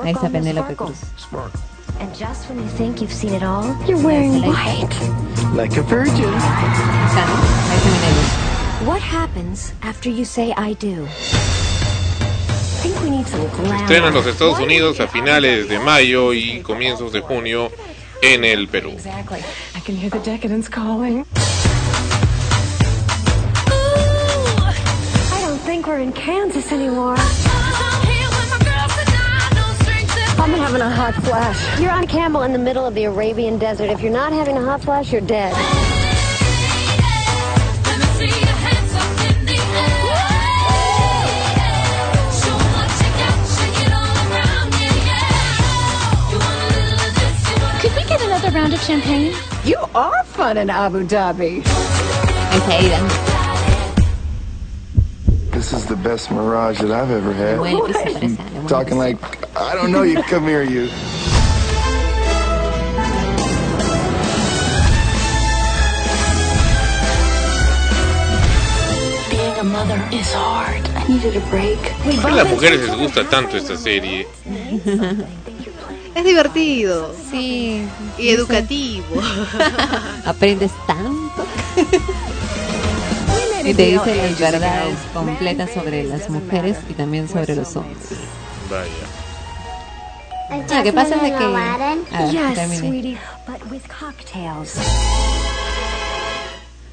[0.04, 0.86] Ahí está Penélope sparkle.
[0.86, 1.60] Cruz.
[1.98, 4.94] And just when you think you've seen it all, you're wearing white.
[5.56, 6.30] Like a virgin.
[8.84, 11.04] What happens after you say I do?
[11.04, 11.08] I
[12.82, 13.74] think we need some glamour.
[13.76, 17.72] Estrena en los Estados Unidos a finales de mayo y comienzos de junio
[18.22, 18.92] en el Perú.
[18.92, 19.42] Exactly.
[19.74, 21.24] I can hear the decadence calling.
[25.32, 27.16] I don't think we're in Kansas anymore.
[30.38, 31.80] I'm having a hot flash.
[31.80, 33.88] You're on camel in the middle of the Arabian desert.
[33.88, 35.54] If you're not having a hot flash, you're dead.
[48.66, 49.32] Round of champagne?
[49.64, 51.62] You are fun in Abu Dhabi.
[52.50, 53.06] Ahí está Aidan.
[55.52, 57.58] This is the best mirage that I've ever had.
[57.58, 59.18] Bueno, pues se parece a I'm talking like,
[59.56, 60.88] I don't know you, come here, you.
[69.30, 70.82] Being a mother is hard.
[70.96, 71.78] I needed a break.
[72.02, 74.26] ¿Por qué a las mujeres les gusta tanto esta serie?
[76.16, 77.14] Es divertido.
[77.30, 77.86] Sí.
[78.16, 79.20] Y educativo.
[80.24, 81.44] Aprendes tanto.
[83.62, 87.98] y te dice las verdades completas sobre las mujeres y también sobre los hombres.
[88.70, 88.90] Vaya.
[90.78, 91.44] Lo que pasa es de que...
[91.44, 92.78] A ver, yes, termine.
[92.78, 94.74] sweetie, but with cocktails.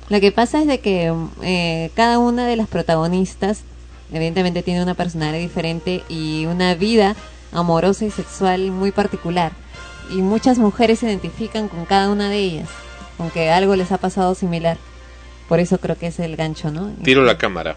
[0.10, 3.61] Lo que pasa es de que eh, cada una de las protagonistas
[4.11, 7.16] evidentemente tiene una personalidad diferente y una vida
[7.53, 9.51] amorosa y sexual muy particular.
[10.09, 12.69] Y muchas mujeres se identifican con cada una de ellas,
[13.17, 14.77] con que algo les ha pasado similar.
[15.48, 16.91] Por eso creo que es el gancho, ¿no?
[17.03, 17.75] Tiro la cámara.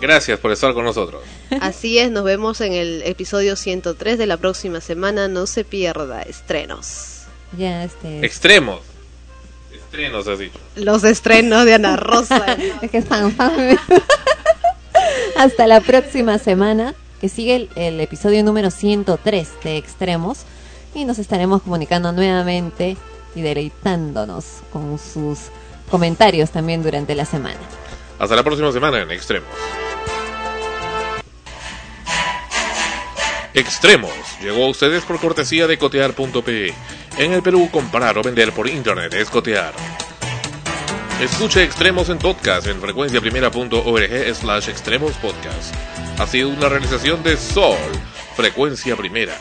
[0.00, 1.22] Gracias por estar con nosotros.
[1.60, 5.28] Así es, nos vemos en el episodio 103 de la próxima semana.
[5.28, 7.22] No se pierda, estrenos.
[7.56, 8.24] Ya, este...
[8.26, 8.80] Extremos.
[9.72, 10.58] Estrenos, has dicho.
[10.74, 12.44] Los estrenos de Ana Rosa.
[12.82, 13.78] es que es fan, fan.
[15.36, 16.94] Hasta la próxima semana,
[17.24, 20.44] que sigue el, episodio número 103 de Extremos.
[20.94, 22.98] Y nos estaremos comunicando nuevamente
[23.34, 25.38] y deleitándonos con sus
[25.90, 27.56] comentarios también durante la semana.
[28.18, 29.48] Hasta la próxima semana en Extremos.
[33.54, 34.12] Extremos
[34.42, 36.74] llegó a ustedes por cortesía de cotear.pe.
[37.16, 39.72] En el Perú, comprar o vender por internet es cotear.
[41.22, 45.93] Escuche Extremos en podcast en frecuenciaprimera.org slash extremos podcast.
[46.18, 47.76] Ha sido una realización de Sol,
[48.36, 49.36] Frecuencia Primera.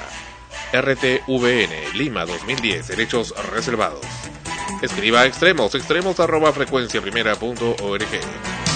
[0.73, 4.01] RTVN, Lima 2010, derechos reservados.
[4.81, 8.72] Escriba a extremos, extremos arroba frecuenciaprimera.org.